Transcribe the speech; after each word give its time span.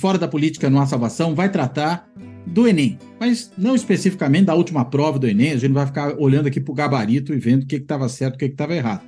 Fora 0.00 0.16
da 0.16 0.26
Política 0.26 0.70
Não 0.70 0.80
Há 0.80 0.86
Salvação 0.86 1.34
vai 1.34 1.50
tratar 1.50 2.08
do 2.46 2.66
Enem, 2.66 2.98
mas 3.20 3.52
não 3.58 3.74
especificamente 3.74 4.46
da 4.46 4.54
última 4.54 4.82
prova 4.82 5.18
do 5.18 5.28
Enem, 5.28 5.52
a 5.52 5.58
gente 5.58 5.72
vai 5.72 5.84
ficar 5.84 6.14
olhando 6.18 6.46
aqui 6.46 6.58
para 6.58 6.72
o 6.72 6.74
gabarito 6.74 7.34
e 7.34 7.38
vendo 7.38 7.64
o 7.64 7.66
que 7.66 7.76
estava 7.76 8.08
certo 8.08 8.32
e 8.32 8.36
o 8.36 8.38
que 8.38 8.44
estava 8.46 8.74
errado. 8.74 9.02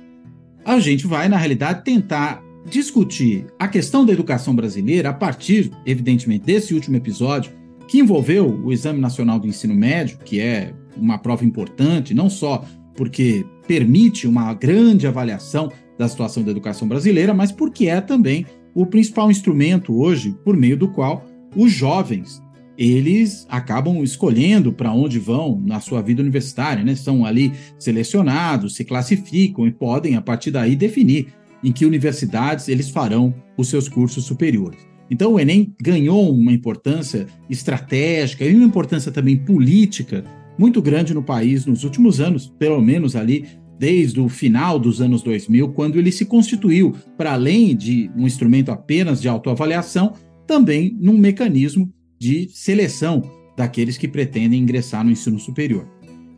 A 0.63 0.79
gente 0.79 1.07
vai, 1.07 1.27
na 1.27 1.35
realidade, 1.35 1.83
tentar 1.83 2.43
discutir 2.69 3.47
a 3.57 3.67
questão 3.67 4.05
da 4.05 4.13
educação 4.13 4.55
brasileira 4.55 5.09
a 5.09 5.13
partir, 5.13 5.71
evidentemente, 5.83 6.45
desse 6.45 6.75
último 6.75 6.95
episódio, 6.95 7.51
que 7.87 7.97
envolveu 7.97 8.61
o 8.63 8.71
Exame 8.71 8.99
Nacional 8.99 9.39
do 9.39 9.47
Ensino 9.47 9.73
Médio, 9.73 10.19
que 10.23 10.39
é 10.39 10.75
uma 10.95 11.17
prova 11.17 11.43
importante, 11.43 12.13
não 12.13 12.29
só 12.29 12.63
porque 12.95 13.43
permite 13.67 14.27
uma 14.27 14.53
grande 14.53 15.07
avaliação 15.07 15.71
da 15.97 16.07
situação 16.07 16.43
da 16.43 16.51
educação 16.51 16.87
brasileira, 16.87 17.33
mas 17.33 17.51
porque 17.51 17.87
é 17.87 17.99
também 17.99 18.45
o 18.73 18.85
principal 18.85 19.29
instrumento 19.29 19.93
hoje 19.99 20.35
por 20.43 20.55
meio 20.55 20.77
do 20.77 20.87
qual 20.87 21.25
os 21.55 21.71
jovens 21.71 22.41
eles 22.77 23.45
acabam 23.49 24.03
escolhendo 24.03 24.73
para 24.73 24.91
onde 24.91 25.19
vão 25.19 25.61
na 25.63 25.79
sua 25.79 26.01
vida 26.01 26.21
universitária, 26.21 26.83
né? 26.83 26.95
São 26.95 27.23
ali 27.23 27.53
selecionados, 27.77 28.75
se 28.75 28.83
classificam 28.83 29.67
e 29.67 29.71
podem 29.71 30.15
a 30.15 30.21
partir 30.21 30.49
daí 30.49 30.75
definir 30.75 31.27
em 31.63 31.71
que 31.71 31.85
universidades 31.85 32.67
eles 32.67 32.89
farão 32.89 33.33
os 33.57 33.69
seus 33.69 33.87
cursos 33.87 34.25
superiores. 34.25 34.79
Então 35.09 35.33
o 35.33 35.39
Enem 35.39 35.75
ganhou 35.81 36.33
uma 36.33 36.51
importância 36.51 37.27
estratégica 37.49 38.43
e 38.43 38.55
uma 38.55 38.65
importância 38.65 39.11
também 39.11 39.37
política 39.37 40.23
muito 40.57 40.81
grande 40.81 41.13
no 41.13 41.23
país 41.23 41.65
nos 41.65 41.83
últimos 41.83 42.19
anos, 42.19 42.51
pelo 42.59 42.81
menos 42.81 43.15
ali 43.15 43.45
desde 43.79 44.19
o 44.19 44.29
final 44.29 44.77
dos 44.77 45.01
anos 45.01 45.21
2000, 45.21 45.69
quando 45.69 45.97
ele 45.97 46.11
se 46.11 46.25
constituiu, 46.25 46.93
para 47.17 47.33
além 47.33 47.75
de 47.75 48.09
um 48.15 48.25
instrumento 48.25 48.71
apenas 48.71 49.21
de 49.21 49.27
autoavaliação, 49.27 50.13
também 50.47 50.95
num 50.99 51.17
mecanismo 51.17 51.91
de 52.19 52.49
seleção 52.49 53.21
daqueles 53.57 53.97
que 53.97 54.07
pretendem 54.07 54.61
ingressar 54.61 55.03
no 55.03 55.11
ensino 55.11 55.39
superior. 55.39 55.87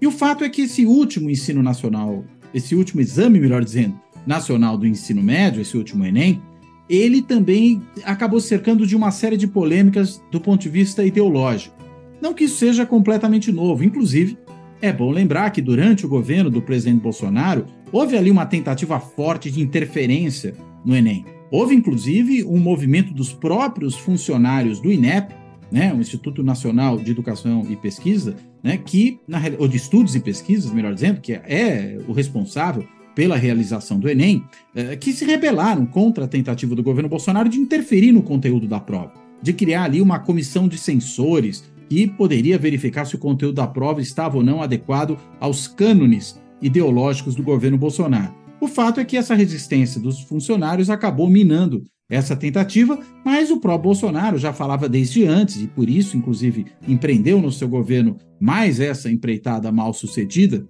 E 0.02 0.08
o 0.08 0.11
fato 0.11 0.44
é 0.44 0.50
que 0.50 0.64
esse 0.64 0.86
último 0.86 1.30
ensino 1.30 1.64
nacional, 1.64 2.25
esse 2.53 2.75
último 2.75 3.02
exame, 3.02 3.39
melhor 3.39 3.64
dizendo, 3.64 3.99
nacional 4.25 4.77
do 4.77 4.88
ensino 4.88 5.22
médio, 5.22 5.61
esse 5.61 5.77
último 5.77 6.05
Enem, 6.05 6.42
ele 6.89 7.22
também 7.22 7.81
acabou 8.03 8.39
cercando 8.39 8.86
de 8.86 8.95
uma 8.95 9.11
série 9.11 9.38
de 9.38 9.47
polêmicas 9.47 10.22
do 10.31 10.39
ponto 10.39 10.61
de 10.61 10.70
vista 10.70 11.03
ideológico. 11.03 11.75
Não 12.22 12.33
que 12.33 12.44
isso 12.45 12.58
seja 12.58 12.86
completamente 12.86 13.52
novo, 13.52 13.83
inclusive 13.83 14.38
é 14.81 14.91
bom 14.91 15.11
lembrar 15.11 15.49
que 15.51 15.61
durante 15.61 16.05
o 16.05 16.09
governo 16.09 16.49
do 16.49 16.61
presidente 16.61 17.01
Bolsonaro, 17.01 17.65
houve 17.91 18.17
ali 18.17 18.29
uma 18.29 18.45
tentativa 18.45 18.99
forte 18.99 19.49
de 19.49 19.61
interferência 19.61 20.53
no 20.83 20.95
Enem. 20.95 21.25
Houve, 21.51 21.75
inclusive, 21.75 22.43
um 22.43 22.57
movimento 22.57 23.13
dos 23.13 23.31
próprios 23.31 23.95
funcionários 23.95 24.79
do 24.79 24.91
INEP, 24.91 25.33
né, 25.71 25.93
o 25.93 25.99
Instituto 25.99 26.43
Nacional 26.43 26.97
de 26.97 27.11
Educação 27.11 27.65
e 27.69 27.75
Pesquisa, 27.75 28.35
né, 28.61 28.77
que, 28.77 29.19
na, 29.27 29.39
ou 29.58 29.67
de 29.67 29.77
Estudos 29.77 30.15
e 30.15 30.19
Pesquisas, 30.19 30.71
melhor 30.71 30.93
dizendo, 30.93 31.21
que 31.21 31.33
é 31.33 31.97
o 32.08 32.11
responsável 32.11 32.85
pela 33.15 33.37
realização 33.37 33.97
do 33.97 34.09
Enem, 34.09 34.43
é, 34.75 34.95
que 34.95 35.14
se 35.14 35.23
rebelaram 35.23 35.85
contra 35.85 36.25
a 36.25 36.27
tentativa 36.27 36.75
do 36.75 36.83
governo 36.83 37.09
Bolsonaro 37.09 37.47
de 37.47 37.58
interferir 37.58 38.11
no 38.11 38.21
conteúdo 38.21 38.67
da 38.67 38.80
prova, 38.80 39.14
de 39.41 39.53
criar 39.53 39.85
ali 39.85 40.02
uma 40.02 40.19
comissão 40.19 40.67
de 40.67 40.77
censores 40.77 41.64
e 41.89 42.07
poderia 42.07 42.57
verificar 42.57 43.05
se 43.05 43.15
o 43.15 43.19
conteúdo 43.19 43.55
da 43.55 43.67
prova 43.67 44.01
estava 44.01 44.37
ou 44.37 44.43
não 44.43 44.61
adequado 44.61 45.17
aos 45.39 45.67
cânones 45.67 46.39
ideológicos 46.61 47.35
do 47.35 47.43
governo 47.43 47.77
Bolsonaro. 47.77 48.33
O 48.59 48.67
fato 48.67 48.99
é 48.99 49.05
que 49.05 49.17
essa 49.17 49.35
resistência 49.35 50.01
dos 50.01 50.21
funcionários 50.21 50.89
acabou 50.89 51.29
minando 51.29 51.85
essa 52.09 52.35
tentativa, 52.35 52.99
mas 53.23 53.49
o 53.49 53.59
próprio 53.59 53.89
Bolsonaro 53.89 54.37
já 54.37 54.53
falava 54.53 54.87
desde 54.87 55.25
antes, 55.25 55.61
e 55.61 55.67
por 55.67 55.89
isso, 55.89 56.15
inclusive, 56.15 56.67
empreendeu 56.87 57.41
no 57.41 57.51
seu 57.51 57.67
governo 57.67 58.17
mais 58.39 58.79
essa 58.79 59.11
empreitada 59.11 59.71
mal 59.71 59.93
sucedida, 59.93 60.65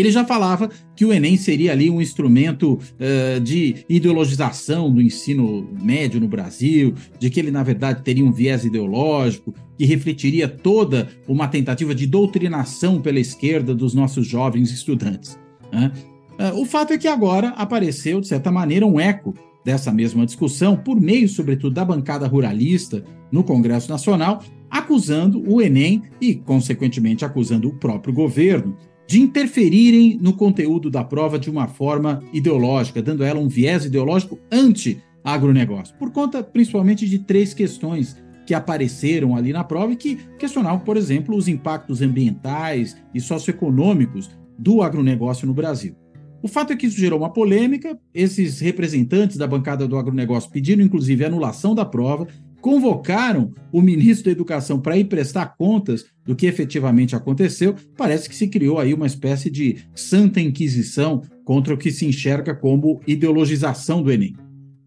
ele 0.00 0.10
já 0.10 0.24
falava 0.24 0.70
que 0.94 1.04
o 1.04 1.12
Enem 1.12 1.36
seria 1.36 1.72
ali 1.72 1.88
um 1.88 2.00
instrumento 2.00 2.74
uh, 2.74 3.40
de 3.40 3.84
ideologização 3.88 4.92
do 4.92 5.00
ensino 5.00 5.68
médio 5.82 6.20
no 6.20 6.28
Brasil, 6.28 6.94
de 7.18 7.30
que 7.30 7.40
ele, 7.40 7.50
na 7.50 7.62
verdade, 7.62 8.02
teria 8.02 8.24
um 8.24 8.32
viés 8.32 8.64
ideológico, 8.64 9.54
que 9.78 9.84
refletiria 9.84 10.48
toda 10.48 11.08
uma 11.28 11.48
tentativa 11.48 11.94
de 11.94 12.06
doutrinação 12.06 13.00
pela 13.00 13.20
esquerda 13.20 13.74
dos 13.74 13.94
nossos 13.94 14.26
jovens 14.26 14.70
estudantes. 14.70 15.38
Né? 15.72 15.92
Uh, 16.38 16.60
o 16.60 16.64
fato 16.64 16.92
é 16.92 16.98
que 16.98 17.08
agora 17.08 17.48
apareceu, 17.50 18.20
de 18.20 18.28
certa 18.28 18.50
maneira, 18.50 18.86
um 18.86 19.00
eco 19.00 19.34
dessa 19.64 19.92
mesma 19.92 20.24
discussão, 20.24 20.76
por 20.76 21.00
meio, 21.00 21.28
sobretudo, 21.28 21.74
da 21.74 21.84
bancada 21.84 22.26
ruralista 22.26 23.04
no 23.32 23.42
Congresso 23.42 23.90
Nacional, 23.90 24.42
acusando 24.70 25.42
o 25.50 25.60
Enem 25.60 26.02
e, 26.20 26.34
consequentemente, 26.34 27.24
acusando 27.24 27.68
o 27.68 27.74
próprio 27.74 28.14
governo 28.14 28.76
de 29.06 29.20
interferirem 29.20 30.18
no 30.20 30.32
conteúdo 30.32 30.90
da 30.90 31.04
prova 31.04 31.38
de 31.38 31.48
uma 31.48 31.68
forma 31.68 32.22
ideológica, 32.32 33.00
dando 33.00 33.22
ela 33.22 33.38
um 33.38 33.48
viés 33.48 33.84
ideológico 33.84 34.38
anti-agronegócio, 34.50 35.94
por 35.96 36.10
conta 36.10 36.42
principalmente 36.42 37.08
de 37.08 37.20
três 37.20 37.54
questões 37.54 38.16
que 38.44 38.54
apareceram 38.54 39.36
ali 39.36 39.52
na 39.52 39.64
prova 39.64 39.92
e 39.92 39.96
que 39.96 40.16
questionavam, 40.38 40.80
por 40.80 40.96
exemplo, 40.96 41.36
os 41.36 41.48
impactos 41.48 42.00
ambientais 42.00 42.96
e 43.12 43.20
socioeconômicos 43.20 44.30
do 44.58 44.82
agronegócio 44.82 45.46
no 45.46 45.54
Brasil. 45.54 45.94
O 46.42 46.48
fato 46.48 46.72
é 46.72 46.76
que 46.76 46.86
isso 46.86 46.98
gerou 46.98 47.18
uma 47.18 47.32
polêmica, 47.32 47.98
esses 48.14 48.60
representantes 48.60 49.36
da 49.36 49.48
bancada 49.48 49.88
do 49.88 49.96
agronegócio 49.96 50.50
pediram 50.50 50.84
inclusive 50.84 51.24
a 51.24 51.26
anulação 51.26 51.74
da 51.74 51.84
prova, 51.84 52.28
convocaram 52.66 53.54
o 53.72 53.80
ministro 53.80 54.24
da 54.24 54.32
Educação 54.32 54.80
para 54.80 54.98
ir 54.98 55.04
prestar 55.04 55.56
contas 55.56 56.04
do 56.24 56.34
que 56.34 56.46
efetivamente 56.46 57.14
aconteceu, 57.14 57.76
parece 57.96 58.28
que 58.28 58.34
se 58.34 58.48
criou 58.48 58.80
aí 58.80 58.92
uma 58.92 59.06
espécie 59.06 59.48
de 59.48 59.84
santa 59.94 60.40
inquisição 60.40 61.22
contra 61.44 61.72
o 61.72 61.78
que 61.78 61.92
se 61.92 62.04
enxerga 62.04 62.56
como 62.56 63.00
ideologização 63.06 64.02
do 64.02 64.10
Enem. 64.10 64.34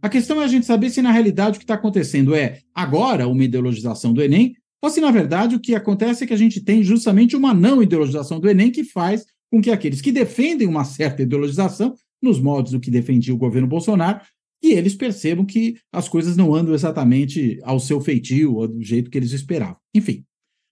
A 0.01 0.09
questão 0.09 0.41
é 0.41 0.43
a 0.43 0.47
gente 0.49 0.65
saber 0.65 0.89
se 0.89 1.01
na 1.01 1.09
realidade 1.09 1.55
o 1.55 1.59
que 1.59 1.63
está 1.63 1.75
acontecendo 1.75 2.35
é 2.35 2.59
agora 2.75 3.29
uma 3.29 3.45
ideologização 3.45 4.11
do 4.11 4.21
Enem, 4.21 4.55
ou 4.83 4.89
se 4.89 4.99
na 4.99 5.09
verdade 5.09 5.55
o 5.55 5.59
que 5.61 5.73
acontece 5.73 6.25
é 6.25 6.27
que 6.27 6.33
a 6.33 6.37
gente 6.37 6.59
tem 6.59 6.83
justamente 6.83 7.33
uma 7.33 7.53
não 7.53 7.81
ideologização 7.81 8.41
do 8.41 8.49
Enem 8.49 8.71
que 8.71 8.83
faz 8.83 9.25
com 9.49 9.61
que 9.61 9.71
aqueles 9.71 10.01
que 10.01 10.11
defendem 10.11 10.67
uma 10.67 10.83
certa 10.83 11.21
ideologização, 11.21 11.93
nos 12.21 12.41
moldes 12.41 12.73
do 12.73 12.79
que 12.81 12.91
defendia 12.91 13.33
o 13.33 13.37
governo 13.37 13.69
Bolsonaro, 13.69 14.19
e 14.61 14.73
eles 14.73 14.95
percebam 14.95 15.45
que 15.45 15.77
as 15.91 16.09
coisas 16.09 16.35
não 16.35 16.53
andam 16.53 16.73
exatamente 16.73 17.59
ao 17.63 17.79
seu 17.79 18.01
feitio 18.01 18.55
ou 18.55 18.67
do 18.67 18.81
jeito 18.81 19.09
que 19.09 19.17
eles 19.17 19.31
esperavam. 19.31 19.77
Enfim, 19.93 20.23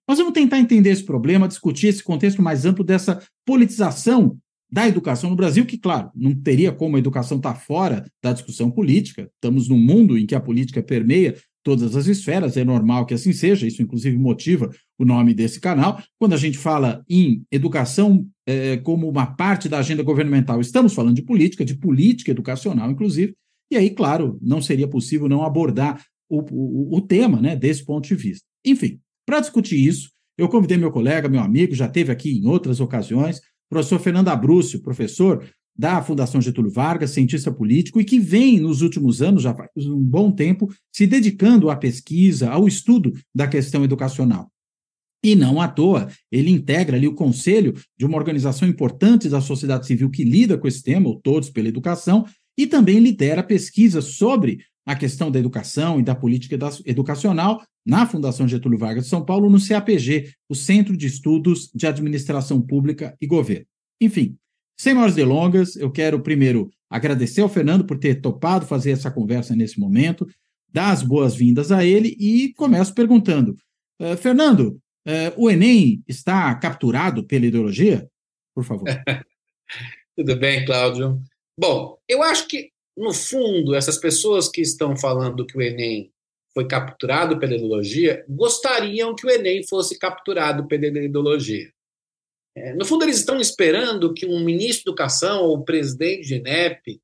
nós 0.08 0.18
vamos 0.18 0.34
tentar 0.34 0.60
entender 0.60 0.90
esse 0.90 1.04
problema, 1.04 1.48
discutir 1.48 1.88
esse 1.88 2.04
contexto 2.04 2.42
mais 2.42 2.66
amplo 2.66 2.84
dessa 2.84 3.22
politização 3.46 4.38
da 4.70 4.88
educação 4.88 5.30
no 5.30 5.36
Brasil, 5.36 5.66
que, 5.66 5.78
claro, 5.78 6.12
não 6.14 6.36
teria 6.36 6.74
como 6.74 6.98
a 6.98 7.00
educação 7.00 7.38
estar 7.38 7.54
tá 7.54 7.60
fora 7.60 8.06
da 8.22 8.34
discussão 8.34 8.70
política. 8.70 9.30
Estamos 9.36 9.70
num 9.70 9.78
mundo 9.78 10.18
em 10.18 10.26
que 10.26 10.36
a 10.36 10.42
política 10.42 10.84
permeia 10.84 11.36
todas 11.64 11.98
as 11.98 12.08
esferas, 12.08 12.56
é 12.56 12.64
normal 12.64 13.06
que 13.06 13.14
assim 13.14 13.34
seja, 13.34 13.68
isso 13.68 13.82
inclusive 13.82 14.18
motiva 14.18 14.70
o 14.98 15.04
nome 15.04 15.34
desse 15.34 15.60
canal. 15.60 16.02
Quando 16.18 16.32
a 16.32 16.38
gente 16.38 16.58
fala 16.58 17.04
em 17.10 17.44
educação 17.52 18.26
é, 18.46 18.78
como 18.78 19.10
uma 19.10 19.26
parte 19.26 19.68
da 19.68 19.80
agenda 19.80 20.02
governamental, 20.02 20.62
estamos 20.62 20.94
falando 20.94 21.16
de 21.16 21.24
política, 21.24 21.66
de 21.66 21.76
política 21.76 22.32
educacional, 22.32 22.90
inclusive, 22.90 23.36
e 23.72 23.78
aí, 23.78 23.90
claro, 23.90 24.38
não 24.42 24.62
seria 24.62 24.88
possível 24.88 25.28
não 25.28 25.44
abordar 25.44 26.04
o, 26.30 26.42
o, 26.52 26.98
o 26.98 27.02
tema 27.02 27.42
né, 27.42 27.56
desse 27.56 27.84
ponto 27.84 28.08
de 28.08 28.16
vista. 28.16 28.46
Enfim, 28.66 29.00
para 29.26 29.40
discutir 29.40 29.78
isso, 29.78 30.10
eu 30.38 30.48
convidei 30.48 30.78
meu 30.78 30.92
colega, 30.92 31.28
meu 31.28 31.42
amigo, 31.42 31.74
já 31.74 31.88
teve 31.88 32.12
aqui 32.12 32.38
em 32.38 32.46
outras 32.46 32.80
ocasiões, 32.80 33.42
professor 33.70 34.00
Fernando 34.00 34.30
Abrúcio, 34.30 34.82
professor 34.82 35.44
da 35.78 36.02
Fundação 36.02 36.42
Getúlio 36.42 36.72
Vargas, 36.72 37.12
cientista 37.12 37.52
político, 37.52 38.02
e 38.02 38.06
que 38.06 38.20
vem 38.20 38.60
nos 38.60 38.82
últimos 38.82 39.22
anos, 39.22 39.44
já 39.44 39.54
faz 39.54 39.70
um 39.86 40.00
bom 40.00 40.32
tempo, 40.32 40.74
se 40.92 41.06
dedicando 41.06 41.70
à 41.70 41.76
pesquisa, 41.76 42.50
ao 42.50 42.68
estudo 42.68 43.14
da 43.34 43.48
questão 43.48 43.84
educacional. 43.84 44.50
E 45.24 45.36
não 45.36 45.62
à 45.62 45.68
toa, 45.68 46.10
ele 46.32 46.50
integra 46.50 46.98
ali 46.98 47.08
o 47.08 47.14
conselho 47.14 47.74
de 47.98 48.06
uma 48.06 48.18
organização 48.18 48.68
importante 48.68 49.30
da 49.30 49.42
sociedade 49.42 49.86
civil 49.86 50.10
que 50.10 50.24
lida 50.24 50.58
com 50.58 50.68
esse 50.68 50.82
tema, 50.82 51.10
o 51.10 51.16
Todos 51.16 51.50
pela 51.50 51.68
Educação, 51.68 52.26
e 52.58 52.66
também 52.66 53.00
lidera 53.00 53.44
pesquisas 53.44 54.16
sobre 54.16 54.60
a 54.86 54.96
questão 54.96 55.30
da 55.30 55.38
educação 55.38 56.00
e 56.00 56.04
da 56.04 56.16
política 56.16 56.58
educacional 56.86 57.62
na 57.86 58.06
Fundação 58.06 58.48
Getúlio 58.48 58.80
Vargas 58.80 59.04
de 59.04 59.10
São 59.10 59.24
Paulo, 59.24 59.50
no 59.50 59.60
CAPG, 59.66 60.32
o 60.50 60.56
Centro 60.56 60.96
de 60.96 61.08
Estudos 61.08 61.70
de 61.76 61.86
Administração 61.86 62.62
Pública 62.62 63.16
e 63.22 63.28
Governo. 63.28 63.66
Enfim, 64.00 64.38
sem 64.80 64.94
maiores 64.94 65.16
delongas, 65.16 65.76
eu 65.76 65.92
quero 65.92 66.22
primeiro 66.22 66.70
agradecer 66.90 67.42
ao 67.42 67.50
Fernando 67.50 67.86
por 67.86 67.98
ter 67.98 68.22
topado 68.22 68.66
fazer 68.66 68.92
essa 68.92 69.12
conversa 69.12 69.56
nesse 69.56 69.80
momento, 69.80 70.28
dar 70.72 70.92
as 70.92 71.02
boas-vindas 71.02 71.72
a 71.72 71.84
ele 71.84 72.16
e 72.20 72.54
começo 72.54 72.94
perguntando: 72.94 73.56
uh, 74.00 74.16
Fernando, 74.16 74.80
uh, 75.08 75.34
o 75.36 75.50
Enem 75.50 76.04
está 76.08 76.54
capturado 76.56 77.26
pela 77.26 77.46
ideologia? 77.46 78.08
Por 78.54 78.64
favor. 78.64 78.88
Tudo 80.16 80.36
bem, 80.38 80.66
Cláudio. 80.66 81.22
Bom, 81.60 81.98
eu 82.08 82.22
acho 82.22 82.48
que, 82.48 82.72
no 82.96 83.14
fundo, 83.14 83.76
essas 83.76 83.98
pessoas 83.98 84.48
que 84.48 84.62
estão 84.62 84.96
falando 84.96 85.46
que 85.46 85.58
o 85.58 85.62
Enem 85.62 86.12
foi 86.54 86.68
capturado 86.68 87.40
pela 87.40 87.56
ideologia 87.56 88.26
gostariam 88.28 89.16
que 89.16 89.26
o 89.26 89.30
Enem 89.30 89.66
fosse 89.68 89.98
capturado 89.98 90.68
pela 90.68 90.86
ideologia. 90.86 91.72
É, 92.56 92.74
no 92.74 92.86
fundo, 92.86 93.06
eles 93.06 93.18
estão 93.18 93.40
esperando 93.40 94.14
que 94.14 94.26
um 94.26 94.40
ministro 94.40 94.84
de 94.84 94.90
Educação 94.90 95.44
ou 95.44 95.58
o 95.58 95.64
presidente 95.64 96.28
de 96.28 96.36
INEP 96.36 97.00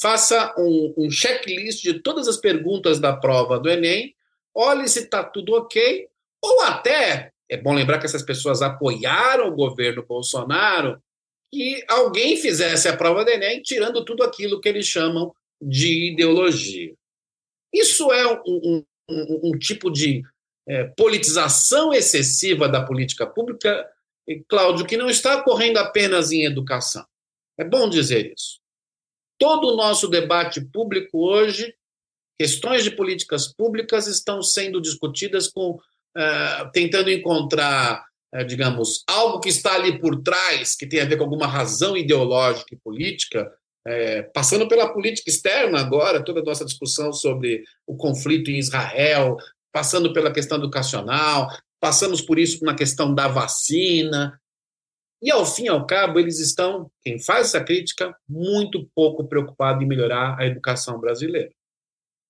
faça 0.00 0.54
um, 0.58 0.94
um 0.96 1.10
checklist 1.10 1.82
de 1.82 2.00
todas 2.00 2.26
as 2.26 2.36
perguntas 2.36 2.98
da 2.98 3.16
prova 3.16 3.58
do 3.58 3.70
Enem, 3.70 4.14
olhe 4.54 4.88
se 4.88 5.00
está 5.00 5.22
tudo 5.22 5.54
ok, 5.54 6.08
ou 6.42 6.62
até, 6.62 7.30
é 7.48 7.56
bom 7.56 7.72
lembrar 7.72 7.98
que 7.98 8.06
essas 8.06 8.22
pessoas 8.22 8.62
apoiaram 8.62 9.48
o 9.48 9.54
governo 9.54 10.04
Bolsonaro, 10.04 11.00
que 11.56 11.82
alguém 11.88 12.36
fizesse 12.36 12.86
a 12.86 12.94
prova 12.94 13.24
do 13.24 13.30
Enem 13.30 13.62
tirando 13.62 14.04
tudo 14.04 14.22
aquilo 14.22 14.60
que 14.60 14.68
eles 14.68 14.86
chamam 14.86 15.34
de 15.58 16.12
ideologia. 16.12 16.94
Isso 17.72 18.12
é 18.12 18.26
um, 18.26 18.42
um, 18.46 18.84
um, 19.08 19.40
um 19.44 19.58
tipo 19.58 19.90
de 19.90 20.22
é, 20.68 20.84
politização 20.84 21.94
excessiva 21.94 22.68
da 22.68 22.84
política 22.84 23.26
pública, 23.26 23.90
Cláudio, 24.48 24.84
que 24.84 24.98
não 24.98 25.08
está 25.08 25.38
ocorrendo 25.38 25.78
apenas 25.78 26.30
em 26.30 26.44
educação. 26.44 27.06
É 27.58 27.64
bom 27.64 27.88
dizer 27.88 28.30
isso. 28.34 28.60
Todo 29.38 29.68
o 29.68 29.76
nosso 29.76 30.08
debate 30.08 30.60
público 30.60 31.26
hoje, 31.26 31.74
questões 32.38 32.84
de 32.84 32.90
políticas 32.90 33.48
públicas 33.48 34.06
estão 34.06 34.42
sendo 34.42 34.78
discutidas 34.78 35.48
com 35.48 35.70
uh, 35.70 36.70
tentando 36.70 37.10
encontrar 37.10 38.05
digamos, 38.44 39.02
algo 39.08 39.40
que 39.40 39.48
está 39.48 39.74
ali 39.74 39.98
por 39.98 40.22
trás, 40.22 40.74
que 40.74 40.86
tem 40.86 41.00
a 41.00 41.04
ver 41.04 41.16
com 41.16 41.24
alguma 41.24 41.46
razão 41.46 41.96
ideológica 41.96 42.74
e 42.74 42.78
política, 42.78 43.50
é, 43.86 44.22
passando 44.22 44.66
pela 44.66 44.92
política 44.92 45.30
externa 45.30 45.78
agora, 45.78 46.24
toda 46.24 46.40
a 46.40 46.44
nossa 46.44 46.64
discussão 46.64 47.12
sobre 47.12 47.62
o 47.86 47.96
conflito 47.96 48.50
em 48.50 48.58
Israel, 48.58 49.36
passando 49.72 50.12
pela 50.12 50.32
questão 50.32 50.58
educacional, 50.58 51.48
passamos 51.80 52.20
por 52.20 52.38
isso 52.38 52.64
na 52.64 52.74
questão 52.74 53.14
da 53.14 53.28
vacina. 53.28 54.40
E, 55.22 55.30
ao 55.30 55.46
fim 55.46 55.64
e 55.64 55.68
ao 55.68 55.86
cabo, 55.86 56.18
eles 56.18 56.40
estão, 56.40 56.90
quem 57.02 57.22
faz 57.22 57.48
essa 57.48 57.62
crítica, 57.62 58.14
muito 58.28 58.90
pouco 58.94 59.26
preocupado 59.28 59.82
em 59.82 59.86
melhorar 59.86 60.38
a 60.38 60.46
educação 60.46 60.98
brasileira. 60.98 61.50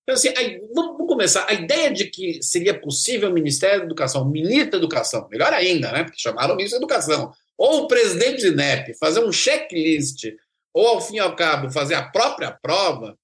Então, 0.06 0.14
assim, 0.14 0.28
aí, 0.36 0.60
vamos, 0.72 0.92
vamos, 0.92 1.08
começar. 1.08 1.46
A 1.48 1.52
ideia 1.52 1.92
de 1.92 2.04
que 2.04 2.40
seria 2.40 2.78
possível 2.78 3.28
o 3.28 3.32
Ministério 3.32 3.80
da 3.80 3.86
Educação, 3.86 4.22
o 4.22 4.30
ministro 4.30 4.70
da 4.70 4.76
Educação, 4.76 5.28
melhor 5.28 5.52
ainda, 5.52 5.90
né? 5.90 6.04
Porque 6.04 6.20
chamaram 6.20 6.54
o 6.54 6.56
ministro 6.56 6.78
da 6.78 6.84
Educação, 6.84 7.32
ou 7.58 7.82
o 7.82 7.88
presidente 7.88 8.42
do 8.42 8.52
INEP, 8.52 8.96
fazer 9.00 9.24
um 9.24 9.32
checklist, 9.32 10.26
ou, 10.72 10.86
ao 10.86 11.00
fim 11.00 11.16
e 11.16 11.18
ao 11.18 11.34
cabo, 11.34 11.72
fazer 11.72 11.94
a 11.94 12.08
própria 12.08 12.52
prova, 12.52 13.18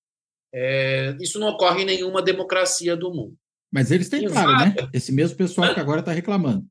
é, 0.53 1.15
isso 1.21 1.39
não 1.39 1.51
ocorre 1.51 1.83
em 1.83 1.87
nenhuma 1.87 2.21
democracia 2.21 2.97
do 2.97 3.15
mundo. 3.15 3.37
Mas 3.73 3.93
eles 3.93 4.09
tentaram, 4.09 4.57
né? 4.59 4.75
Esse 4.93 5.13
mesmo 5.13 5.37
pessoal 5.37 5.73
que 5.73 5.81
agora 5.81 6.01
está 6.01 6.11
reclamando. 6.11 6.67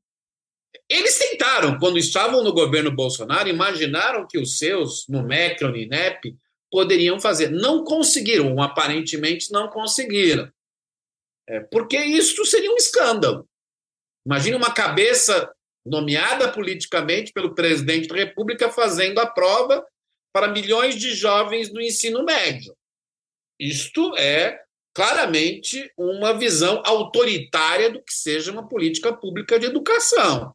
Eles 0.88 1.18
tentaram, 1.18 1.78
quando 1.78 1.98
estavam 1.98 2.44
no 2.44 2.52
governo 2.52 2.90
Bolsonaro, 2.90 3.48
imaginaram 3.48 4.26
que 4.28 4.38
os 4.38 4.58
seus, 4.58 5.06
no 5.08 5.22
MEC, 5.22 5.64
no 5.64 5.74
INEP, 5.74 6.36
poderiam 6.72 7.20
fazer. 7.20 7.50
Não 7.50 7.84
conseguiram, 7.84 8.60
aparentemente 8.62 9.52
não 9.52 9.68
conseguiram. 9.68 10.50
É, 11.46 11.60
porque 11.60 11.98
isso 11.98 12.44
seria 12.46 12.72
um 12.72 12.76
escândalo. 12.76 13.46
Imagine 14.24 14.56
uma 14.56 14.72
cabeça 14.72 15.52
nomeada 15.84 16.50
politicamente 16.50 17.32
pelo 17.32 17.54
presidente 17.54 18.08
da 18.08 18.14
República 18.14 18.70
fazendo 18.70 19.18
a 19.18 19.26
prova 19.26 19.84
para 20.32 20.48
milhões 20.48 20.96
de 20.96 21.14
jovens 21.14 21.70
no 21.70 21.80
ensino 21.80 22.24
médio. 22.24 22.74
Isto 23.60 24.16
é 24.16 24.62
claramente 24.94 25.92
uma 25.96 26.32
visão 26.32 26.82
autoritária 26.86 27.90
do 27.90 28.02
que 28.02 28.14
seja 28.14 28.50
uma 28.50 28.66
política 28.66 29.12
pública 29.12 29.58
de 29.58 29.66
educação. 29.66 30.54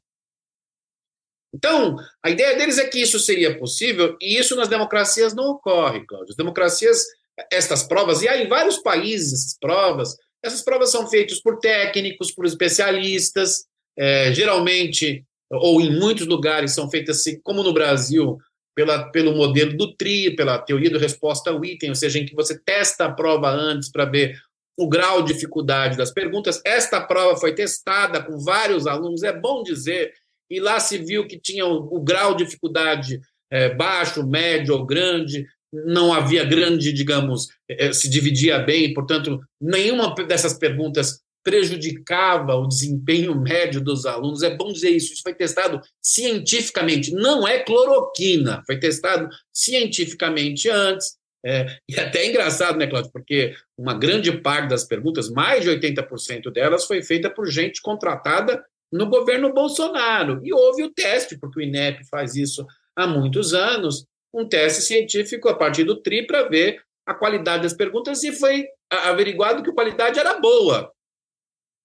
Então, 1.54 1.96
a 2.24 2.30
ideia 2.30 2.58
deles 2.58 2.78
é 2.78 2.88
que 2.88 3.00
isso 3.00 3.20
seria 3.20 3.58
possível, 3.58 4.16
e 4.22 4.38
isso 4.38 4.56
nas 4.56 4.68
democracias 4.68 5.34
não 5.34 5.52
ocorre, 5.52 6.06
Cláudio. 6.06 6.32
As 6.32 6.36
democracias, 6.36 7.06
estas 7.52 7.84
provas, 7.84 8.22
e 8.22 8.28
há 8.28 8.38
em 8.38 8.48
vários 8.48 8.78
países 8.78 9.34
essas 9.34 9.58
provas, 9.60 10.16
essas 10.44 10.62
provas 10.62 10.92
são 10.92 11.10
feitas 11.10 11.42
por 11.42 11.60
técnicos, 11.60 12.32
por 12.32 12.46
especialistas, 12.46 13.66
é, 13.98 14.32
geralmente, 14.34 15.26
ou 15.52 15.82
em 15.82 15.92
muitos 15.92 16.28
lugares, 16.28 16.74
são 16.74 16.90
feitas, 16.90 17.20
assim, 17.20 17.40
como 17.42 17.64
no 17.64 17.74
Brasil, 17.74 18.38
pela, 18.76 19.10
pelo 19.10 19.36
modelo 19.36 19.76
do 19.76 19.96
TRI, 19.96 20.36
pela 20.36 20.60
teoria 20.60 20.92
do 20.92 21.00
resposta 21.00 21.50
ao 21.50 21.66
item, 21.66 21.90
ou 21.90 21.96
seja, 21.96 22.20
em 22.20 22.26
que 22.26 22.36
você 22.36 22.60
testa 22.60 23.06
a 23.06 23.12
prova 23.12 23.50
antes 23.50 23.90
para 23.90 24.06
ver 24.06 24.40
o 24.78 24.88
grau 24.88 25.24
de 25.24 25.34
dificuldade 25.34 25.98
das 25.98 26.12
perguntas. 26.12 26.62
Esta 26.64 27.02
prova 27.02 27.36
foi 27.40 27.56
testada 27.56 28.22
com 28.22 28.38
vários 28.38 28.86
alunos, 28.86 29.24
é 29.24 29.34
bom 29.34 29.64
dizer 29.64 30.14
e 30.50 30.60
lá 30.60 30.80
se 30.80 30.98
viu 30.98 31.28
que 31.28 31.40
tinha 31.40 31.66
o, 31.66 31.98
o 31.98 32.02
grau 32.02 32.36
de 32.36 32.46
dificuldade 32.46 33.20
é, 33.52 33.74
baixo, 33.74 34.26
médio 34.26 34.76
ou 34.76 34.86
grande, 34.86 35.46
não 35.72 36.14
havia 36.14 36.44
grande, 36.44 36.94
digamos, 36.94 37.48
é, 37.70 37.92
se 37.92 38.10
dividia 38.10 38.60
bem, 38.60 38.94
portanto, 38.94 39.40
nenhuma 39.62 40.14
dessas 40.16 40.54
perguntas 40.54 41.22
prejudicava 41.44 42.56
o 42.56 42.68
desempenho 42.68 43.40
médio 43.40 43.80
dos 43.80 44.06
alunos. 44.06 44.44
É 44.44 44.56
bom 44.56 44.72
dizer 44.72 44.90
isso, 44.90 45.14
isso 45.14 45.24
foi 45.24 45.34
testado 45.34 45.80
cientificamente, 46.02 47.14
não 47.14 47.48
é 47.48 47.60
cloroquina, 47.60 48.62
foi 48.66 48.78
testado 48.78 49.30
cientificamente 49.54 50.70
antes. 50.70 51.16
É, 51.46 51.78
e 51.88 51.98
até 51.98 52.24
é 52.24 52.30
engraçado, 52.30 52.78
né, 52.78 52.88
Cláudio? 52.88 53.12
Porque 53.14 53.54
uma 53.78 53.94
grande 53.94 54.32
parte 54.42 54.70
das 54.70 54.84
perguntas, 54.84 55.30
mais 55.30 55.64
de 55.64 55.70
80% 55.70 56.52
delas, 56.52 56.86
foi 56.86 57.02
feita 57.02 57.30
por 57.30 57.50
gente 57.50 57.82
contratada 57.82 58.62
no 58.92 59.08
governo 59.08 59.54
Bolsonaro. 59.54 60.42
E 60.44 60.54
houve 60.54 60.84
o 60.84 60.90
teste, 60.90 61.38
porque 61.38 61.60
o 61.60 61.64
INEP 61.64 62.08
faz 62.10 62.36
isso 62.36 62.66
há 62.96 63.06
muitos 63.06 63.54
anos, 63.54 64.06
um 64.34 64.48
teste 64.48 64.82
científico 64.82 65.50
a 65.50 65.56
partir 65.56 65.84
do 65.84 66.02
TRI 66.02 66.26
para 66.26 66.48
ver 66.48 66.82
a 67.06 67.14
qualidade 67.14 67.64
das 67.64 67.74
perguntas 67.74 68.24
e 68.24 68.34
foi 68.34 68.66
averiguado 68.90 69.64
que 69.64 69.70
a 69.70 69.74
qualidade 69.74 70.20
era 70.20 70.40
boa. 70.40 70.92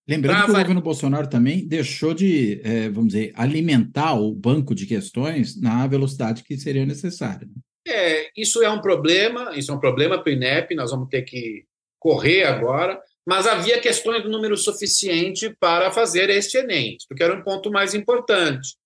Lembrando 0.09 0.37
pra... 0.37 0.45
que 0.45 0.51
o 0.51 0.55
governo 0.55 0.83
Bolsonaro 0.83 1.29
também 1.29 1.67
deixou 1.67 2.13
de, 2.13 2.61
é, 2.65 2.89
vamos 2.89 3.13
dizer, 3.13 3.33
alimentar 3.37 4.15
o 4.15 4.33
banco 4.33 4.75
de 4.75 4.85
questões 4.85 5.61
na 5.61 5.87
velocidade 5.87 6.43
que 6.43 6.57
seria 6.59 6.85
necessária. 6.85 7.47
Né? 7.47 7.63
É, 7.87 8.31
isso 8.37 8.63
é 8.63 8.71
um 8.71 8.81
problema, 8.81 9.57
isso 9.57 9.71
é 9.71 9.75
um 9.75 9.81
problema 9.81 10.21
para 10.21 10.31
o 10.31 10.35
INEP, 10.35 10.75
nós 10.75 10.91
vamos 10.91 11.09
ter 11.09 11.23
que 11.23 11.65
correr 12.01 12.45
agora 12.45 13.01
mas 13.27 13.47
havia 13.47 13.81
questões 13.81 14.23
do 14.23 14.29
número 14.29 14.57
suficiente 14.57 15.55
para 15.61 15.91
fazer 15.91 16.29
este 16.31 16.59
Enem, 16.59 16.97
porque 17.09 17.23
era 17.23 17.35
um 17.35 17.43
ponto 17.43 17.71
mais 17.71 17.95
importante. 17.95 18.77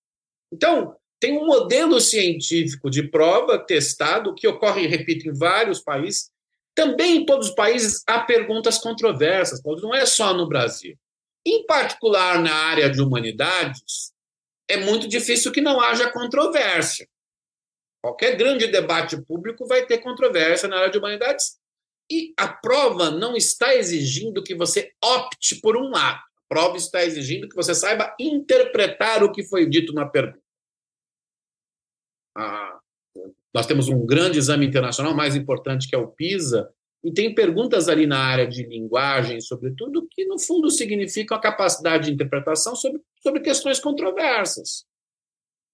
Então, 0.51 0.95
tem 1.19 1.37
um 1.37 1.45
modelo 1.45 1.99
científico 1.99 2.89
de 2.89 3.03
prova 3.03 3.57
testado, 3.57 4.35
que 4.35 4.47
ocorre, 4.47 4.85
repito, 4.87 5.27
em 5.27 5.33
vários 5.33 5.79
países. 5.79 6.29
Também 6.75 7.17
em 7.17 7.25
todos 7.25 7.49
os 7.49 7.55
países 7.55 8.03
há 8.05 8.19
perguntas 8.19 8.77
controversas, 8.77 9.61
não 9.63 9.95
é 9.95 10.05
só 10.05 10.33
no 10.33 10.47
Brasil. 10.47 10.95
Em 11.43 11.65
particular 11.65 12.39
na 12.39 12.53
área 12.53 12.89
de 12.89 13.01
humanidades, 13.01 14.13
é 14.69 14.77
muito 14.77 15.07
difícil 15.07 15.51
que 15.51 15.61
não 15.61 15.81
haja 15.81 16.11
controvérsia. 16.11 17.07
Qualquer 17.99 18.35
grande 18.35 18.67
debate 18.67 19.19
público 19.23 19.65
vai 19.65 19.85
ter 19.85 19.97
controvérsia 19.99 20.69
na 20.69 20.77
área 20.77 20.91
de 20.91 20.99
humanidades, 20.99 21.56
e 22.09 22.33
a 22.37 22.47
prova 22.47 23.11
não 23.11 23.35
está 23.35 23.75
exigindo 23.75 24.43
que 24.43 24.55
você 24.55 24.91
opte 25.03 25.59
por 25.61 25.75
um 25.75 25.89
lado. 25.89 26.17
A 26.17 26.47
prova 26.47 26.77
está 26.77 27.03
exigindo 27.03 27.49
que 27.49 27.55
você 27.55 27.75
saiba 27.75 28.15
interpretar 28.19 29.23
o 29.23 29.31
que 29.31 29.43
foi 29.43 29.67
dito 29.67 29.93
na 29.93 30.05
pergunta. 30.05 30.41
Ah, 32.35 32.79
nós 33.53 33.65
temos 33.65 33.89
um 33.89 34.05
grande 34.05 34.37
exame 34.37 34.65
internacional, 34.65 35.15
mais 35.15 35.35
importante, 35.35 35.87
que 35.87 35.95
é 35.95 35.97
o 35.97 36.07
PISA, 36.07 36.71
e 37.03 37.11
tem 37.11 37.33
perguntas 37.33 37.89
ali 37.89 38.05
na 38.05 38.19
área 38.19 38.47
de 38.47 38.63
linguagem, 38.63 39.41
sobretudo, 39.41 40.07
que 40.11 40.25
no 40.25 40.39
fundo 40.39 40.69
significam 40.69 41.37
a 41.37 41.41
capacidade 41.41 42.05
de 42.05 42.13
interpretação 42.13 42.75
sobre, 42.75 43.01
sobre 43.21 43.41
questões 43.41 43.79
controversas. 43.79 44.85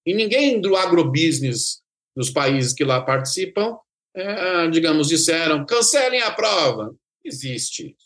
E 0.06 0.14
ninguém 0.14 0.60
do 0.60 0.76
agrobusiness 0.76 1.82
dos 2.16 2.30
países 2.30 2.72
que 2.72 2.84
lá 2.84 3.00
participam 3.00 3.78
é, 4.14 4.68
digamos, 4.68 5.08
disseram 5.08 5.66
cancelem 5.66 6.22
a 6.22 6.30
prova. 6.30 6.94
existe. 7.24 7.96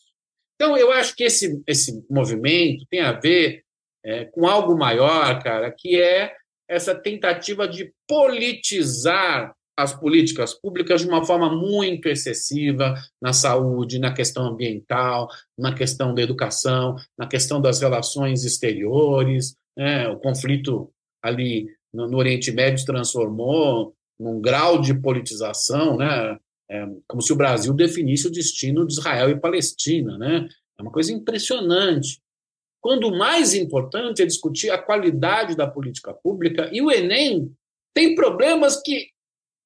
Então, 0.55 0.77
eu 0.77 0.91
acho 0.93 1.15
que 1.15 1.25
esse, 1.25 1.63
esse 1.67 2.05
movimento 2.11 2.85
tem 2.91 3.01
a 3.01 3.13
ver 3.13 3.63
é, 4.05 4.25
com 4.25 4.47
algo 4.47 4.77
maior, 4.77 5.43
cara, 5.43 5.71
que 5.77 6.01
é 6.01 6.33
essa 6.69 6.95
tentativa 6.95 7.67
de 7.67 7.93
politizar 8.07 9.55
as 9.79 9.95
políticas 9.95 10.53
públicas 10.53 11.03
de 11.03 11.09
uma 11.09 11.25
forma 11.25 11.55
muito 11.55 12.09
excessiva 12.09 12.95
na 13.23 13.33
saúde, 13.33 14.01
na 14.01 14.13
questão 14.13 14.47
ambiental, 14.47 15.29
na 15.57 15.73
questão 15.73 16.13
da 16.13 16.21
educação, 16.21 16.97
na 17.17 17.29
questão 17.29 17.61
das 17.61 17.81
relações 17.81 18.45
exteriores. 18.45 19.55
Né? 19.77 20.09
O 20.09 20.19
conflito 20.19 20.93
ali 21.23 21.69
no, 21.95 22.09
no, 22.09 22.19
Oriente 22.19 22.51
Médio 22.51 22.85
transformou 22.85 23.95
num 24.19 24.41
grau 24.41 24.81
de 24.81 24.95
politização, 24.95 25.97
né? 25.97 26.39
É, 26.71 26.87
como 27.07 27.23
se 27.23 27.33
o 27.33 27.37
Brasil 27.37 27.73
definisse 27.73 28.27
o 28.27 28.31
destino 28.31 28.87
de 28.87 28.93
Israel 28.93 29.31
e 29.31 29.41
Palestina. 29.41 30.19
Né? 30.19 30.47
É 30.79 30.83
uma 30.83 30.93
coisa 30.93 31.11
impressionante. 31.13 32.21
Quando 32.79 33.09
o 33.09 33.19
mais 33.19 33.55
importante 33.55 34.21
é 34.21 34.27
discutir 34.27 34.71
a 34.71 34.77
qualidade 34.77 35.57
da 35.57 35.67
política 35.67 36.13
pública, 36.13 36.69
e 36.71 36.83
o 36.83 36.91
Enem 36.91 37.51
tem 37.95 38.15
problemas 38.15 38.83
que 38.83 39.09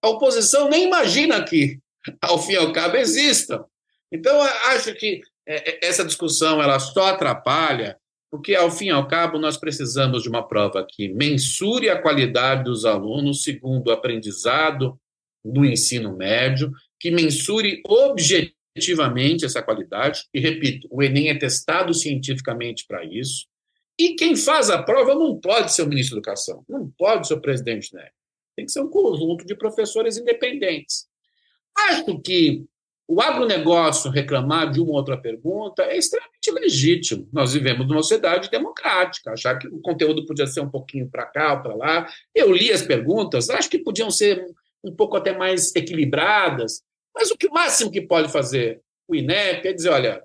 a 0.02 0.09
oposição 0.09 0.68
nem 0.68 0.87
imagina 0.87 1.44
que, 1.44 1.78
ao 2.21 2.40
fim 2.40 2.52
e 2.52 2.56
ao 2.56 2.73
cabo, 2.73 2.97
existam. 2.97 3.64
Então, 4.11 4.40
acho 4.40 4.94
que 4.94 5.21
é, 5.47 5.71
é, 5.71 5.87
essa 5.87 6.04
discussão 6.04 6.62
ela 6.62 6.78
só 6.78 7.06
atrapalha, 7.06 7.99
porque, 8.33 8.55
ao 8.55 8.71
fim 8.71 8.87
e 8.87 8.91
ao 8.91 9.07
cabo, 9.07 9.39
nós 9.39 9.59
precisamos 9.59 10.23
de 10.23 10.29
uma 10.31 10.43
prova 10.43 10.87
que 10.89 11.11
mensure 11.11 11.91
a 11.91 12.01
qualidade 12.01 12.65
dos 12.65 12.87
alunos 12.87 13.43
segundo 13.43 13.89
o 13.89 13.93
aprendizado 13.93 14.99
do 15.45 15.67
ensino 15.67 16.17
médio, 16.17 16.73
que 16.99 17.11
mensure 17.11 17.83
objetivamente 17.87 19.45
essa 19.45 19.62
qualidade. 19.62 20.25
E, 20.33 20.41
repito, 20.41 20.89
o 20.91 21.03
Enem 21.03 21.29
é 21.29 21.39
testado 21.39 21.93
cientificamente 21.93 22.87
para 22.89 23.05
isso. 23.05 23.47
E 23.99 24.15
quem 24.15 24.35
faz 24.35 24.71
a 24.71 24.83
prova 24.83 25.15
não 25.15 25.39
pode 25.39 25.75
ser 25.75 25.83
o 25.83 25.87
ministro 25.87 26.15
da 26.15 26.21
Educação, 26.21 26.65
não 26.67 26.91
pode 26.97 27.29
ser 27.29 27.35
o 27.35 27.41
presidente 27.41 27.93
da 27.93 28.03
tem 28.57 28.65
que 28.65 28.73
ser 28.73 28.81
um 28.81 28.89
conjunto 28.89 29.47
de 29.47 29.55
professores 29.55 30.17
independentes. 30.17 31.07
Acho 31.77 32.19
que 32.21 32.65
o 33.09 33.21
agronegócio 33.21 34.11
reclamar 34.11 34.71
de 34.71 34.80
uma 34.80 34.92
outra 34.92 35.16
pergunta 35.16 35.82
é 35.82 35.97
extremamente 35.97 36.50
legítimo. 36.50 37.28
Nós 37.32 37.52
vivemos 37.52 37.87
numa 37.87 38.02
sociedade 38.02 38.50
democrática. 38.50 39.32
Achar 39.32 39.59
que 39.59 39.68
o 39.68 39.80
conteúdo 39.80 40.25
podia 40.25 40.47
ser 40.47 40.61
um 40.61 40.71
pouquinho 40.71 41.09
para 41.11 41.26
cá 41.26 41.54
ou 41.54 41.62
para 41.62 41.75
lá. 41.75 42.09
Eu 42.35 42.52
li 42.52 42.73
as 42.73 42.82
perguntas, 42.82 43.50
acho 43.50 43.68
que 43.68 43.78
podiam 43.78 44.11
ser 44.11 44.47
um 44.82 44.94
pouco 44.94 45.16
até 45.16 45.37
mais 45.37 45.75
equilibradas. 45.75 46.82
Mas 47.14 47.30
o 47.30 47.37
que 47.37 47.47
o 47.47 47.52
máximo 47.52 47.90
que 47.90 48.00
pode 48.00 48.32
fazer 48.32 48.80
o 49.06 49.14
INEP 49.14 49.68
é 49.68 49.73
dizer: 49.73 49.90
olha, 49.90 50.23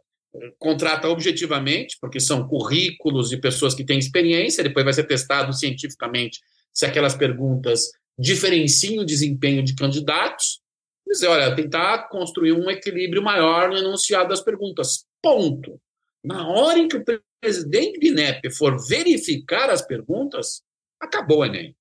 contrata 0.57 1.09
objetivamente, 1.09 1.97
porque 1.99 2.19
são 2.19 2.47
currículos 2.47 3.29
de 3.29 3.37
pessoas 3.37 3.73
que 3.73 3.83
têm 3.83 3.99
experiência, 3.99 4.63
depois 4.63 4.85
vai 4.85 4.93
ser 4.93 5.03
testado 5.03 5.51
cientificamente 5.53 6.39
se 6.73 6.85
aquelas 6.85 7.15
perguntas 7.15 7.91
diferenciem 8.17 8.99
o 8.99 9.05
desempenho 9.05 9.63
de 9.63 9.75
candidatos, 9.75 10.61
dizer, 11.07 11.27
olha, 11.27 11.55
tentar 11.55 12.09
construir 12.09 12.53
um 12.53 12.69
equilíbrio 12.69 13.21
maior 13.21 13.69
no 13.69 13.77
enunciado 13.77 14.29
das 14.29 14.41
perguntas. 14.41 15.05
Ponto. 15.21 15.79
Na 16.23 16.47
hora 16.47 16.79
em 16.79 16.87
que 16.87 16.97
o 16.97 17.03
presidente 17.41 17.99
do 17.99 18.07
INEP 18.07 18.49
for 18.51 18.77
verificar 18.87 19.69
as 19.69 19.81
perguntas, 19.81 20.61
acabou 20.99 21.39
o 21.39 21.45
Enem. 21.45 21.75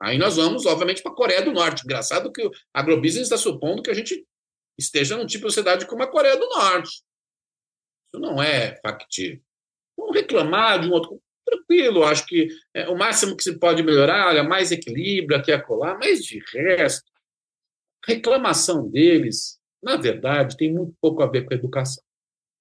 Aí 0.00 0.18
nós 0.18 0.36
vamos, 0.36 0.66
obviamente, 0.66 1.02
para 1.02 1.12
a 1.12 1.14
Coreia 1.14 1.42
do 1.42 1.52
Norte. 1.52 1.84
Engraçado 1.84 2.32
que 2.32 2.44
o 2.44 2.50
agrobusiness 2.72 3.26
está 3.26 3.36
supondo 3.36 3.82
que 3.82 3.90
a 3.90 3.94
gente 3.94 4.26
esteja 4.78 5.16
num 5.16 5.26
tipo 5.26 5.46
de 5.46 5.52
sociedade 5.52 5.86
como 5.86 6.02
a 6.02 6.06
Coreia 6.06 6.36
do 6.36 6.48
Norte. 6.48 7.02
Isso 8.08 8.20
não 8.20 8.42
é 8.42 8.78
factível. 8.82 9.40
Vamos 9.96 10.14
reclamar 10.14 10.80
de 10.80 10.88
um 10.88 10.92
outro 10.92 11.20
tranquilo, 11.46 12.04
acho 12.04 12.26
que 12.26 12.48
é, 12.74 12.88
o 12.88 12.96
máximo 12.96 13.36
que 13.36 13.42
se 13.42 13.58
pode 13.58 13.82
melhorar, 13.82 14.28
olha, 14.28 14.42
mais 14.42 14.72
equilíbrio 14.72 15.38
aqui 15.38 15.50
e 15.50 15.54
acolá, 15.54 15.96
mas 15.96 16.24
de 16.24 16.42
resto, 16.52 17.10
reclamação 18.06 18.88
deles, 18.88 19.58
na 19.82 19.96
verdade, 19.96 20.56
tem 20.56 20.72
muito 20.72 20.94
pouco 21.00 21.22
a 21.22 21.26
ver 21.26 21.44
com 21.44 21.52
a 21.52 21.56
educação. 21.56 22.02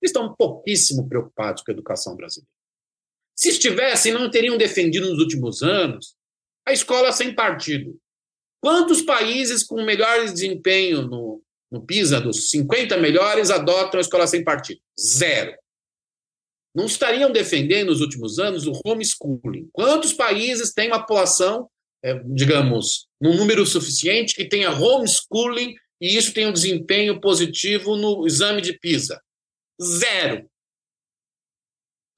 Eles 0.01 0.09
estão 0.09 0.35
pouquíssimo 0.35 1.07
preocupados 1.07 1.63
com 1.63 1.71
a 1.71 1.73
educação 1.73 2.15
brasileira. 2.15 2.49
Se 3.35 3.49
estivessem, 3.49 4.13
não 4.13 4.29
teriam 4.29 4.57
defendido 4.57 5.09
nos 5.09 5.19
últimos 5.19 5.61
anos 5.61 6.15
a 6.65 6.73
escola 6.73 7.11
sem 7.11 7.33
partido. 7.33 7.97
Quantos 8.61 9.01
países 9.01 9.63
com 9.63 9.83
melhor 9.83 10.25
desempenho 10.25 11.03
no, 11.03 11.41
no 11.71 11.85
PISA, 11.85 12.19
dos 12.19 12.49
50 12.49 12.97
melhores, 12.97 13.51
adotam 13.51 13.99
a 13.99 14.01
escola 14.01 14.25
sem 14.25 14.43
partido? 14.43 14.79
Zero 14.99 15.55
não 16.75 16.85
estariam 16.85 17.31
defendendo 17.31 17.87
nos 17.87 18.01
últimos 18.01 18.37
anos 18.37 18.67
o 18.67 18.73
homeschooling. 18.85 19.69
Quantos 19.71 20.11
países 20.11 20.73
têm 20.73 20.89
uma 20.89 20.99
população, 20.99 21.69
é, 22.03 22.21
digamos, 22.25 23.07
num 23.25 23.35
número 23.35 23.65
suficiente 23.65 24.35
que 24.35 24.47
tenha 24.47 24.69
homeschooling 24.69 25.75
e 25.99 26.15
isso 26.15 26.31
tem 26.31 26.45
um 26.45 26.53
desempenho 26.53 27.19
positivo 27.19 27.95
no 27.95 28.27
exame 28.27 28.61
de 28.61 28.77
PISA? 28.77 29.19
Zero. 29.81 30.47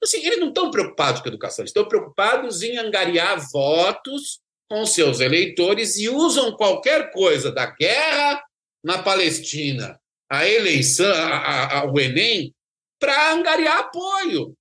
Assim, 0.02 0.18
eles 0.18 0.38
não 0.38 0.48
estão 0.48 0.70
preocupados 0.70 1.22
com 1.22 1.28
a 1.28 1.30
educação, 1.30 1.62
eles 1.62 1.70
estão 1.70 1.88
preocupados 1.88 2.62
em 2.62 2.76
angariar 2.76 3.40
votos 3.50 4.40
com 4.68 4.84
seus 4.84 5.20
eleitores 5.20 5.96
e 5.96 6.10
usam 6.10 6.54
qualquer 6.54 7.10
coisa 7.10 7.50
da 7.50 7.66
guerra 7.66 8.44
na 8.84 9.02
Palestina, 9.02 9.98
a 10.30 10.46
eleição, 10.46 11.10
a, 11.10 11.78
a, 11.78 11.90
o 11.90 11.98
Enem, 11.98 12.54
para 13.00 13.32
angariar 13.32 13.78
apoio. 13.78 14.54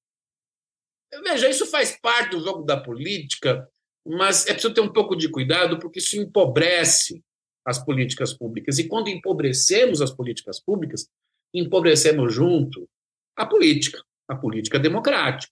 Veja, 1.23 1.49
isso 1.49 1.65
faz 1.67 1.99
parte 2.01 2.31
do 2.31 2.43
jogo 2.43 2.63
da 2.63 2.77
política, 2.79 3.69
mas 4.07 4.47
é 4.47 4.53
preciso 4.53 4.73
ter 4.73 4.81
um 4.81 4.91
pouco 4.91 5.15
de 5.15 5.29
cuidado, 5.29 5.79
porque 5.79 5.99
isso 5.99 6.17
empobrece 6.17 7.21
as 7.65 7.77
políticas 7.77 8.33
públicas. 8.33 8.79
E 8.79 8.87
quando 8.87 9.09
empobrecemos 9.09 10.01
as 10.01 10.11
políticas 10.11 10.59
públicas, 10.59 11.09
empobrecemos 11.53 12.33
junto 12.33 12.87
a 13.35 13.45
política, 13.45 14.01
a 14.27 14.35
política 14.35 14.79
democrática. 14.79 15.51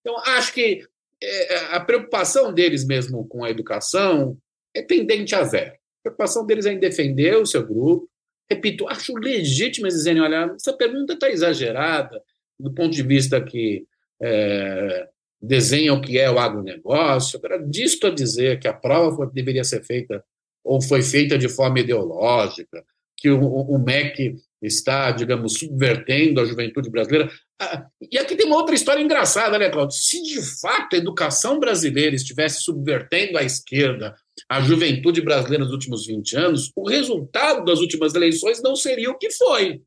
Então, 0.00 0.18
acho 0.18 0.52
que 0.52 0.84
é, 1.22 1.56
a 1.74 1.80
preocupação 1.80 2.52
deles 2.52 2.84
mesmo 2.84 3.26
com 3.26 3.44
a 3.44 3.50
educação 3.50 4.36
é 4.74 4.82
tendente 4.82 5.34
a 5.34 5.44
zero. 5.44 5.72
A 5.72 6.02
preocupação 6.02 6.44
deles 6.44 6.66
é 6.66 6.72
em 6.72 6.78
defender 6.78 7.36
o 7.36 7.46
seu 7.46 7.66
grupo, 7.66 8.08
repito, 8.50 8.88
acho 8.88 9.16
legítimo 9.16 9.86
eles 9.86 9.96
dizerem, 9.96 10.22
olha, 10.22 10.52
essa 10.54 10.72
pergunta 10.72 11.14
está 11.14 11.28
exagerada, 11.30 12.22
do 12.58 12.72
ponto 12.72 12.92
de 12.94 13.02
vista 13.02 13.40
que 13.40 13.86
é, 14.22 15.08
desenha 15.46 15.94
o 15.94 16.00
que 16.00 16.18
é 16.18 16.30
o 16.30 16.38
agronegócio. 16.38 17.38
Agora, 17.38 17.62
disto 17.62 18.06
a 18.06 18.10
dizer 18.10 18.58
que 18.58 18.68
a 18.68 18.72
prova 18.72 19.30
deveria 19.32 19.64
ser 19.64 19.84
feita 19.84 20.24
ou 20.64 20.82
foi 20.82 21.02
feita 21.02 21.38
de 21.38 21.48
forma 21.48 21.78
ideológica, 21.78 22.84
que 23.16 23.30
o, 23.30 23.40
o 23.40 23.78
MEC 23.78 24.36
está, 24.60 25.10
digamos, 25.12 25.58
subvertendo 25.58 26.40
a 26.40 26.44
juventude 26.44 26.90
brasileira. 26.90 27.30
Ah, 27.60 27.86
e 28.10 28.18
aqui 28.18 28.34
tem 28.34 28.46
uma 28.46 28.56
outra 28.56 28.74
história 28.74 29.00
engraçada, 29.00 29.58
né, 29.58 29.70
Claudio? 29.70 29.96
Se 29.96 30.22
de 30.22 30.42
fato 30.60 30.94
a 30.94 30.98
educação 30.98 31.60
brasileira 31.60 32.16
estivesse 32.16 32.62
subvertendo 32.62 33.38
a 33.38 33.42
esquerda, 33.42 34.14
a 34.48 34.60
juventude 34.60 35.22
brasileira 35.22 35.64
nos 35.64 35.72
últimos 35.72 36.06
20 36.06 36.36
anos, 36.36 36.72
o 36.74 36.88
resultado 36.88 37.64
das 37.64 37.80
últimas 37.80 38.14
eleições 38.14 38.62
não 38.62 38.74
seria 38.74 39.10
o 39.10 39.18
que 39.18 39.30
foi. 39.30 39.80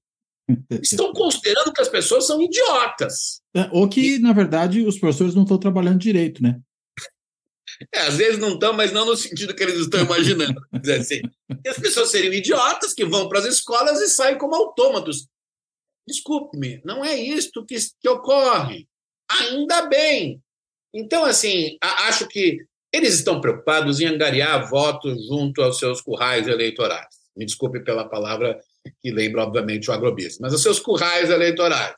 Estão 0.82 1.14
considerando 1.14 1.72
que 1.74 1.82
as 1.82 1.90
pessoas 1.90 2.26
são 2.26 2.42
idiotas. 2.42 3.42
É, 3.56 3.70
ou 3.72 3.88
que, 3.88 4.18
na 4.20 4.34
verdade, 4.34 4.82
os 4.82 4.98
professores 4.98 5.36
não 5.36 5.44
estão 5.44 5.58
trabalhando 5.58 6.00
direito, 6.00 6.42
né? 6.42 6.60
É, 7.94 8.00
às 8.00 8.18
vezes 8.18 8.40
não 8.40 8.56
estão, 8.56 8.74
mas 8.74 8.92
não 8.92 9.06
no 9.06 9.16
sentido 9.16 9.56
que 9.56 9.64
eles 9.64 9.80
estão 9.80 10.02
imaginando. 10.02 10.60
assim. 11.00 11.22
E 11.64 11.70
as 11.70 11.78
pessoas 11.78 12.10
seriam 12.10 12.34
idiotas 12.34 12.94
que 12.94 13.06
vão 13.06 13.30
para 13.30 13.40
as 13.40 13.46
escolas 13.46 14.02
e 14.02 14.10
saem 14.10 14.38
como 14.38 14.54
autômatos. 14.54 15.28
Desculpe-me, 16.06 16.82
não 16.84 17.06
é 17.06 17.16
isto 17.16 17.66
que, 17.66 17.78
que 18.02 18.10
ocorre. 18.10 18.86
Ainda 19.32 19.84
bem. 19.88 20.42
Então, 20.94 21.24
assim, 21.24 21.78
acho 21.82 22.28
que 22.28 22.66
eles 22.92 23.14
estão 23.14 23.40
preocupados 23.40 24.02
em 24.02 24.08
angariar 24.08 24.68
votos 24.70 25.28
junto 25.28 25.62
aos 25.62 25.78
seus 25.78 26.02
currais 26.02 26.48
eleitorais. 26.48 27.08
Me 27.38 27.46
desculpe 27.46 27.80
pela 27.82 28.10
palavra 28.10 28.60
que 29.02 29.12
lembra, 29.12 29.44
obviamente, 29.44 29.90
o 29.90 29.94
agrobusiness, 29.94 30.40
mas 30.40 30.54
os 30.54 30.62
seus 30.62 30.80
currais 30.80 31.30
eleitorais. 31.30 31.96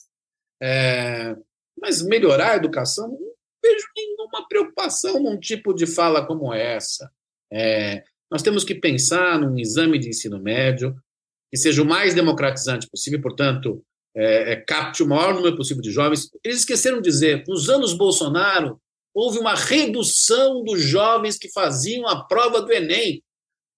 É, 0.62 1.36
mas 1.79 2.01
melhorar 2.01 2.51
a 2.51 2.55
educação, 2.57 3.07
não 3.07 3.31
vejo 3.63 3.86
nenhuma 3.95 4.48
preocupação 4.48 5.21
num 5.21 5.39
tipo 5.39 5.74
de 5.74 5.86
fala 5.86 6.25
como 6.25 6.53
essa. 6.53 7.12
É, 7.51 8.03
nós 8.29 8.41
temos 8.41 8.63
que 8.63 8.75
pensar 8.75 9.39
num 9.39 9.57
exame 9.57 10.00
de 10.00 10.10
ensino 10.10 10.39
médio 10.39 10.95
que 11.50 11.57
seja 11.57 11.81
o 11.81 11.86
mais 11.86 12.13
democratizante 12.13 12.88
possível, 12.89 13.21
portanto, 13.21 13.83
é, 14.15 14.53
é, 14.53 14.55
capte 14.55 15.03
o 15.03 15.07
maior 15.07 15.33
número 15.33 15.55
possível 15.55 15.81
de 15.81 15.91
jovens. 15.91 16.29
Eles 16.43 16.60
esqueceram 16.60 17.01
de 17.01 17.10
dizer, 17.10 17.43
nos 17.48 17.69
anos 17.69 17.93
Bolsonaro, 17.93 18.79
houve 19.13 19.38
uma 19.38 19.55
redução 19.55 20.63
dos 20.63 20.81
jovens 20.81 21.38
que 21.38 21.51
faziam 21.51 22.07
a 22.07 22.24
prova 22.24 22.62
do 22.62 22.71
Enem. 22.71 23.21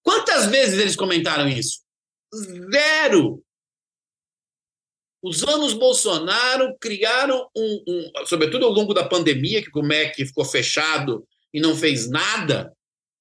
Quantas 0.02 0.46
vezes 0.46 0.78
eles 0.78 0.94
comentaram 0.94 1.48
isso? 1.48 1.83
Zero. 2.34 3.42
Os 5.22 5.42
anos 5.42 5.72
Bolsonaro 5.72 6.76
criaram 6.78 7.48
um, 7.56 7.84
um, 7.88 8.26
sobretudo 8.26 8.66
ao 8.66 8.72
longo 8.72 8.92
da 8.92 9.08
pandemia, 9.08 9.62
que 9.62 9.70
o 9.74 9.82
MEC 9.82 10.26
ficou 10.26 10.44
fechado 10.44 11.26
e 11.52 11.60
não 11.60 11.74
fez 11.74 12.10
nada, 12.10 12.74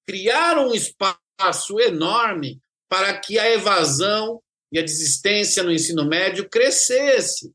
criaram 0.05 0.69
um 0.69 0.73
espaço 0.73 1.79
enorme 1.79 2.59
para 2.89 3.17
que 3.17 3.39
a 3.39 3.49
evasão 3.49 4.41
e 4.71 4.79
a 4.79 4.81
desistência 4.81 5.63
no 5.63 5.71
ensino 5.71 6.03
médio 6.03 6.49
crescesse, 6.49 7.53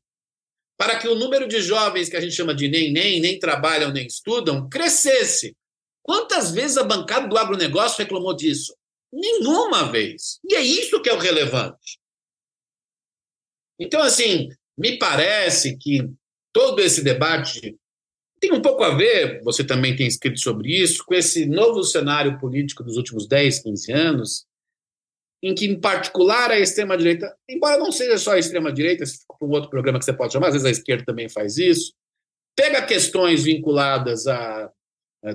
para 0.77 0.97
que 0.97 1.07
o 1.07 1.15
número 1.15 1.47
de 1.47 1.61
jovens 1.61 2.09
que 2.09 2.15
a 2.15 2.21
gente 2.21 2.33
chama 2.33 2.55
de 2.55 2.67
nem 2.69 2.91
nem, 2.91 3.19
nem 3.19 3.37
trabalham 3.37 3.91
nem 3.91 4.07
estudam, 4.07 4.67
crescesse. 4.69 5.55
Quantas 6.01 6.51
vezes 6.51 6.77
a 6.77 6.83
bancada 6.83 7.27
do 7.27 7.37
agronegócio 7.37 7.99
reclamou 7.99 8.35
disso? 8.35 8.73
Nenhuma 9.11 9.91
vez. 9.91 10.39
E 10.43 10.55
é 10.55 10.61
isso 10.61 11.01
que 11.01 11.09
é 11.09 11.13
o 11.13 11.19
relevante. 11.19 11.99
Então, 13.79 14.01
assim, 14.01 14.49
me 14.77 14.97
parece 14.99 15.77
que 15.77 16.09
todo 16.53 16.79
esse 16.79 17.03
debate 17.03 17.77
tem 18.39 18.53
um 18.53 18.61
pouco 18.61 18.83
a 18.83 18.95
ver, 18.95 19.41
você 19.43 19.63
também 19.63 19.95
tem 19.95 20.07
escrito 20.07 20.39
sobre 20.39 20.71
isso, 20.71 21.03
com 21.05 21.13
esse 21.13 21.45
novo 21.45 21.83
cenário 21.83 22.39
político 22.39 22.83
dos 22.83 22.95
últimos 22.95 23.27
10, 23.27 23.59
15 23.63 23.91
anos, 23.91 24.45
em 25.41 25.53
que, 25.53 25.65
em 25.65 25.79
particular, 25.79 26.51
a 26.51 26.59
extrema-direita, 26.59 27.35
embora 27.49 27.77
não 27.77 27.91
seja 27.91 28.17
só 28.17 28.33
a 28.33 28.39
extrema-direita, 28.39 29.05
se 29.05 29.25
for 29.25 29.47
um 29.47 29.51
outro 29.51 29.69
programa 29.69 29.99
que 29.99 30.05
você 30.05 30.13
pode 30.13 30.33
chamar, 30.33 30.47
às 30.47 30.53
vezes 30.53 30.67
a 30.67 30.71
esquerda 30.71 31.05
também 31.05 31.29
faz 31.29 31.57
isso, 31.57 31.93
pega 32.55 32.85
questões 32.85 33.43
vinculadas 33.43 34.27
a, 34.27 34.71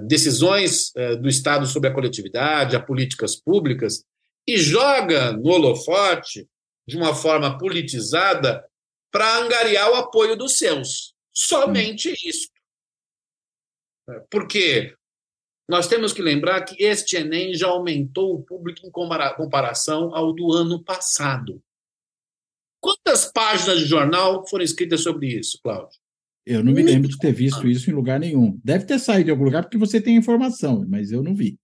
decisões 0.03 0.93
uh, 0.97 1.17
do 1.17 1.29
Estado 1.29 1.67
sobre 1.67 1.89
a 1.89 1.93
coletividade, 1.93 2.77
a 2.77 2.83
políticas 2.83 3.37
públicas, 3.37 4.05
e 4.47 4.57
joga 4.57 5.33
no 5.33 5.51
holofote 5.51 6.49
de 6.87 6.97
uma 6.97 7.15
forma 7.15 7.57
politizada 7.59 8.65
para 9.11 9.39
angariar 9.39 9.91
o 9.91 9.95
apoio 9.95 10.37
dos 10.37 10.59
seus. 10.59 11.15
Somente 11.33 12.13
isso. 12.27 12.49
Porque 14.31 14.95
nós 15.69 15.89
temos 15.89 16.13
que 16.13 16.21
lembrar 16.21 16.63
que 16.63 16.83
este 16.83 17.17
Enem 17.17 17.55
já 17.55 17.69
aumentou 17.69 18.35
o 18.35 18.43
público 18.43 18.87
em 18.87 18.91
comparação 18.91 20.15
ao 20.15 20.33
do 20.33 20.53
ano 20.53 20.83
passado. 20.83 21.63
Quantas 22.81 23.33
páginas 23.33 23.79
de 23.79 23.87
jornal 23.87 24.47
foram 24.47 24.63
escritas 24.63 25.03
sobre 25.03 25.29
isso, 25.29 25.59
Cláudio? 25.63 25.99
Eu 26.47 26.63
não 26.63 26.73
me 26.73 26.83
lembro 26.83 27.09
de 27.09 27.19
ter 27.19 27.33
visto 27.33 27.67
isso 27.67 27.91
em 27.91 27.95
lugar 27.95 28.21
nenhum. 28.21 28.61
Deve 28.63 28.85
ter 28.85 28.99
saído 28.99 29.25
de 29.25 29.31
algum 29.31 29.45
lugar 29.45 29.63
porque 29.63 29.79
você 29.79 30.01
tem 30.01 30.17
informação, 30.17 30.85
mas 30.89 31.11
eu 31.11 31.23
não 31.23 31.35
vi. 31.35 31.59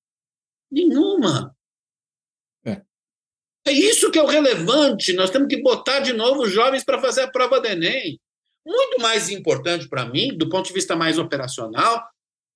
Nenhuma. 0.71 1.55
É 3.67 3.73
isso 3.73 4.11
que 4.11 4.19
é 4.19 4.23
o 4.23 4.27
relevante. 4.27 5.13
Nós 5.13 5.31
temos 5.31 5.49
que 5.49 5.63
botar 5.63 6.01
de 6.01 6.13
novo 6.13 6.43
os 6.43 6.53
jovens 6.53 6.85
para 6.85 7.01
fazer 7.01 7.23
a 7.23 7.31
prova 7.31 7.61
do 7.61 7.67
Enem. 7.67 8.19
Muito 8.67 9.01
mais 9.01 9.29
importante 9.31 9.89
para 9.89 10.07
mim, 10.07 10.37
do 10.37 10.49
ponto 10.49 10.67
de 10.67 10.73
vista 10.73 10.97
mais 10.97 11.19
operacional, 11.19 12.05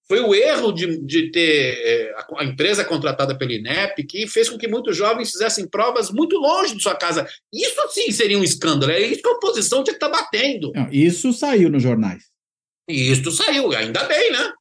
foi 0.06 0.20
o 0.20 0.34
erro 0.34 0.70
de, 0.70 0.98
de 0.98 1.30
ter 1.30 1.78
é, 1.78 2.14
a 2.36 2.44
empresa 2.44 2.84
contratada 2.84 3.36
pelo 3.36 3.52
INEP, 3.52 4.04
que 4.04 4.26
fez 4.26 4.50
com 4.50 4.58
que 4.58 4.68
muitos 4.68 4.96
jovens 4.96 5.30
fizessem 5.30 5.66
provas 5.66 6.10
muito 6.10 6.36
longe 6.36 6.76
de 6.76 6.82
sua 6.82 6.94
casa. 6.94 7.26
Isso 7.52 7.88
sim 7.90 8.10
seria 8.12 8.38
um 8.38 8.44
escândalo. 8.44 8.92
É 8.92 9.00
isso 9.00 9.22
que 9.22 9.28
a 9.28 9.32
oposição 9.32 9.82
tinha 9.82 9.96
que 9.96 10.04
estar 10.04 10.10
tá 10.10 10.22
batendo. 10.22 10.72
Não, 10.74 10.88
isso 10.92 11.32
saiu 11.32 11.70
nos 11.70 11.82
jornais. 11.82 12.24
Isso 12.86 13.30
saiu, 13.32 13.72
ainda 13.72 14.04
bem, 14.04 14.30
né? 14.30 14.52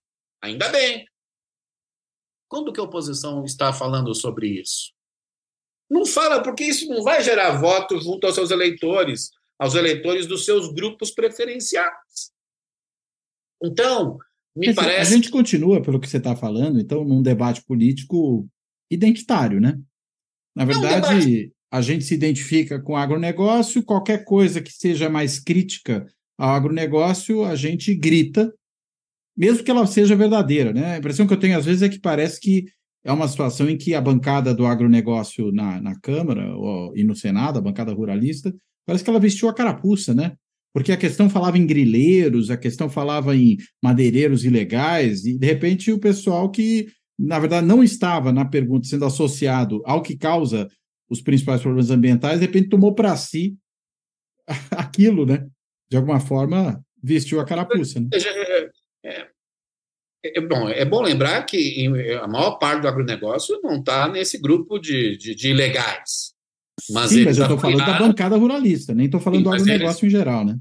Ainda 0.41 0.69
bem. 0.69 1.05
Quando 2.47 2.71
que 2.71 2.79
a 2.79 2.83
oposição 2.83 3.43
está 3.43 3.73
falando 3.73 4.15
sobre 4.15 4.47
isso? 4.47 4.93
Não 5.89 6.05
fala, 6.05 6.41
porque 6.41 6.63
isso 6.63 6.87
não 6.87 7.03
vai 7.03 7.21
gerar 7.21 7.59
voto 7.59 7.99
junto 7.99 8.25
aos 8.25 8.35
seus 8.35 8.49
eleitores, 8.49 9.29
aos 9.59 9.75
eleitores 9.75 10.25
dos 10.25 10.45
seus 10.45 10.71
grupos 10.71 11.11
preferenciais. 11.11 12.31
Então, 13.61 14.17
me 14.55 14.67
dizer, 14.67 14.75
parece. 14.75 15.13
A 15.13 15.15
gente 15.15 15.29
continua, 15.29 15.81
pelo 15.81 15.99
que 15.99 16.07
você 16.07 16.17
está 16.17 16.35
falando, 16.35 16.79
então, 16.79 17.03
num 17.03 17.21
debate 17.21 17.63
político 17.63 18.47
identitário, 18.89 19.59
né? 19.59 19.79
Na 20.55 20.65
verdade, 20.65 21.43
é 21.43 21.47
um 21.47 21.53
a 21.73 21.81
gente 21.81 22.05
se 22.05 22.13
identifica 22.13 22.79
com 22.79 22.93
o 22.93 22.95
agronegócio, 22.95 23.81
qualquer 23.81 24.23
coisa 24.25 24.61
que 24.61 24.71
seja 24.71 25.09
mais 25.09 25.39
crítica 25.39 26.05
ao 26.37 26.51
agronegócio, 26.51 27.43
a 27.43 27.55
gente 27.55 27.95
grita, 27.95 28.53
mesmo 29.35 29.63
que 29.63 29.71
ela 29.71 29.87
seja 29.87 30.15
verdadeira, 30.15 30.71
né? 30.71 30.93
A 30.93 30.97
impressão 30.99 31.25
que 31.25 31.33
eu 31.33 31.39
tenho 31.39 31.57
às 31.57 31.65
vezes 31.65 31.81
é 31.81 31.89
que 31.89 31.99
parece 31.99 32.39
que 32.39 32.65
é 33.03 33.11
uma 33.11 33.27
situação 33.27 33.67
em 33.67 33.75
que 33.75 33.95
a 33.95 34.01
bancada 34.01 34.53
do 34.53 34.67
agronegócio 34.67 35.51
na, 35.51 35.81
na 35.81 35.99
Câmara 35.99 36.55
ou, 36.55 36.95
e 36.95 37.03
no 37.03 37.15
Senado, 37.15 37.57
a 37.57 37.61
bancada 37.61 37.91
ruralista, 37.91 38.53
parece 38.85 39.03
que 39.03 39.09
ela 39.09 39.19
vestiu 39.19 39.49
a 39.49 39.53
carapuça, 39.55 40.13
né? 40.13 40.33
Porque 40.73 40.91
a 40.91 40.97
questão 40.97 41.29
falava 41.29 41.57
em 41.57 41.67
grileiros, 41.67 42.49
a 42.49 42.57
questão 42.57 42.89
falava 42.89 43.35
em 43.35 43.57
madeireiros 43.81 44.43
ilegais, 44.43 45.23
e 45.25 45.37
de 45.37 45.45
repente 45.45 45.91
o 45.91 45.99
pessoal 45.99 46.49
que, 46.49 46.87
na 47.17 47.37
verdade, 47.39 47.67
não 47.67 47.83
estava 47.83 48.31
na 48.31 48.43
pergunta 48.43 48.87
sendo 48.87 49.05
associado 49.05 49.81
ao 49.85 50.01
que 50.01 50.17
causa 50.17 50.67
os 51.07 51.21
principais 51.21 51.61
problemas 51.61 51.91
ambientais, 51.91 52.39
de 52.39 52.45
repente 52.47 52.69
tomou 52.69 52.95
para 52.95 53.15
si 53.15 53.55
aquilo, 54.71 55.25
né? 55.25 55.47
De 55.89 55.97
alguma 55.97 56.19
forma, 56.19 56.83
vestiu 57.01 57.39
a 57.39 57.45
carapuça. 57.45 57.99
Né? 57.99 58.07
É, 59.05 59.29
é, 60.25 60.39
é, 60.39 60.41
bom, 60.41 60.69
é 60.69 60.85
bom 60.85 61.01
lembrar 61.01 61.43
que 61.43 61.85
a 62.19 62.27
maior 62.27 62.57
parte 62.57 62.81
do 62.81 62.87
agronegócio 62.87 63.59
não 63.61 63.79
está 63.79 64.07
nesse 64.07 64.39
grupo 64.39 64.79
de, 64.79 65.17
de, 65.17 65.35
de, 65.35 65.49
ilegais. 65.49 66.32
Mas 66.91 67.11
Sim, 67.11 67.23
mas 67.23 67.37
eu 67.37 67.43
estou 67.43 67.57
falando 67.57 67.85
da 67.85 67.97
bancada 67.97 68.35
ruralista, 68.35 68.93
nem 68.93 69.05
estou 69.05 69.19
falando 69.21 69.39
Sim, 69.39 69.43
do 69.43 69.53
agronegócio 69.53 70.05
eles... 70.05 70.13
em 70.13 70.17
geral, 70.17 70.45
né? 70.45 70.57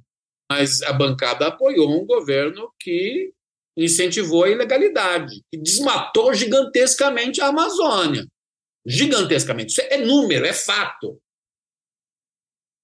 Mas 0.51 0.83
a 0.83 0.93
bancada 0.93 1.47
apoiou 1.47 1.91
um 1.91 2.05
governo 2.05 2.71
que 2.79 3.33
incentivou 3.77 4.45
a 4.45 4.51
ilegalidade, 4.51 5.43
que 5.51 5.59
desmatou 5.59 6.33
gigantescamente 6.35 7.41
a 7.41 7.47
Amazônia. 7.47 8.27
Gigantescamente. 8.87 9.71
Isso 9.71 9.81
é 9.81 9.99
número, 9.99 10.45
é 10.45 10.53
fato. 10.53 11.21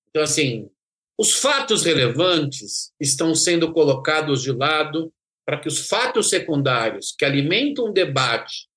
Então, 0.08 0.22
assim, 0.22 0.70
os 1.18 1.34
fatos 1.34 1.84
relevantes 1.84 2.92
estão 2.98 3.34
sendo 3.34 3.72
colocados 3.72 4.42
de 4.42 4.52
lado 4.52 5.12
para 5.44 5.58
que 5.58 5.68
os 5.68 5.88
fatos 5.88 6.30
secundários 6.30 7.14
que 7.16 7.24
alimentam 7.24 7.86
um 7.86 7.92
debate 7.92 8.68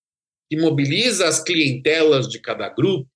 que 0.50 0.58
mobiliza 0.58 1.28
as 1.28 1.42
clientelas 1.42 2.28
de 2.28 2.40
cada 2.40 2.68
grupo 2.70 3.10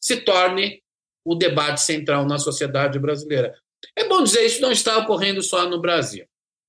se 0.00 0.16
torne 0.22 0.82
o 1.24 1.34
debate 1.34 1.80
central 1.80 2.26
na 2.26 2.38
sociedade 2.38 2.98
brasileira. 2.98 3.54
É 3.96 4.06
bom 4.08 4.22
dizer, 4.22 4.44
isso 4.44 4.60
não 4.60 4.72
está 4.72 4.98
ocorrendo 4.98 5.42
só 5.42 5.68
no 5.68 5.80
Brasil, 5.80 6.26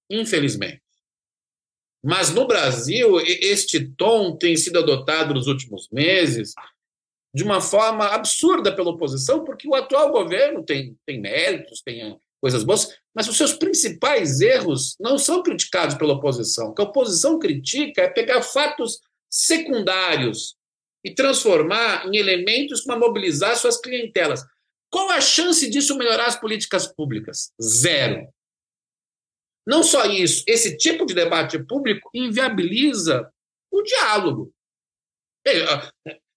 infelizmente. 0.09 0.81
Mas 2.03 2.33
no 2.33 2.47
Brasil, 2.47 3.19
este 3.19 3.87
tom 3.95 4.35
tem 4.35 4.55
sido 4.55 4.79
adotado 4.79 5.33
nos 5.33 5.47
últimos 5.47 5.87
meses 5.91 6.53
de 7.33 7.43
uma 7.43 7.61
forma 7.61 8.07
absurda 8.07 8.75
pela 8.75 8.89
oposição, 8.89 9.43
porque 9.43 9.67
o 9.67 9.75
atual 9.75 10.11
governo 10.11 10.63
tem, 10.63 10.97
tem 11.05 11.21
méritos, 11.21 11.81
tem 11.81 12.19
coisas 12.41 12.63
boas, 12.63 12.97
mas 13.15 13.27
os 13.27 13.37
seus 13.37 13.53
principais 13.53 14.41
erros 14.41 14.95
não 14.99 15.17
são 15.17 15.43
criticados 15.43 15.95
pela 15.95 16.13
oposição. 16.13 16.69
O 16.69 16.73
que 16.73 16.81
a 16.81 16.85
oposição 16.85 17.37
critica 17.37 18.01
é 18.01 18.09
pegar 18.09 18.41
fatos 18.41 18.99
secundários 19.29 20.55
e 21.03 21.13
transformar 21.13 22.07
em 22.07 22.17
elementos 22.17 22.81
para 22.81 22.97
mobilizar 22.97 23.55
suas 23.55 23.79
clientelas. 23.79 24.43
Qual 24.89 25.09
a 25.09 25.21
chance 25.21 25.69
disso 25.69 25.97
melhorar 25.97 26.27
as 26.27 26.39
políticas 26.39 26.85
públicas? 26.87 27.51
Zero. 27.61 28.27
Não 29.65 29.83
só 29.83 30.05
isso, 30.05 30.43
esse 30.47 30.77
tipo 30.77 31.05
de 31.05 31.13
debate 31.13 31.57
público 31.63 32.09
inviabiliza 32.13 33.31
o 33.71 33.81
diálogo. 33.83 34.53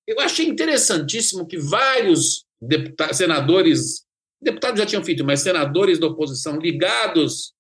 Eu 0.06 0.20
achei 0.20 0.46
interessantíssimo 0.46 1.46
que 1.46 1.58
vários 1.58 2.44
deputados, 2.60 3.16
senadores 3.16 4.04
deputados 4.40 4.78
já 4.78 4.86
tinham 4.86 5.04
feito, 5.04 5.24
mas 5.24 5.40
senadores 5.40 5.98
da 5.98 6.06
oposição 6.06 6.58
ligados 6.58 7.54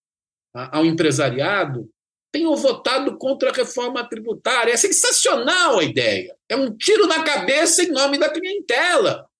ao 0.52 0.84
empresariado 0.84 1.90
tenham 2.34 2.56
votado 2.56 3.16
contra 3.16 3.50
a 3.50 3.52
reforma 3.52 4.02
tributária. 4.08 4.72
É 4.72 4.76
sensacional 4.76 5.78
a 5.78 5.84
ideia. 5.84 6.36
É 6.48 6.56
um 6.56 6.76
tiro 6.76 7.06
na 7.06 7.22
cabeça 7.22 7.84
em 7.84 7.92
nome 7.92 8.18
da 8.18 8.28
clientela. 8.28 9.30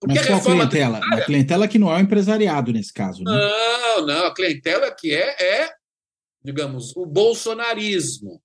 Porque 0.00 0.18
Mas 0.18 0.26
qual 0.26 0.38
a 0.38 0.42
clientela? 0.42 1.00
A 1.12 1.20
clientela 1.20 1.68
que 1.68 1.78
não 1.78 1.92
é 1.92 1.96
o 1.96 2.00
empresariado 2.00 2.72
nesse 2.72 2.90
caso, 2.90 3.22
né? 3.22 3.30
Não, 3.30 4.06
não. 4.06 4.24
A 4.24 4.34
clientela 4.34 4.90
que 4.90 5.14
é, 5.14 5.42
é 5.42 5.74
digamos, 6.42 6.96
o 6.96 7.04
bolsonarismo. 7.04 8.42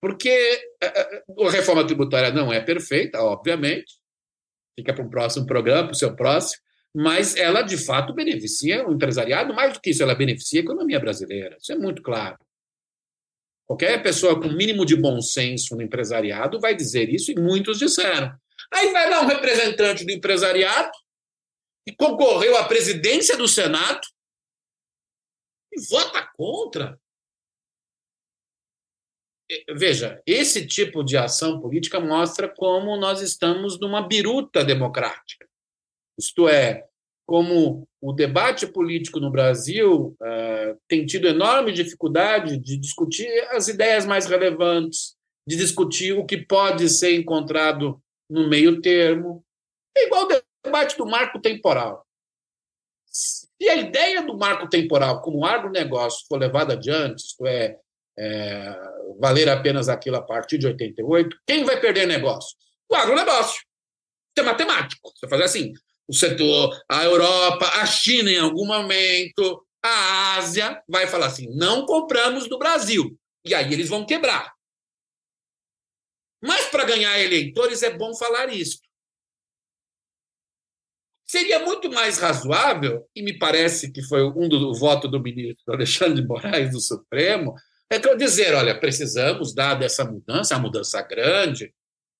Porque 0.00 0.30
é, 0.82 0.86
é, 0.86 1.24
a 1.46 1.50
reforma 1.50 1.86
tributária 1.86 2.32
não 2.32 2.50
é 2.50 2.58
perfeita, 2.58 3.20
obviamente, 3.20 4.00
fica 4.74 4.94
para 4.94 5.04
um 5.04 5.10
próximo 5.10 5.44
programa, 5.44 5.88
para 5.88 5.92
o 5.92 5.98
seu 5.98 6.16
próximo, 6.16 6.62
mas 6.94 7.36
ela 7.36 7.62
de 7.62 7.76
fato 7.76 8.12
beneficia 8.12 8.86
o 8.86 8.92
empresariado, 8.92 9.54
mais 9.54 9.72
do 9.72 9.80
que 9.80 9.90
isso, 9.90 10.02
ela 10.02 10.14
beneficia 10.14 10.60
a 10.60 10.64
economia 10.64 10.98
brasileira. 10.98 11.56
Isso 11.60 11.72
é 11.72 11.76
muito 11.76 12.02
claro. 12.02 12.38
Qualquer 13.66 14.02
pessoa 14.02 14.40
com 14.40 14.48
mínimo 14.48 14.84
de 14.84 14.96
bom 14.96 15.20
senso 15.20 15.76
no 15.76 15.82
empresariado 15.82 16.58
vai 16.58 16.74
dizer 16.74 17.08
isso, 17.08 17.30
e 17.30 17.36
muitos 17.36 17.78
disseram. 17.78 18.36
Aí 18.72 18.92
vai 18.92 19.08
lá 19.08 19.20
um 19.22 19.26
representante 19.26 20.04
do 20.04 20.10
empresariado, 20.10 20.90
que 21.86 21.94
concorreu 21.94 22.56
à 22.56 22.64
presidência 22.64 23.36
do 23.36 23.46
Senado, 23.46 24.00
e 25.72 25.80
vota 25.88 26.28
contra. 26.36 27.00
Veja, 29.76 30.20
esse 30.26 30.66
tipo 30.66 31.02
de 31.04 31.16
ação 31.16 31.60
política 31.60 32.00
mostra 32.00 32.48
como 32.48 32.96
nós 32.96 33.20
estamos 33.20 33.78
numa 33.78 34.06
biruta 34.06 34.64
democrática. 34.64 35.49
Isto 36.18 36.48
é, 36.48 36.84
como 37.26 37.88
o 38.00 38.12
debate 38.12 38.66
político 38.66 39.20
no 39.20 39.30
Brasil 39.30 40.16
uh, 40.20 40.80
tem 40.88 41.06
tido 41.06 41.28
enorme 41.28 41.72
dificuldade 41.72 42.58
de 42.58 42.76
discutir 42.76 43.28
as 43.50 43.68
ideias 43.68 44.04
mais 44.04 44.26
relevantes, 44.26 45.14
de 45.46 45.56
discutir 45.56 46.12
o 46.12 46.24
que 46.24 46.38
pode 46.38 46.88
ser 46.88 47.14
encontrado 47.14 48.02
no 48.28 48.48
meio 48.48 48.80
termo. 48.80 49.44
É 49.96 50.06
igual 50.06 50.24
o 50.24 50.42
debate 50.64 50.96
do 50.96 51.06
marco 51.06 51.40
temporal. 51.40 52.06
Se 53.06 53.46
a 53.68 53.76
ideia 53.76 54.22
do 54.22 54.36
marco 54.36 54.68
temporal 54.68 55.20
como 55.20 55.44
agronegócio 55.44 56.26
for 56.28 56.38
levada 56.38 56.74
adiante, 56.74 57.24
isto 57.24 57.46
é, 57.46 57.76
é, 58.18 58.76
valer 59.18 59.48
apenas 59.48 59.88
aquilo 59.88 60.16
a 60.16 60.22
partir 60.22 60.58
de 60.58 60.66
88, 60.66 61.36
quem 61.46 61.64
vai 61.64 61.80
perder 61.80 62.06
negócio? 62.06 62.56
O 62.90 62.94
agronegócio. 62.94 63.62
Isso 64.36 64.40
é 64.40 64.42
matemático. 64.42 65.12
Você 65.14 65.28
fazer 65.28 65.44
assim, 65.44 65.72
o 66.10 66.12
setor, 66.12 66.76
a 66.90 67.04
Europa, 67.04 67.66
a 67.80 67.86
China 67.86 68.28
em 68.28 68.38
algum 68.38 68.66
momento, 68.66 69.64
a 69.80 70.34
Ásia 70.34 70.82
vai 70.88 71.06
falar 71.06 71.26
assim, 71.26 71.48
não 71.54 71.86
compramos 71.86 72.48
do 72.48 72.58
Brasil. 72.58 73.16
E 73.44 73.54
aí 73.54 73.72
eles 73.72 73.88
vão 73.88 74.04
quebrar. 74.04 74.52
Mas 76.42 76.66
para 76.66 76.84
ganhar 76.84 77.20
eleitores 77.20 77.84
é 77.84 77.96
bom 77.96 78.12
falar 78.16 78.52
isso. 78.52 78.80
Seria 81.24 81.60
muito 81.60 81.88
mais 81.92 82.18
razoável, 82.18 83.08
e 83.14 83.22
me 83.22 83.38
parece 83.38 83.92
que 83.92 84.02
foi 84.02 84.24
um 84.24 84.48
do 84.48 84.74
voto 84.74 85.06
do 85.06 85.20
ministro 85.20 85.72
Alexandre 85.72 86.20
de 86.20 86.26
Moraes 86.26 86.72
do 86.72 86.80
Supremo, 86.80 87.54
é 87.88 88.00
dizer, 88.16 88.52
olha, 88.54 88.78
precisamos, 88.78 89.54
dada 89.54 89.84
essa 89.84 90.04
mudança, 90.04 90.56
a 90.56 90.58
mudança 90.58 91.00
grande, 91.02 91.72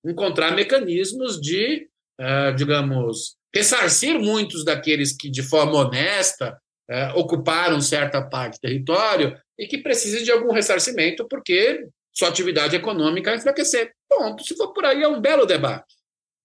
encontrar 0.05 0.55
mecanismos 0.55 1.41
de, 1.41 1.90
uh, 2.21 2.55
digamos, 2.55 3.37
ressarcir 3.55 4.19
muitos 4.21 4.65
daqueles 4.65 5.13
que, 5.17 5.31
de 5.31 5.43
forma 5.43 5.79
honesta, 5.79 6.61
uh, 6.91 7.19
ocuparam 7.19 7.81
certa 7.81 8.23
parte 8.23 8.59
do 8.59 8.61
território 8.61 9.37
e 9.59 9.67
que 9.67 9.79
precisem 9.79 10.23
de 10.23 10.31
algum 10.31 10.53
ressarcimento 10.53 11.27
porque 11.27 11.89
sua 12.13 12.29
atividade 12.29 12.77
econômica 12.77 13.35
enfraquecer. 13.35 13.93
Ponto. 14.09 14.45
Se 14.45 14.55
for 14.57 14.73
por 14.73 14.85
aí, 14.85 15.03
é 15.03 15.09
um 15.09 15.21
belo 15.21 15.47
debate. 15.47 15.95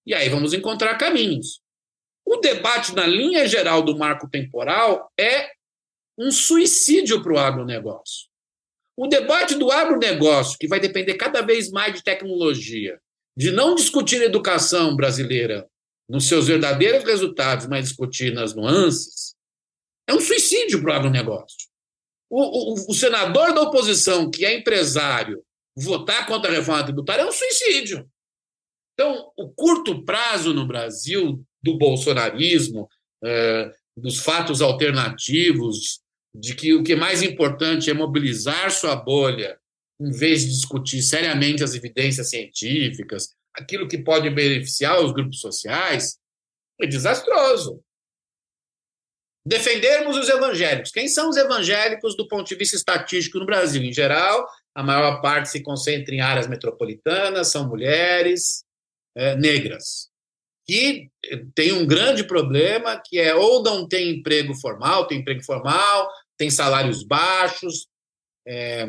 E 0.06 0.14
aí 0.14 0.28
vamos 0.28 0.54
encontrar 0.54 0.96
caminhos. 0.96 1.60
O 2.24 2.36
debate 2.36 2.94
na 2.94 3.06
linha 3.06 3.46
geral 3.46 3.82
do 3.82 3.96
marco 3.96 4.28
temporal 4.28 5.10
é 5.18 5.50
um 6.18 6.30
suicídio 6.30 7.22
para 7.22 7.32
o 7.32 7.38
agronegócio. 7.38 8.26
O 8.96 9.06
debate 9.06 9.54
do 9.54 9.70
agronegócio, 9.70 10.58
que 10.58 10.66
vai 10.66 10.80
depender 10.80 11.14
cada 11.14 11.42
vez 11.42 11.70
mais 11.70 11.94
de 11.94 12.02
tecnologia, 12.02 12.98
de 13.36 13.50
não 13.50 13.74
discutir 13.74 14.22
educação 14.22 14.96
brasileira 14.96 15.68
nos 16.08 16.26
seus 16.28 16.46
verdadeiros 16.46 17.04
resultados, 17.04 17.66
mas 17.66 17.88
discutir 17.88 18.32
nas 18.32 18.54
nuances, 18.54 19.34
é 20.08 20.14
um 20.14 20.20
suicídio 20.20 20.80
para 20.80 20.92
o 20.92 20.94
agronegócio. 20.94 21.68
O, 22.30 22.72
o, 22.72 22.90
o 22.90 22.94
senador 22.94 23.52
da 23.52 23.62
oposição, 23.62 24.30
que 24.30 24.44
é 24.44 24.56
empresário, 24.56 25.44
votar 25.76 26.26
contra 26.26 26.50
a 26.50 26.54
reforma 26.54 26.84
tributária 26.84 27.22
é 27.22 27.26
um 27.26 27.32
suicídio. 27.32 28.08
Então, 28.94 29.30
o 29.36 29.50
curto 29.50 30.04
prazo 30.04 30.54
no 30.54 30.66
Brasil 30.66 31.44
do 31.62 31.76
bolsonarismo, 31.76 32.88
é, 33.22 33.70
dos 33.96 34.20
fatos 34.20 34.62
alternativos, 34.62 36.00
de 36.34 36.54
que 36.54 36.74
o 36.74 36.82
que 36.82 36.92
é 36.92 36.96
mais 36.96 37.22
importante 37.22 37.90
é 37.90 37.94
mobilizar 37.94 38.70
sua 38.70 38.96
bolha, 38.96 39.58
em 40.00 40.10
vez 40.10 40.42
de 40.42 40.50
discutir 40.50 41.02
seriamente 41.02 41.64
as 41.64 41.74
evidências 41.74 42.30
científicas, 42.30 43.34
aquilo 43.54 43.88
que 43.88 43.98
pode 43.98 44.28
beneficiar 44.30 45.00
os 45.02 45.12
grupos 45.12 45.40
sociais, 45.40 46.18
é 46.80 46.86
desastroso. 46.86 47.82
Defendermos 49.46 50.16
os 50.16 50.28
evangélicos. 50.28 50.90
Quem 50.90 51.08
são 51.08 51.30
os 51.30 51.36
evangélicos 51.36 52.16
do 52.16 52.26
ponto 52.26 52.48
de 52.48 52.56
vista 52.56 52.76
estatístico 52.76 53.38
no 53.38 53.46
Brasil? 53.46 53.82
Em 53.82 53.92
geral, 53.92 54.46
a 54.74 54.82
maior 54.82 55.22
parte 55.22 55.48
se 55.48 55.62
concentra 55.62 56.14
em 56.14 56.20
áreas 56.20 56.48
metropolitanas, 56.48 57.50
são 57.50 57.68
mulheres 57.68 58.64
é, 59.16 59.36
negras, 59.36 60.10
que 60.66 61.08
tem 61.54 61.72
um 61.72 61.86
grande 61.86 62.24
problema, 62.24 63.00
que 63.02 63.18
é 63.18 63.34
ou 63.34 63.62
não 63.62 63.88
tem 63.88 64.10
emprego 64.10 64.52
formal, 64.54 65.06
tem 65.06 65.20
emprego 65.20 65.42
formal, 65.44 66.10
tem 66.36 66.50
salários 66.50 67.04
baixos. 67.04 67.86
É, 68.46 68.86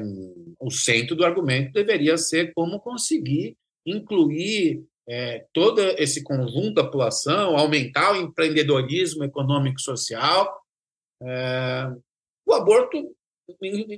o 0.59 0.69
centro 0.69 1.15
do 1.15 1.25
argumento 1.25 1.73
deveria 1.73 2.17
ser 2.17 2.53
como 2.53 2.79
conseguir 2.79 3.57
incluir 3.85 4.83
é, 5.07 5.45
todo 5.53 5.81
esse 5.97 6.23
conjunto 6.23 6.75
da 6.75 6.83
população, 6.83 7.57
aumentar 7.57 8.13
o 8.13 8.17
empreendedorismo 8.17 9.23
econômico 9.23 9.79
e 9.79 9.83
social. 9.83 10.61
É, 11.23 11.89
o 12.45 12.53
aborto 12.53 13.15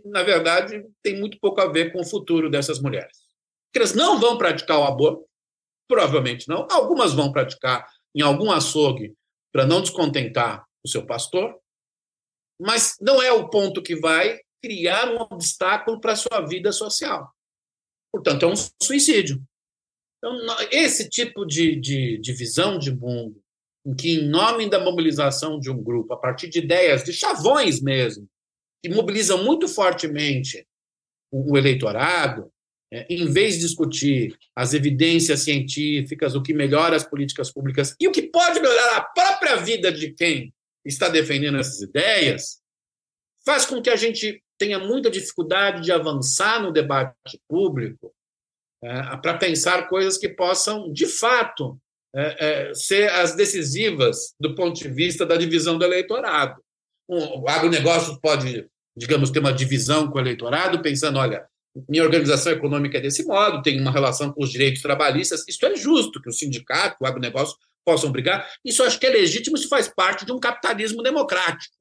na 0.05 0.23
verdade, 0.23 0.85
tem 1.01 1.19
muito 1.19 1.39
pouco 1.39 1.59
a 1.59 1.67
ver 1.67 1.91
com 1.91 2.01
o 2.01 2.05
futuro 2.05 2.49
dessas 2.49 2.79
mulheres. 2.79 3.17
Elas 3.75 3.93
não 3.93 4.19
vão 4.19 4.37
praticar 4.37 4.79
o 4.79 4.83
aborto, 4.83 5.25
provavelmente 5.87 6.47
não. 6.47 6.67
Algumas 6.69 7.13
vão 7.13 7.31
praticar 7.31 7.87
em 8.15 8.21
algum 8.21 8.51
açougue 8.51 9.15
para 9.51 9.65
não 9.65 9.81
descontentar 9.81 10.65
o 10.83 10.87
seu 10.87 11.05
pastor, 11.05 11.55
mas 12.59 12.95
não 13.01 13.21
é 13.21 13.31
o 13.31 13.49
ponto 13.49 13.81
que 13.81 13.95
vai 13.95 14.39
criar 14.61 15.09
um 15.11 15.21
obstáculo 15.21 15.99
para 15.99 16.13
a 16.13 16.15
sua 16.15 16.41
vida 16.41 16.71
social. 16.71 17.33
Portanto, 18.11 18.43
é 18.43 18.47
um 18.47 18.55
suicídio. 18.81 19.41
Então, 20.17 20.37
esse 20.71 21.09
tipo 21.09 21.45
de, 21.45 21.75
de, 21.75 22.17
de 22.17 22.33
visão 22.33 22.77
de 22.77 22.93
mundo, 22.93 23.41
em 23.85 23.95
que, 23.95 24.15
em 24.15 24.27
nome 24.27 24.69
da 24.69 24.79
mobilização 24.79 25.59
de 25.59 25.71
um 25.71 25.81
grupo, 25.81 26.13
a 26.13 26.17
partir 26.17 26.49
de 26.49 26.59
ideias, 26.59 27.03
de 27.03 27.13
chavões 27.13 27.81
mesmo, 27.81 28.27
que 28.83 28.89
mobilizam 28.89 29.43
muito 29.43 29.67
fortemente 29.67 30.65
o, 31.31 31.57
eleitorado, 31.57 32.51
é, 32.91 33.05
em 33.09 33.31
vez 33.31 33.55
de 33.55 33.61
discutir 33.61 34.37
as 34.55 34.73
evidências 34.73 35.41
científicas, 35.41 36.35
o 36.35 36.41
que 36.41 36.53
melhora 36.53 36.95
as 36.95 37.03
políticas 37.03 37.51
públicas 37.51 37.95
e 37.99 38.07
o 38.07 38.11
que 38.11 38.23
pode 38.23 38.59
melhorar 38.59 38.97
a 38.97 39.01
própria 39.01 39.57
vida 39.57 39.91
de 39.91 40.11
quem 40.11 40.53
está 40.83 41.07
defendendo 41.07 41.59
essas 41.59 41.81
ideias, 41.81 42.61
faz 43.45 43.65
com 43.65 43.81
que 43.81 43.89
a 43.89 43.95
gente 43.95 44.43
tenha 44.59 44.77
muita 44.77 45.09
dificuldade 45.09 45.81
de 45.81 45.91
avançar 45.91 46.61
no 46.61 46.71
debate 46.71 47.41
público 47.47 48.13
é, 48.83 49.17
para 49.17 49.37
pensar 49.37 49.89
coisas 49.89 50.17
que 50.17 50.29
possam, 50.29 50.91
de 50.91 51.07
fato, 51.07 51.79
é, 52.13 52.69
é, 52.69 52.73
ser 52.73 53.09
as 53.11 53.35
decisivas 53.35 54.35
do 54.39 54.53
ponto 54.53 54.79
de 54.79 54.87
vista 54.87 55.25
da 55.25 55.35
divisão 55.35 55.77
do 55.77 55.85
eleitorado 55.85 56.61
o 57.09 57.49
agronegócio 57.49 58.19
pode, 58.21 58.69
digamos, 58.95 59.31
ter 59.31 59.39
uma 59.39 59.51
divisão 59.51 60.09
com 60.09 60.19
o 60.19 60.21
eleitorado, 60.21 60.81
pensando, 60.81 61.17
olha, 61.17 61.43
minha 61.87 62.03
organização 62.03 62.51
econômica 62.51 62.99
é 62.99 63.01
desse 63.01 63.25
modo, 63.25 63.63
tem 63.63 63.81
uma 63.81 63.91
relação 63.91 64.31
com 64.31 64.43
os 64.43 64.51
direitos 64.51 64.81
trabalhistas. 64.81 65.43
Isso 65.47 65.65
é 65.65 65.75
justo 65.75 66.21
que 66.21 66.29
o 66.29 66.33
sindicato, 66.33 66.97
o 67.01 67.07
agronegócio 67.07 67.57
possam 67.83 68.11
brigar. 68.11 68.47
Isso 68.63 68.83
acho 68.83 68.99
que 68.99 69.07
é 69.07 69.09
legítimo, 69.09 69.55
isso 69.55 69.67
faz 69.67 69.87
parte 69.87 70.23
de 70.23 70.31
um 70.31 70.39
capitalismo 70.39 71.01
democrático. 71.01 71.73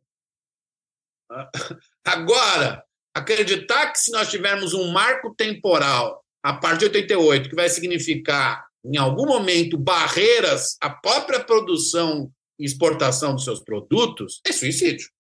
Agora, 2.08 2.82
acreditar 3.14 3.92
que 3.92 3.98
se 3.98 4.10
nós 4.10 4.30
tivermos 4.30 4.72
um 4.72 4.90
marco 4.90 5.34
temporal 5.34 6.24
a 6.42 6.54
partir 6.54 6.88
de 6.88 6.96
88, 6.96 7.50
que 7.50 7.54
vai 7.54 7.68
significar, 7.68 8.64
em 8.82 8.96
algum 8.96 9.26
momento, 9.26 9.76
barreiras 9.76 10.78
à 10.80 10.88
própria 10.88 11.44
produção 11.44 12.32
e 12.58 12.64
exportação 12.64 13.34
dos 13.34 13.44
seus 13.44 13.60
produtos, 13.60 14.40
é 14.46 14.52
suicídio. 14.52 15.10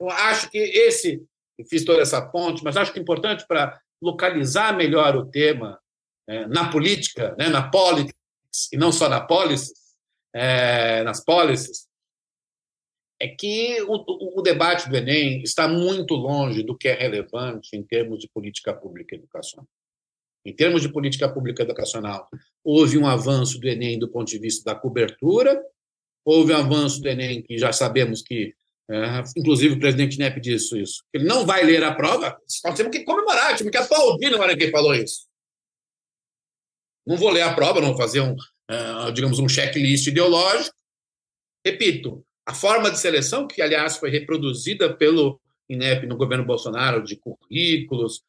Eu 0.00 0.08
acho 0.08 0.48
que 0.48 0.56
esse, 0.56 1.22
fiz 1.68 1.84
toda 1.84 2.00
essa 2.00 2.22
ponte, 2.22 2.64
mas 2.64 2.78
acho 2.78 2.90
que 2.90 2.98
é 2.98 3.02
importante 3.02 3.44
para 3.46 3.78
localizar 4.00 4.74
melhor 4.74 5.14
o 5.14 5.26
tema 5.26 5.78
é, 6.26 6.46
na 6.46 6.70
política, 6.70 7.34
né, 7.38 7.48
na 7.48 7.68
politics, 7.68 8.14
e 8.72 8.78
não 8.78 8.92
só 8.92 9.10
na 9.10 9.20
policies, 9.20 9.72
é, 10.34 11.02
nas 11.02 11.22
policies, 11.22 11.87
é 13.20 13.28
que 13.28 13.82
o, 13.82 14.38
o, 14.38 14.42
debate 14.42 14.88
do 14.88 14.96
Enem 14.96 15.42
está 15.42 15.66
muito 15.66 16.14
longe 16.14 16.62
do 16.62 16.76
que 16.76 16.88
é 16.88 16.94
relevante 16.94 17.76
em 17.76 17.82
termos 17.82 18.20
de 18.20 18.28
política 18.28 18.72
pública 18.72 19.16
educacional. 19.16 19.66
Em 20.44 20.54
termos 20.54 20.82
de 20.82 20.88
política 20.88 21.28
pública 21.28 21.62
educacional, 21.62 22.28
houve 22.62 22.96
um 22.96 23.06
avanço 23.06 23.58
do 23.58 23.68
Enem 23.68 23.98
do 23.98 24.08
ponto 24.08 24.28
de 24.28 24.38
vista 24.38 24.72
da 24.72 24.78
cobertura, 24.78 25.60
houve 26.24 26.52
um 26.52 26.56
avanço 26.56 27.00
do 27.00 27.08
Enem 27.08 27.42
que 27.42 27.58
já 27.58 27.72
sabemos 27.72 28.22
que 28.22 28.54
é, 28.90 29.22
inclusive 29.36 29.74
o 29.74 29.80
presidente 29.80 30.18
NEP 30.18 30.40
disse 30.40 30.80
isso. 30.80 31.04
Ele 31.12 31.24
não 31.24 31.44
vai 31.44 31.62
ler 31.62 31.84
a 31.84 31.94
prova, 31.94 32.38
nós 32.64 32.74
temos 32.74 32.90
que 32.90 33.04
comemorar, 33.04 33.54
temos 33.56 33.70
que 33.70 33.76
aplaudir 33.76 34.30
na 34.30 34.38
hora 34.38 34.56
que 34.56 34.62
ele 34.62 34.72
falou 34.72 34.94
isso. 34.94 35.26
Não 37.06 37.16
vou 37.16 37.30
ler 37.30 37.42
a 37.42 37.54
prova, 37.54 37.80
não 37.80 37.88
vou 37.88 37.96
fazer 37.98 38.20
um, 38.20 38.32
uh, 38.32 39.12
digamos, 39.12 39.38
um 39.38 39.48
checklist 39.48 40.06
ideológico. 40.06 40.74
Repito, 41.64 42.24
a 42.48 42.54
forma 42.54 42.90
de 42.90 42.98
seleção, 42.98 43.46
que 43.46 43.60
aliás 43.60 43.98
foi 43.98 44.08
reproduzida 44.08 44.90
pelo 44.96 45.38
INEP 45.68 46.06
no 46.06 46.16
governo 46.16 46.46
Bolsonaro, 46.46 47.04
de 47.04 47.14
currículos, 47.14 48.22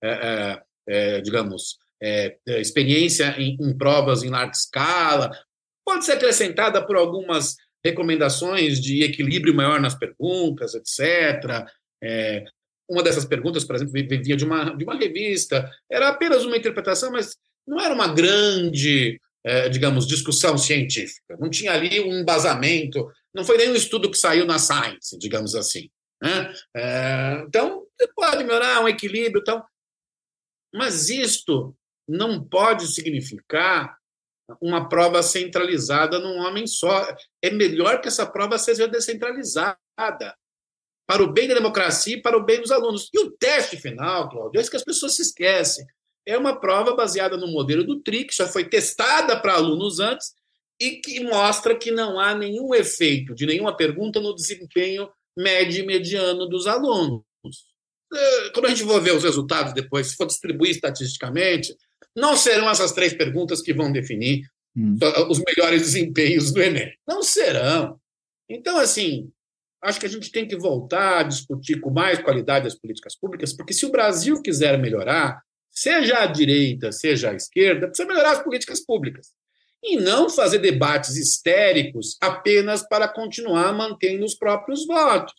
é, 0.00 0.08
é, 0.08 0.62
é 0.86 1.20
digamos, 1.20 1.76
é, 2.00 2.36
é, 2.46 2.60
experiência 2.60 3.34
em, 3.36 3.56
em, 3.60 3.76
provas 3.76 4.22
em 4.22 4.30
larga 4.30 4.52
escala, 4.52 5.36
pode 5.84 6.04
ser 6.04 6.12
acrescentada 6.12 6.86
por 6.86 6.94
algumas 6.94 7.56
recomendações 7.84 8.80
de 8.80 9.02
equilíbrio 9.02 9.52
maior 9.52 9.80
nas 9.80 9.96
perguntas, 9.96 10.76
etc. 10.76 11.66
É, 12.00 12.44
uma 12.88 13.02
dessas 13.02 13.24
perguntas, 13.24 13.64
por 13.64 13.74
exemplo, 13.74 13.92
vinha 13.92 14.36
de 14.36 14.44
uma, 14.44 14.70
de 14.70 14.84
uma 14.84 14.94
revista, 14.94 15.68
era 15.90 16.10
apenas 16.10 16.44
uma 16.44 16.56
interpretação, 16.56 17.10
mas 17.10 17.34
não 17.66 17.80
era 17.80 17.92
uma 17.92 18.06
grande, 18.06 19.18
digamos, 19.72 20.06
discussão 20.06 20.56
científica. 20.58 21.36
Não 21.40 21.48
tinha 21.48 21.72
ali 21.72 21.98
um 22.00 22.20
embasamento, 22.20 23.10
não 23.34 23.44
foi 23.44 23.56
nenhum 23.56 23.74
estudo 23.74 24.10
que 24.10 24.16
saiu 24.16 24.46
na 24.46 24.58
Science, 24.58 25.18
digamos 25.18 25.54
assim. 25.54 25.90
Né? 26.22 26.54
É, 26.74 27.44
então, 27.46 27.84
pode 28.14 28.44
melhorar 28.44 28.82
um 28.82 28.88
equilíbrio. 28.88 29.40
Então, 29.40 29.62
mas 30.72 31.08
isto 31.08 31.76
não 32.08 32.42
pode 32.42 32.86
significar 32.86 33.96
uma 34.60 34.88
prova 34.88 35.22
centralizada 35.22 36.18
num 36.18 36.38
homem 36.38 36.66
só. 36.66 37.06
É 37.42 37.50
melhor 37.50 38.00
que 38.00 38.08
essa 38.08 38.26
prova 38.26 38.58
seja 38.58 38.86
descentralizada 38.86 39.76
para 41.06 41.22
o 41.22 41.32
bem 41.32 41.48
da 41.48 41.54
democracia 41.54 42.16
e 42.16 42.22
para 42.22 42.36
o 42.36 42.44
bem 42.44 42.60
dos 42.60 42.70
alunos. 42.70 43.10
E 43.12 43.18
o 43.18 43.30
teste 43.32 43.76
final, 43.76 44.28
Cláudio, 44.28 44.58
é 44.58 44.60
isso 44.62 44.70
que 44.70 44.76
as 44.76 44.84
pessoas 44.84 45.16
se 45.16 45.22
esquecem. 45.22 45.86
É 46.26 46.38
uma 46.38 46.58
prova 46.58 46.94
baseada 46.94 47.36
no 47.36 47.48
modelo 47.48 47.84
do 47.84 48.00
TRI, 48.00 48.24
que 48.24 48.34
já 48.34 48.46
foi 48.46 48.66
testada 48.68 49.38
para 49.38 49.54
alunos 49.54 50.00
antes 50.00 50.34
e 50.80 50.96
que 51.00 51.22
mostra 51.22 51.76
que 51.76 51.90
não 51.90 52.18
há 52.18 52.34
nenhum 52.34 52.74
efeito 52.74 53.34
de 53.34 53.46
nenhuma 53.46 53.76
pergunta 53.76 54.20
no 54.20 54.34
desempenho 54.34 55.08
médio 55.36 55.82
e 55.82 55.86
mediano 55.86 56.46
dos 56.48 56.66
alunos. 56.66 57.22
Quando 58.52 58.66
a 58.66 58.68
gente 58.68 58.84
for 58.84 59.00
ver 59.00 59.14
os 59.14 59.24
resultados 59.24 59.72
depois, 59.72 60.08
se 60.08 60.16
for 60.16 60.26
distribuir 60.26 60.70
estatisticamente, 60.70 61.74
não 62.14 62.36
serão 62.36 62.68
essas 62.68 62.92
três 62.92 63.12
perguntas 63.12 63.60
que 63.60 63.72
vão 63.72 63.90
definir 63.90 64.42
hum. 64.76 64.96
os 65.28 65.40
melhores 65.40 65.82
desempenhos 65.82 66.52
do 66.52 66.62
Enem. 66.62 66.92
Não 67.06 67.22
serão. 67.22 67.98
Então, 68.48 68.76
assim, 68.76 69.30
acho 69.82 69.98
que 69.98 70.06
a 70.06 70.08
gente 70.08 70.30
tem 70.30 70.46
que 70.46 70.56
voltar 70.56 71.20
a 71.20 71.22
discutir 71.24 71.80
com 71.80 71.90
mais 71.90 72.20
qualidade 72.20 72.66
as 72.66 72.74
políticas 72.74 73.16
públicas, 73.16 73.52
porque 73.52 73.74
se 73.74 73.84
o 73.84 73.90
Brasil 73.90 74.40
quiser 74.40 74.78
melhorar, 74.78 75.42
seja 75.70 76.18
a 76.18 76.26
direita, 76.26 76.92
seja 76.92 77.30
a 77.30 77.34
esquerda, 77.34 77.88
precisa 77.88 78.08
melhorar 78.08 78.32
as 78.32 78.42
políticas 78.42 78.84
públicas. 78.84 79.32
E 79.84 79.96
não 79.96 80.30
fazer 80.30 80.58
debates 80.58 81.16
histéricos 81.16 82.16
apenas 82.20 82.82
para 82.88 83.06
continuar 83.06 83.72
mantendo 83.74 84.24
os 84.24 84.34
próprios 84.34 84.86
votos. 84.86 85.34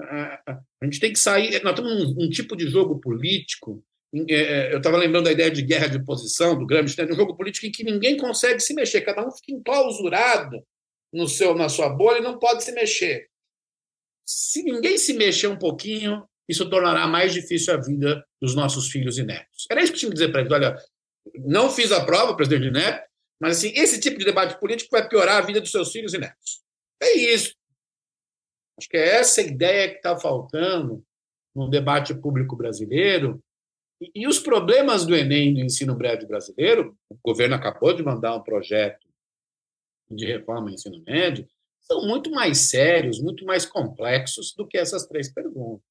A 0.00 0.84
gente 0.84 0.98
tem 0.98 1.12
que 1.12 1.18
sair. 1.18 1.62
Nós 1.62 1.76
temos 1.76 1.92
um, 1.92 2.24
um 2.24 2.30
tipo 2.30 2.56
de 2.56 2.66
jogo 2.66 2.98
político 2.98 3.84
é, 4.28 4.34
é, 4.34 4.72
eu 4.72 4.78
estava 4.78 4.96
lembrando 4.96 5.24
da 5.24 5.32
ideia 5.32 5.50
de 5.50 5.60
guerra 5.60 5.88
de 5.88 6.04
posição 6.04 6.56
do 6.56 6.66
Gramsci, 6.66 6.96
né, 6.98 7.12
um 7.12 7.16
jogo 7.16 7.36
político 7.36 7.66
em 7.66 7.72
que 7.72 7.82
ninguém 7.82 8.16
consegue 8.16 8.60
se 8.60 8.72
mexer, 8.72 9.00
cada 9.00 9.26
um 9.26 9.30
fica 9.30 9.52
enclausurado 9.52 10.64
no 11.12 11.26
seu, 11.26 11.54
na 11.54 11.68
sua 11.68 11.88
bolha 11.88 12.18
e 12.18 12.22
não 12.22 12.38
pode 12.38 12.62
se 12.62 12.70
mexer. 12.72 13.28
Se 14.24 14.62
ninguém 14.62 14.96
se 14.98 15.12
mexer 15.14 15.48
um 15.48 15.58
pouquinho, 15.58 16.24
isso 16.48 16.68
tornará 16.70 17.06
mais 17.06 17.32
difícil 17.32 17.74
a 17.74 17.76
vida 17.76 18.24
dos 18.40 18.54
nossos 18.54 18.88
filhos 18.88 19.18
e 19.18 19.24
netos. 19.24 19.66
Era 19.70 19.82
isso 19.82 19.92
que 19.92 19.96
eu 19.96 20.00
tinha 20.00 20.10
que 20.10 20.14
dizer 20.14 20.30
para 20.30 20.40
eles. 20.40 20.52
Olha, 20.52 20.76
não 21.34 21.70
fiz 21.70 21.90
a 21.92 22.04
prova, 22.04 22.36
presidente 22.36 22.70
Neto, 22.70 23.08
mas 23.40 23.58
assim, 23.58 23.72
esse 23.74 24.00
tipo 24.00 24.18
de 24.18 24.24
debate 24.24 24.58
político 24.58 24.90
vai 24.90 25.08
piorar 25.08 25.38
a 25.38 25.46
vida 25.46 25.60
dos 25.60 25.70
seus 25.70 25.90
filhos 25.90 26.14
e 26.14 26.18
netos. 26.18 26.62
É 27.02 27.16
isso. 27.16 27.54
Acho 28.78 28.88
que 28.88 28.96
é 28.96 29.16
essa 29.16 29.42
ideia 29.42 29.88
que 29.88 29.96
está 29.96 30.16
faltando 30.16 31.04
no 31.54 31.68
debate 31.68 32.14
público 32.14 32.56
brasileiro 32.56 33.42
e, 34.14 34.26
os 34.26 34.38
problemas 34.38 35.06
do 35.06 35.14
Enem 35.14 35.54
no 35.54 35.60
ensino 35.60 35.96
médio 35.96 36.26
brasileiro, 36.26 36.96
o 37.08 37.16
governo 37.22 37.54
acabou 37.54 37.94
de 37.94 38.02
mandar 38.02 38.34
um 38.34 38.42
projeto 38.42 39.06
de 40.10 40.26
reforma 40.26 40.68
do 40.68 40.74
ensino 40.74 41.02
médio, 41.06 41.48
são 41.80 42.06
muito 42.06 42.30
mais 42.30 42.70
sérios, 42.70 43.20
muito 43.20 43.44
mais 43.44 43.64
complexos 43.64 44.54
do 44.56 44.66
que 44.66 44.76
essas 44.76 45.06
três 45.06 45.32
perguntas. 45.32 45.86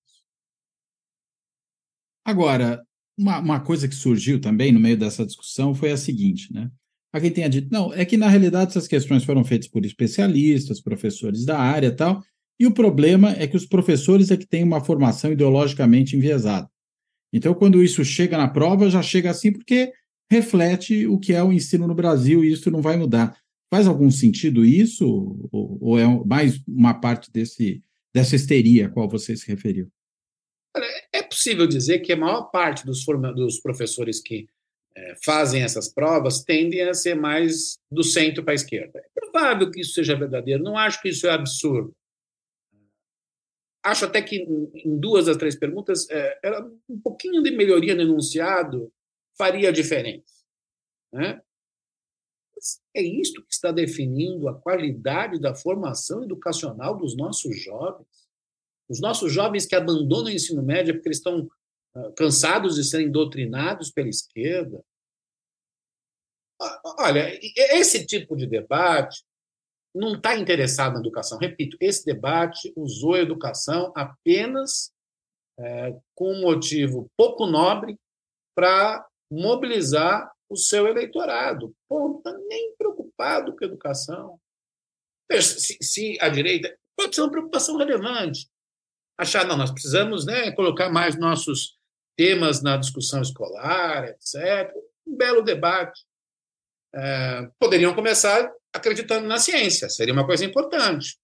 Agora, 2.26 2.86
uma, 3.18 3.40
uma 3.40 3.60
coisa 3.60 3.88
que 3.88 3.96
surgiu 3.96 4.40
também 4.40 4.72
no 4.72 4.80
meio 4.80 4.98
dessa 4.98 5.26
discussão 5.26 5.74
foi 5.74 5.92
a 5.92 5.98
seguinte, 5.98 6.52
né? 6.54 6.70
Quem 7.20 7.30
tenha 7.30 7.48
dito, 7.48 7.68
não, 7.72 7.94
é 7.94 8.04
que 8.06 8.18
na 8.18 8.28
realidade 8.28 8.72
essas 8.72 8.88
questões 8.88 9.24
foram 9.24 9.44
feitas 9.44 9.68
por 9.68 9.86
especialistas, 9.86 10.82
professores 10.82 11.46
da 11.46 11.60
área 11.60 11.88
e 11.88 11.92
tal, 11.92 12.24
e 12.60 12.66
o 12.66 12.74
problema 12.74 13.32
é 13.32 13.46
que 13.46 13.56
os 13.56 13.66
professores 13.66 14.32
é 14.32 14.38
que 14.38 14.48
têm 14.48 14.64
uma 14.64 14.84
formação 14.84 15.32
ideologicamente 15.32 16.16
enviesada. 16.16 16.68
Então, 17.32 17.54
quando 17.54 17.84
isso 17.84 18.04
chega 18.04 18.38
na 18.38 18.48
prova, 18.48 18.90
já 18.90 19.02
chega 19.02 19.30
assim 19.30 19.52
porque 19.52 19.92
reflete 20.30 21.06
o 21.06 21.20
que 21.20 21.34
é 21.34 21.44
o 21.44 21.52
ensino 21.52 21.88
no 21.88 21.96
Brasil 21.96 22.44
e 22.44 22.52
isso 22.52 22.72
não 22.72 22.82
vai 22.82 22.98
mudar. 22.98 23.38
Faz 23.72 23.88
algum 23.88 24.10
sentido 24.10 24.64
isso? 24.64 25.06
Ou, 25.52 25.78
ou 25.82 26.00
é 26.00 26.06
mais 26.26 26.62
uma 26.68 26.94
parte 26.94 27.32
desse, 27.32 27.84
dessa 28.14 28.36
histeria 28.36 28.86
a 28.86 28.90
qual 28.90 29.10
você 29.10 29.36
se 29.36 29.48
referiu? 29.48 29.88
É 31.12 31.22
possível 31.22 31.68
dizer 31.68 32.00
que 32.00 32.12
a 32.12 32.18
maior 32.18 32.44
parte 32.50 32.86
dos, 32.86 33.06
dos 33.36 33.60
professores 33.60 34.20
que 34.20 34.48
é, 34.96 35.16
fazem 35.24 35.62
essas 35.62 35.92
provas 35.92 36.44
tendem 36.44 36.82
a 36.82 36.94
ser 36.94 37.16
mais 37.16 37.78
do 37.92 38.04
centro 38.04 38.44
para 38.44 38.54
a 38.54 38.56
esquerda. 38.56 39.00
É 39.00 39.20
provável 39.20 39.70
que 39.70 39.82
isso 39.82 39.94
seja 39.94 40.16
verdadeiro, 40.16 40.64
não 40.64 40.78
acho 40.78 41.02
que 41.02 41.10
isso 41.10 41.28
é 41.28 41.32
absurdo 41.32 41.96
acho 43.84 44.06
até 44.06 44.22
que 44.22 44.38
em 44.38 44.98
duas 44.98 45.26
das 45.26 45.36
três 45.36 45.56
perguntas, 45.56 46.10
é, 46.10 46.40
era 46.42 46.66
um 46.90 47.00
pouquinho 47.00 47.44
de 47.44 47.52
melhoria 47.52 47.94
no 47.94 48.02
enunciado 48.02 48.92
faria 49.38 49.74
diferença. 49.74 50.34
Né? 51.12 51.42
é 52.96 53.02
isto 53.02 53.44
que 53.44 53.54
está 53.54 53.72
definindo 53.72 54.48
a 54.48 54.58
qualidade 54.58 55.40
da 55.40 55.54
formação 55.54 56.24
educacional 56.24 56.96
dos 56.98 57.16
nossos 57.16 57.62
jovens. 57.62 58.08
Os 58.90 59.00
nossos 59.00 59.32
jovens 59.32 59.66
que 59.66 59.76
abandonam 59.76 60.26
o 60.26 60.36
ensino 60.36 60.62
médio 60.62 60.94
porque 60.94 61.08
eles 61.08 61.18
estão 61.18 61.50
uh, 61.96 62.14
cansados 62.16 62.76
de 62.76 62.84
serem 62.84 63.12
doutrinados 63.12 63.92
pela 63.92 64.10
esquerda. 64.10 64.84
Olha, 67.00 67.38
esse 67.76 68.06
tipo 68.06 68.36
de 68.36 68.48
debate 68.48 69.24
não 69.94 70.14
está 70.14 70.36
interessado 70.38 70.94
na 70.94 71.00
educação. 71.00 71.38
Repito, 71.38 71.78
esse 71.80 72.06
debate 72.06 72.72
usou 72.76 73.16
a 73.16 73.20
educação 73.20 73.92
apenas 73.96 74.92
é, 75.60 75.96
com 76.16 76.34
um 76.34 76.42
motivo 76.42 77.12
pouco 77.16 77.46
nobre 77.46 77.98
para 78.56 79.06
mobilizar 79.32 80.32
o 80.50 80.56
seu 80.56 80.88
eleitorado. 80.88 81.76
Pô, 81.88 82.08
não 82.08 82.18
está 82.18 82.38
nem 82.48 82.76
preocupado 82.76 83.56
com 83.56 83.64
a 83.64 83.68
educação. 83.68 84.40
Se, 85.32 85.78
se, 85.82 86.18
a 86.22 86.30
direita 86.30 86.76
pode 86.96 87.16
ser 87.16 87.22
uma 87.22 87.32
preocupação 87.32 87.78
relevante. 87.78 88.48
Achar, 89.18 89.46
não, 89.46 89.58
nós 89.58 89.72
precisamos 89.72 90.26
né, 90.26 90.52
colocar 90.52 90.90
mais 90.90 91.18
nossos 91.18 91.78
temas 92.18 92.62
na 92.62 92.78
discussão 92.78 93.22
escolar, 93.22 94.06
etc. 94.06 94.72
Um 95.06 95.16
belo 95.16 95.42
debate. 95.42 96.02
É, 96.96 97.50
poderiam 97.60 97.94
começar 97.94 98.52
acreditando 98.72 99.28
na 99.28 99.38
ciência, 99.38 99.90
seria 99.90 100.14
uma 100.14 100.26
coisa 100.26 100.46
importante. 100.46 101.18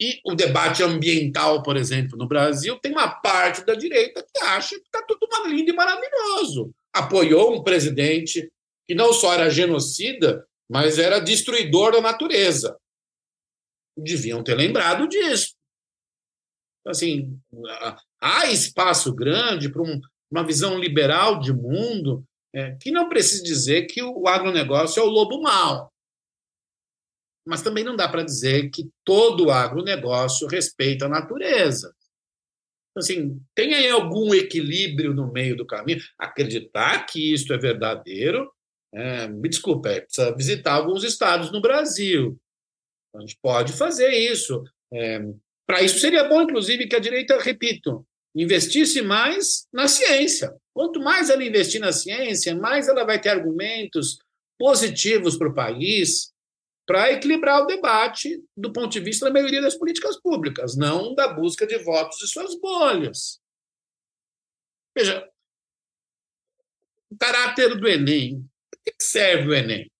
E 0.00 0.18
o 0.24 0.34
debate 0.34 0.82
ambiental, 0.82 1.62
por 1.62 1.76
exemplo, 1.76 2.16
no 2.16 2.26
Brasil, 2.26 2.78
tem 2.78 2.90
uma 2.90 3.08
parte 3.08 3.66
da 3.66 3.74
direita 3.74 4.22
que 4.22 4.44
acha 4.44 4.76
que 4.76 4.86
está 4.86 5.02
tudo 5.02 5.28
lindo 5.46 5.70
e 5.70 5.74
maravilhoso. 5.74 6.74
Apoiou 6.92 7.54
um 7.54 7.62
presidente 7.62 8.50
que 8.88 8.94
não 8.94 9.12
só 9.12 9.34
era 9.34 9.50
genocida, 9.50 10.46
mas 10.70 10.98
era 10.98 11.20
destruidor 11.20 11.92
da 11.92 12.00
natureza. 12.00 12.79
Deviam 13.96 14.42
ter 14.42 14.54
lembrado 14.54 15.08
disso. 15.08 15.54
Assim, 16.86 17.38
há 18.20 18.46
espaço 18.46 19.14
grande 19.14 19.70
para 19.70 19.82
um, 19.82 20.00
uma 20.30 20.44
visão 20.44 20.78
liberal 20.78 21.38
de 21.38 21.52
mundo 21.52 22.24
é, 22.54 22.76
que 22.76 22.90
não 22.90 23.08
precisa 23.08 23.42
dizer 23.42 23.86
que 23.86 24.02
o 24.02 24.26
agronegócio 24.26 25.00
é 25.00 25.02
o 25.02 25.08
lobo 25.08 25.42
mau. 25.42 25.92
Mas 27.46 27.62
também 27.62 27.84
não 27.84 27.96
dá 27.96 28.08
para 28.08 28.22
dizer 28.22 28.70
que 28.70 28.90
todo 29.04 29.50
agronegócio 29.50 30.46
respeita 30.46 31.06
a 31.06 31.08
natureza. 31.08 31.94
Assim, 32.96 33.40
tem 33.54 33.74
aí 33.74 33.88
algum 33.88 34.34
equilíbrio 34.34 35.14
no 35.14 35.32
meio 35.32 35.56
do 35.56 35.66
caminho. 35.66 36.00
Acreditar 36.18 37.06
que 37.06 37.32
isso 37.32 37.52
é 37.52 37.58
verdadeiro, 37.58 38.52
é, 38.92 39.28
me 39.28 39.48
desculpa, 39.48 39.88
é, 39.90 40.00
precisa 40.00 40.34
visitar 40.34 40.74
alguns 40.74 41.04
estados 41.04 41.52
no 41.52 41.60
Brasil. 41.60 42.38
A 43.14 43.20
gente 43.20 43.38
pode 43.42 43.72
fazer 43.72 44.10
isso. 44.10 44.62
É, 44.92 45.20
para 45.66 45.82
isso 45.82 45.98
seria 45.98 46.24
bom, 46.24 46.42
inclusive, 46.42 46.86
que 46.86 46.96
a 46.96 47.00
direita, 47.00 47.38
repito, 47.38 48.06
investisse 48.34 49.02
mais 49.02 49.66
na 49.72 49.88
ciência. 49.88 50.54
Quanto 50.72 51.00
mais 51.00 51.30
ela 51.30 51.44
investir 51.44 51.80
na 51.80 51.92
ciência, 51.92 52.54
mais 52.54 52.88
ela 52.88 53.04
vai 53.04 53.20
ter 53.20 53.30
argumentos 53.30 54.18
positivos 54.58 55.36
para 55.36 55.48
o 55.48 55.54
país, 55.54 56.32
para 56.86 57.12
equilibrar 57.12 57.62
o 57.62 57.66
debate 57.66 58.42
do 58.56 58.72
ponto 58.72 58.90
de 58.90 59.00
vista 59.00 59.26
da 59.26 59.32
maioria 59.32 59.62
das 59.62 59.76
políticas 59.76 60.20
públicas, 60.20 60.76
não 60.76 61.14
da 61.14 61.28
busca 61.28 61.66
de 61.66 61.78
votos 61.78 62.18
de 62.18 62.28
suas 62.28 62.58
bolhas. 62.58 63.40
Veja, 64.96 65.28
o 67.10 67.16
caráter 67.16 67.78
do 67.78 67.88
Enem. 67.88 68.44
Para 68.70 68.94
que 68.94 69.04
serve 69.04 69.48
o 69.48 69.54
Enem? 69.54 69.90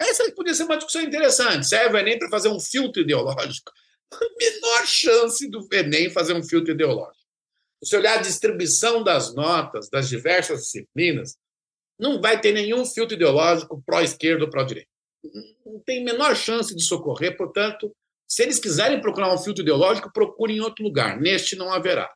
Essa 0.00 0.30
podia 0.32 0.54
ser 0.54 0.64
uma 0.64 0.76
discussão 0.76 1.02
interessante. 1.02 1.66
Serve 1.66 1.96
o 1.96 1.98
Enem 1.98 2.18
para 2.18 2.30
fazer 2.30 2.48
um 2.48 2.60
filtro 2.60 3.02
ideológico? 3.02 3.72
A 4.12 4.18
menor 4.38 4.86
chance 4.86 5.48
do 5.48 5.66
Enem 5.72 6.10
fazer 6.10 6.34
um 6.34 6.42
filtro 6.42 6.72
ideológico. 6.72 7.18
Se 7.82 7.96
olhar 7.96 8.18
a 8.18 8.22
distribuição 8.22 9.02
das 9.02 9.34
notas 9.34 9.88
das 9.90 10.08
diversas 10.08 10.62
disciplinas, 10.62 11.36
não 11.98 12.20
vai 12.20 12.40
ter 12.40 12.52
nenhum 12.52 12.84
filtro 12.84 13.16
ideológico 13.16 13.82
pró-esquerda 13.84 14.44
ou 14.44 14.50
pró-direita. 14.50 14.88
Não 15.66 15.80
tem 15.80 16.04
menor 16.04 16.36
chance 16.36 16.74
de 16.74 16.82
socorrer, 16.82 17.36
portanto, 17.36 17.94
se 18.26 18.42
eles 18.42 18.58
quiserem 18.58 19.00
procurar 19.00 19.32
um 19.32 19.38
filtro 19.38 19.62
ideológico, 19.62 20.12
procurem 20.12 20.58
em 20.58 20.60
outro 20.60 20.84
lugar. 20.84 21.20
Neste 21.20 21.56
não 21.56 21.72
haverá. 21.72 22.12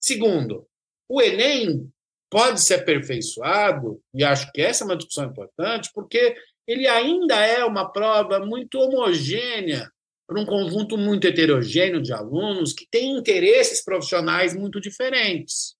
Segundo, 0.00 0.66
o 1.08 1.20
Enem 1.20 1.90
pode 2.30 2.60
ser 2.60 2.74
aperfeiçoado, 2.74 4.00
e 4.14 4.22
acho 4.22 4.52
que 4.52 4.60
essa 4.60 4.84
é 4.84 4.86
uma 4.86 4.96
discussão 4.96 5.24
importante, 5.24 5.90
porque 5.94 6.36
ele 6.68 6.86
ainda 6.86 7.34
é 7.34 7.64
uma 7.64 7.90
prova 7.90 8.38
muito 8.40 8.78
homogênea 8.78 9.90
para 10.26 10.38
um 10.38 10.44
conjunto 10.44 10.98
muito 10.98 11.26
heterogêneo 11.26 12.02
de 12.02 12.12
alunos 12.12 12.74
que 12.74 12.86
têm 12.90 13.16
interesses 13.16 13.82
profissionais 13.82 14.54
muito 14.54 14.78
diferentes. 14.78 15.74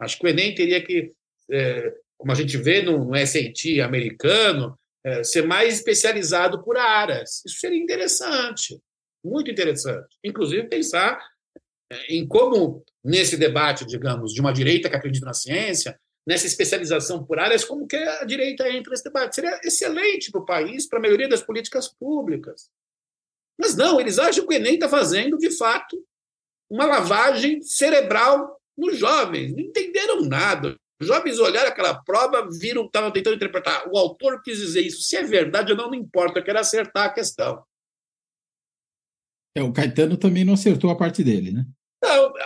Acho 0.00 0.16
que 0.16 0.24
o 0.24 0.28
Enem 0.28 0.54
teria 0.54 0.80
que, 0.80 1.12
é, 1.50 1.92
como 2.16 2.30
a 2.30 2.36
gente 2.36 2.56
vê 2.56 2.80
no, 2.80 3.04
no 3.04 3.26
SAT 3.26 3.80
americano, 3.82 4.78
é, 5.04 5.24
ser 5.24 5.42
mais 5.42 5.74
especializado 5.74 6.62
por 6.62 6.76
áreas. 6.76 7.42
Isso 7.44 7.58
seria 7.58 7.82
interessante, 7.82 8.80
muito 9.24 9.50
interessante. 9.50 10.16
Inclusive, 10.24 10.68
pensar 10.68 11.20
é, 11.92 12.14
em 12.14 12.24
como, 12.24 12.84
nesse 13.04 13.36
debate, 13.36 13.84
digamos, 13.84 14.32
de 14.32 14.40
uma 14.40 14.52
direita 14.52 14.88
que 14.88 14.94
acredita 14.94 15.26
na 15.26 15.34
ciência, 15.34 15.98
nessa 16.30 16.46
especialização 16.46 17.24
por 17.24 17.40
áreas, 17.40 17.64
como 17.64 17.88
que 17.88 17.96
a 17.96 18.24
direita 18.24 18.70
entra 18.70 18.92
nesse 18.92 19.02
debate. 19.02 19.34
Seria 19.34 19.60
excelente 19.64 20.30
para 20.30 20.40
o 20.40 20.44
país, 20.44 20.86
para 20.86 21.00
a 21.00 21.02
maioria 21.02 21.28
das 21.28 21.42
políticas 21.42 21.88
públicas. 21.88 22.70
Mas 23.58 23.74
não, 23.74 24.00
eles 24.00 24.16
acham 24.16 24.46
que 24.46 24.54
o 24.54 24.56
Enem 24.56 24.74
está 24.74 24.88
fazendo, 24.88 25.36
de 25.36 25.50
fato, 25.50 26.00
uma 26.70 26.86
lavagem 26.86 27.60
cerebral 27.62 28.60
nos 28.78 28.96
jovens. 28.96 29.50
Não 29.50 29.58
entenderam 29.58 30.20
nada. 30.20 30.76
Os 31.00 31.08
jovens 31.08 31.40
olharam 31.40 31.68
aquela 31.68 32.00
prova, 32.00 32.48
viram, 32.48 32.86
estavam 32.86 33.10
tentando 33.10 33.34
interpretar. 33.34 33.88
O 33.88 33.98
autor 33.98 34.40
quis 34.40 34.58
dizer 34.58 34.82
isso. 34.82 35.02
Se 35.02 35.16
é 35.16 35.24
verdade 35.24 35.72
ou 35.72 35.78
não, 35.78 35.88
não 35.88 35.96
importa, 35.96 36.38
eu 36.38 36.44
quero 36.44 36.60
acertar 36.60 37.06
a 37.06 37.12
questão. 37.12 37.60
É, 39.56 39.64
o 39.64 39.72
Caetano 39.72 40.16
também 40.16 40.44
não 40.44 40.54
acertou 40.54 40.90
a 40.90 40.96
parte 40.96 41.24
dele, 41.24 41.50
né? 41.50 41.66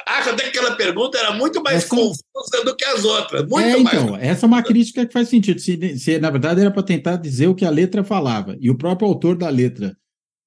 Acho 0.06 0.30
até 0.30 0.44
que 0.44 0.58
aquela 0.58 0.74
pergunta 0.74 1.16
era 1.16 1.32
muito 1.32 1.62
mais 1.62 1.76
essa... 1.76 1.88
confusa 1.88 2.64
do 2.64 2.74
que 2.74 2.84
as 2.84 3.04
outras. 3.04 3.46
Muito 3.46 3.66
é, 3.66 3.76
mais. 3.78 4.02
Então, 4.02 4.16
essa 4.16 4.46
é 4.46 4.48
uma 4.48 4.62
crítica 4.62 5.06
que 5.06 5.12
faz 5.12 5.28
sentido. 5.28 5.60
Se, 5.60 5.98
se 5.98 6.18
na 6.18 6.30
verdade 6.30 6.60
era 6.60 6.70
para 6.70 6.82
tentar 6.82 7.16
dizer 7.16 7.46
o 7.46 7.54
que 7.54 7.64
a 7.64 7.70
letra 7.70 8.02
falava, 8.02 8.56
e 8.60 8.68
o 8.68 8.76
próprio 8.76 9.08
autor 9.08 9.36
da 9.36 9.48
letra 9.48 9.96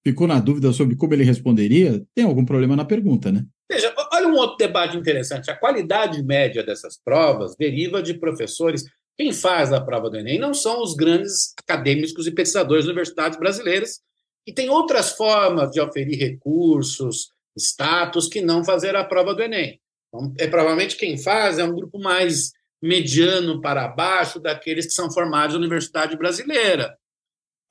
ficou 0.06 0.28
na 0.28 0.40
dúvida 0.40 0.72
sobre 0.74 0.96
como 0.96 1.14
ele 1.14 1.24
responderia, 1.24 2.04
tem 2.14 2.26
algum 2.26 2.46
problema 2.46 2.76
na 2.76 2.86
pergunta, 2.86 3.32
né? 3.32 3.46
Veja, 3.70 3.94
olha 4.14 4.28
um 4.28 4.36
outro 4.36 4.58
debate 4.58 4.98
interessante. 4.98 5.52
A 5.52 5.56
qualidade 5.56 6.24
média 6.24 6.64
dessas 6.64 6.98
provas 7.04 7.56
deriva 7.58 8.02
de 8.02 8.14
professores. 8.14 8.84
Quem 9.18 9.34
faz 9.34 9.74
a 9.74 9.82
prova 9.82 10.10
do 10.10 10.18
Enem 10.18 10.40
não 10.40 10.54
são 10.54 10.82
os 10.82 10.96
grandes 10.96 11.54
acadêmicos 11.62 12.28
e 12.28 12.32
pesquisadores 12.32 12.86
das 12.86 12.92
universidades 12.92 13.40
brasileiras, 13.40 14.00
e 14.46 14.54
tem 14.54 14.70
outras 14.70 15.12
formas 15.12 15.72
de 15.72 15.82
oferir 15.82 16.18
recursos, 16.18 17.32
status, 17.58 18.28
que 18.28 18.42
não 18.42 18.64
fazer 18.64 18.96
a 18.96 19.04
prova 19.04 19.34
do 19.34 19.42
Enem. 19.42 19.80
Então, 20.08 20.34
é 20.38 20.48
provavelmente 20.48 20.96
quem 20.96 21.18
faz 21.18 21.60
é 21.60 21.64
um 21.64 21.74
grupo 21.74 22.00
mais 22.00 22.52
mediano 22.82 23.60
para 23.62 23.88
baixo 23.88 24.40
daqueles 24.40 24.86
que 24.86 24.94
são 24.94 25.12
formados 25.12 25.56
na 25.56 25.60
universidade 25.60 26.16
brasileira. 26.16 26.98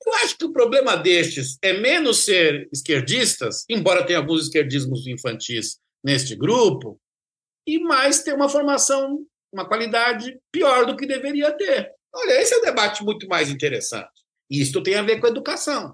Eu 0.05 0.13
acho 0.15 0.37
que 0.37 0.45
o 0.45 0.53
problema 0.53 0.95
destes 0.95 1.57
é 1.61 1.73
menos 1.73 2.23
ser 2.23 2.69
esquerdistas, 2.71 3.65
embora 3.69 4.05
tenha 4.05 4.19
alguns 4.19 4.43
esquerdismos 4.43 5.07
infantis 5.07 5.79
neste 6.03 6.35
grupo, 6.35 6.99
e 7.65 7.79
mais 7.79 8.23
ter 8.23 8.33
uma 8.33 8.47
formação, 8.47 9.25
uma 9.51 9.67
qualidade 9.67 10.39
pior 10.51 10.85
do 10.85 10.95
que 10.95 11.05
deveria 11.05 11.51
ter. 11.51 11.91
Olha, 12.13 12.41
esse 12.41 12.53
é 12.53 12.57
um 12.57 12.61
debate 12.61 13.03
muito 13.03 13.27
mais 13.27 13.49
interessante. 13.49 14.09
E 14.49 14.61
isso 14.61 14.81
tem 14.81 14.95
a 14.95 15.01
ver 15.01 15.19
com 15.19 15.27
a 15.27 15.29
educação. 15.29 15.93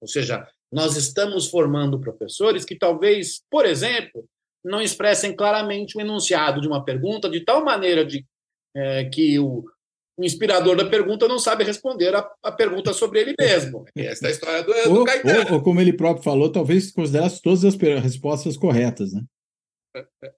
Ou 0.00 0.08
seja, 0.08 0.46
nós 0.76 0.94
estamos 0.94 1.48
formando 1.48 1.98
professores 1.98 2.62
que 2.62 2.76
talvez, 2.76 3.40
por 3.50 3.64
exemplo, 3.64 4.28
não 4.62 4.82
expressem 4.82 5.34
claramente 5.34 5.96
o 5.96 6.00
enunciado 6.02 6.60
de 6.60 6.68
uma 6.68 6.84
pergunta 6.84 7.30
de 7.30 7.40
tal 7.40 7.64
maneira 7.64 8.04
de, 8.04 8.26
é, 8.76 9.06
que 9.06 9.38
o, 9.38 9.64
inspirador 10.18 10.76
da 10.76 10.84
pergunta 10.84 11.26
não 11.26 11.38
sabe 11.38 11.64
responder 11.64 12.14
a, 12.14 12.30
a 12.42 12.52
pergunta 12.52 12.92
sobre 12.92 13.20
ele 13.20 13.34
mesmo. 13.40 13.86
Essa 13.96 14.26
é 14.26 14.28
a 14.28 14.32
história 14.32 14.62
do, 14.62 14.72
do 14.72 14.98
ou, 14.98 15.04
Caetano. 15.06 15.46
Ou, 15.48 15.54
ou, 15.54 15.62
como 15.62 15.80
ele 15.80 15.94
próprio 15.94 16.22
falou, 16.22 16.52
talvez 16.52 16.92
considerasse 16.92 17.40
todas 17.40 17.64
as 17.64 17.74
respostas 17.74 18.58
corretas, 18.58 19.14
né? 19.14 19.22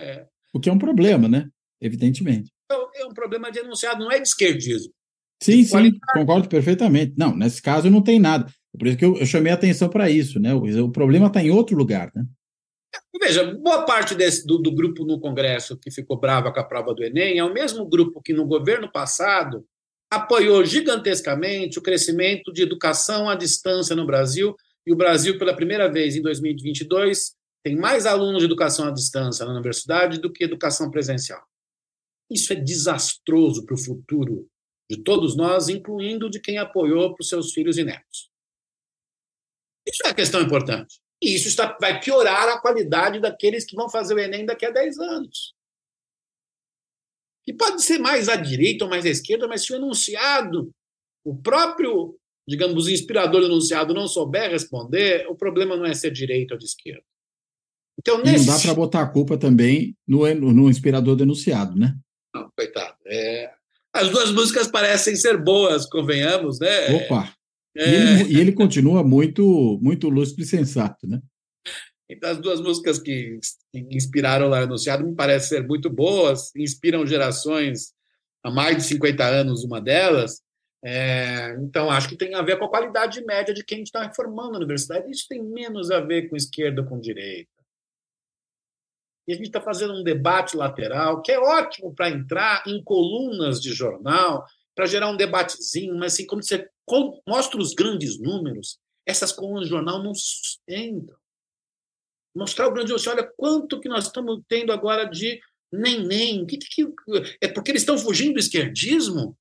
É. 0.00 0.26
O 0.54 0.58
que 0.58 0.70
é 0.70 0.72
um 0.72 0.78
problema, 0.78 1.28
né? 1.28 1.46
Evidentemente. 1.78 2.50
Então, 2.64 2.88
é 2.94 3.04
um 3.04 3.12
problema 3.12 3.52
de 3.52 3.58
enunciado, 3.58 4.02
não 4.02 4.10
é 4.10 4.18
de 4.18 4.28
esquerdismo. 4.28 4.94
Sim, 5.42 5.58
de 5.58 5.64
sim, 5.66 5.98
concordo 6.14 6.48
perfeitamente. 6.48 7.12
Não, 7.18 7.36
nesse 7.36 7.60
caso 7.60 7.90
não 7.90 8.02
tem 8.02 8.18
nada. 8.18 8.50
Por 8.78 8.88
isso 8.88 8.96
que 8.96 9.04
eu, 9.04 9.16
eu 9.16 9.26
chamei 9.26 9.52
a 9.52 9.54
atenção 9.54 9.88
para 9.88 10.10
isso, 10.10 10.40
né? 10.40 10.52
O, 10.54 10.84
o 10.84 10.90
problema 10.90 11.28
está 11.28 11.42
em 11.42 11.50
outro 11.50 11.76
lugar, 11.76 12.10
né? 12.14 12.24
Veja, 13.20 13.54
boa 13.54 13.84
parte 13.84 14.14
desse, 14.14 14.46
do, 14.46 14.58
do, 14.58 14.72
grupo 14.72 15.04
no 15.04 15.18
Congresso 15.18 15.78
que 15.78 15.90
ficou 15.90 16.18
brava 16.18 16.52
com 16.52 16.60
a 16.60 16.64
prova 16.64 16.92
do 16.92 17.02
Enem 17.02 17.38
é 17.38 17.44
o 17.44 17.52
mesmo 17.52 17.86
grupo 17.86 18.20
que 18.20 18.32
no 18.32 18.44
governo 18.44 18.90
passado 18.90 19.64
apoiou 20.10 20.64
gigantescamente 20.64 21.78
o 21.78 21.82
crescimento 21.82 22.52
de 22.52 22.62
educação 22.62 23.28
à 23.28 23.34
distância 23.34 23.96
no 23.96 24.06
Brasil. 24.06 24.54
E 24.86 24.92
o 24.92 24.96
Brasil, 24.96 25.38
pela 25.38 25.54
primeira 25.54 25.90
vez 25.90 26.14
em 26.14 26.22
2022, 26.22 27.34
tem 27.64 27.76
mais 27.76 28.04
alunos 28.04 28.40
de 28.40 28.44
educação 28.44 28.86
à 28.86 28.90
distância 28.90 29.44
na 29.46 29.52
universidade 29.52 30.20
do 30.20 30.30
que 30.30 30.44
educação 30.44 30.90
presencial. 30.90 31.42
Isso 32.30 32.52
é 32.52 32.56
desastroso 32.56 33.64
para 33.64 33.74
o 33.74 33.78
futuro 33.78 34.46
de 34.90 35.02
todos 35.02 35.34
nós, 35.34 35.68
incluindo 35.68 36.28
de 36.28 36.40
quem 36.40 36.58
apoiou 36.58 37.14
para 37.14 37.22
os 37.22 37.28
seus 37.28 37.52
filhos 37.52 37.78
e 37.78 37.84
netos. 37.84 38.33
Isso 39.86 40.02
é 40.06 40.10
a 40.10 40.14
questão 40.14 40.40
importante. 40.40 41.00
E 41.22 41.34
isso 41.34 41.48
está, 41.48 41.76
vai 41.80 42.00
piorar 42.00 42.48
a 42.48 42.60
qualidade 42.60 43.20
daqueles 43.20 43.64
que 43.64 43.76
vão 43.76 43.88
fazer 43.88 44.14
o 44.14 44.18
Enem 44.18 44.44
daqui 44.44 44.66
a 44.66 44.70
10 44.70 44.98
anos. 44.98 45.54
Que 47.44 47.52
pode 47.52 47.82
ser 47.82 47.98
mais 47.98 48.28
à 48.28 48.36
direita 48.36 48.84
ou 48.84 48.90
mais 48.90 49.04
à 49.04 49.08
esquerda, 49.08 49.46
mas 49.46 49.62
se 49.62 49.72
o 49.72 49.76
enunciado, 49.76 50.70
o 51.24 51.36
próprio, 51.36 52.18
digamos, 52.46 52.88
inspirador 52.88 53.40
do 53.40 53.46
enunciado 53.46 53.94
não 53.94 54.08
souber 54.08 54.50
responder, 54.50 55.26
o 55.28 55.34
problema 55.34 55.76
não 55.76 55.84
é 55.84 55.94
ser 55.94 56.10
direita 56.10 56.54
ou 56.54 56.58
de 56.58 56.64
esquerda. 56.66 57.04
Então, 57.98 58.18
nesse... 58.22 58.46
Não 58.46 58.56
dá 58.56 58.62
para 58.62 58.74
botar 58.74 59.02
a 59.02 59.08
culpa 59.08 59.38
também 59.38 59.96
no, 60.06 60.26
no 60.34 60.68
inspirador 60.68 61.16
do 61.16 61.22
enunciado, 61.22 61.78
né? 61.78 61.96
Não, 62.34 62.50
coitado. 62.56 62.96
É... 63.06 63.52
As 63.92 64.10
duas 64.10 64.32
músicas 64.32 64.66
parecem 64.66 65.14
ser 65.14 65.36
boas, 65.42 65.86
convenhamos, 65.86 66.58
né? 66.58 66.88
Opa! 66.96 67.32
É... 67.76 67.88
E, 67.88 67.94
ele, 67.94 68.32
e, 68.32 68.40
ele, 68.40 68.52
continua 68.52 69.02
muito, 69.02 69.78
muito 69.82 70.08
lúcido 70.08 70.42
e 70.42 70.46
sensato, 70.46 71.06
né? 71.06 71.20
Então, 72.08 72.30
as 72.30 72.38
duas 72.38 72.60
músicas 72.60 72.98
que, 72.98 73.38
que 73.72 73.78
inspiraram 73.90 74.48
lá 74.48 74.60
anunciado 74.60 75.06
me 75.06 75.14
parecem 75.14 75.58
ser 75.58 75.66
muito 75.66 75.90
boas, 75.90 76.54
inspiram 76.54 77.06
gerações 77.06 77.92
há 78.44 78.50
mais 78.50 78.76
de 78.76 78.82
50 78.84 79.24
anos, 79.24 79.64
uma 79.64 79.80
delas. 79.80 80.42
É, 80.84 81.56
então, 81.60 81.90
acho 81.90 82.08
que 82.08 82.16
tem 82.16 82.34
a 82.34 82.42
ver 82.42 82.58
com 82.58 82.66
a 82.66 82.70
qualidade 82.70 83.24
média 83.24 83.54
de 83.54 83.64
quem 83.64 83.82
está 83.82 84.12
formando 84.12 84.54
a 84.54 84.58
universidade. 84.58 85.10
Isso 85.10 85.26
tem 85.28 85.42
menos 85.42 85.90
a 85.90 86.00
ver 86.00 86.28
com 86.28 86.36
esquerda 86.36 86.82
ou 86.82 86.86
com 86.86 87.00
direita. 87.00 87.50
E 89.26 89.32
a 89.32 89.36
gente 89.36 89.46
está 89.46 89.62
fazendo 89.62 89.94
um 89.94 90.04
debate 90.04 90.54
lateral, 90.54 91.22
que 91.22 91.32
é 91.32 91.38
ótimo 91.38 91.94
para 91.94 92.10
entrar 92.10 92.62
em 92.66 92.84
colunas 92.84 93.60
de 93.60 93.72
jornal, 93.72 94.44
para 94.74 94.86
gerar 94.86 95.10
um 95.10 95.16
debatezinho, 95.16 95.94
mas 95.94 96.14
assim, 96.14 96.26
quando 96.26 96.44
você 96.44 96.68
mostra 97.26 97.60
os 97.60 97.74
grandes 97.74 98.20
números, 98.20 98.78
essas 99.06 99.32
colunas 99.32 99.64
de 99.64 99.70
jornal 99.70 100.02
não 100.02 100.14
sustentam. 100.14 101.16
Mostrar 102.36 102.66
o 102.66 102.72
grande 102.72 102.92
você 102.92 103.08
olha 103.08 103.30
quanto 103.36 103.80
que 103.80 103.88
nós 103.88 104.06
estamos 104.06 104.42
tendo 104.48 104.72
agora 104.72 105.04
de 105.04 105.40
nem-nem. 105.72 106.44
Que, 106.46 106.58
que, 106.58 106.92
é 107.40 107.48
porque 107.48 107.70
eles 107.70 107.82
estão 107.82 107.96
fugindo 107.96 108.34
do 108.34 108.40
esquerdismo? 108.40 109.38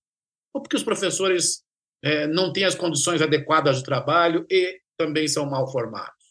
Ou 0.54 0.62
porque 0.62 0.76
os 0.76 0.84
professores 0.84 1.64
é, 2.04 2.28
não 2.28 2.54
têm 2.54 2.66
as 2.66 2.76
condições 2.76 3.22
adequadas 3.22 3.78
de 3.78 3.84
trabalho 3.84 4.46
e 4.50 4.80
também 4.96 5.28
são 5.28 5.50
mal 5.50 5.72
formados? 5.72 6.24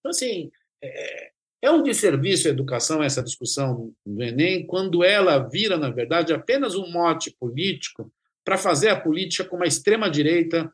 Então, 0.00 0.10
assim, 0.10 0.50
é, 0.82 1.32
É 1.66 1.70
um 1.72 1.82
desserviço 1.82 2.46
à 2.46 2.50
educação 2.52 3.02
essa 3.02 3.20
discussão 3.20 3.92
do 4.06 4.22
Enem, 4.22 4.64
quando 4.64 5.02
ela 5.02 5.36
vira, 5.38 5.76
na 5.76 5.90
verdade, 5.90 6.32
apenas 6.32 6.76
um 6.76 6.88
mote 6.88 7.34
político 7.40 8.08
para 8.44 8.56
fazer 8.56 8.90
a 8.90 9.00
política 9.00 9.44
como 9.44 9.64
a 9.64 9.66
extrema-direita 9.66 10.72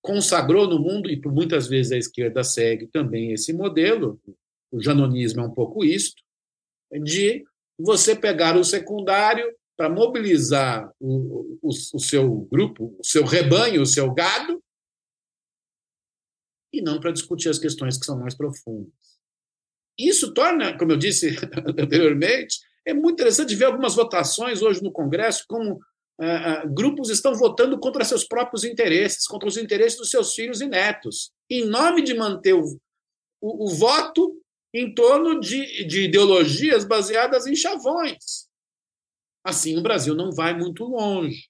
consagrou 0.00 0.66
no 0.66 0.80
mundo, 0.80 1.08
e 1.08 1.16
por 1.16 1.32
muitas 1.32 1.68
vezes 1.68 1.92
a 1.92 1.96
esquerda 1.96 2.42
segue 2.42 2.88
também 2.88 3.30
esse 3.30 3.52
modelo, 3.52 4.20
o 4.72 4.82
janonismo 4.82 5.42
é 5.42 5.44
um 5.44 5.54
pouco 5.54 5.84
isto, 5.84 6.20
de 6.90 7.44
você 7.78 8.16
pegar 8.16 8.56
o 8.56 8.64
secundário 8.64 9.48
para 9.76 9.88
mobilizar 9.88 10.92
o, 10.98 11.56
o, 11.62 11.68
o 11.68 12.00
seu 12.00 12.48
grupo, 12.50 12.96
o 12.98 13.06
seu 13.06 13.24
rebanho, 13.24 13.80
o 13.80 13.86
seu 13.86 14.12
gado, 14.12 14.60
e 16.72 16.82
não 16.82 16.98
para 16.98 17.12
discutir 17.12 17.48
as 17.48 17.60
questões 17.60 17.96
que 17.96 18.04
são 18.04 18.18
mais 18.18 18.34
profundas. 18.34 19.11
Isso 19.98 20.32
torna, 20.32 20.76
como 20.76 20.92
eu 20.92 20.96
disse 20.96 21.36
anteriormente, 21.78 22.58
é 22.84 22.92
muito 22.92 23.14
interessante 23.14 23.54
ver 23.54 23.66
algumas 23.66 23.94
votações 23.94 24.62
hoje 24.62 24.82
no 24.82 24.92
Congresso, 24.92 25.44
como 25.48 25.74
uh, 25.74 26.64
uh, 26.66 26.74
grupos 26.74 27.10
estão 27.10 27.34
votando 27.34 27.78
contra 27.78 28.04
seus 28.04 28.24
próprios 28.24 28.64
interesses, 28.64 29.26
contra 29.26 29.48
os 29.48 29.56
interesses 29.56 29.98
dos 29.98 30.10
seus 30.10 30.34
filhos 30.34 30.60
e 30.60 30.66
netos, 30.66 31.30
em 31.48 31.64
nome 31.64 32.02
de 32.02 32.14
manter 32.14 32.54
o, 32.54 32.64
o, 33.40 33.66
o 33.66 33.68
voto 33.68 34.36
em 34.74 34.92
torno 34.94 35.38
de, 35.38 35.84
de 35.84 36.04
ideologias 36.04 36.84
baseadas 36.84 37.46
em 37.46 37.54
chavões. 37.54 38.48
Assim, 39.44 39.76
o 39.76 39.82
Brasil 39.82 40.14
não 40.14 40.32
vai 40.32 40.54
muito 40.54 40.84
longe. 40.84 41.48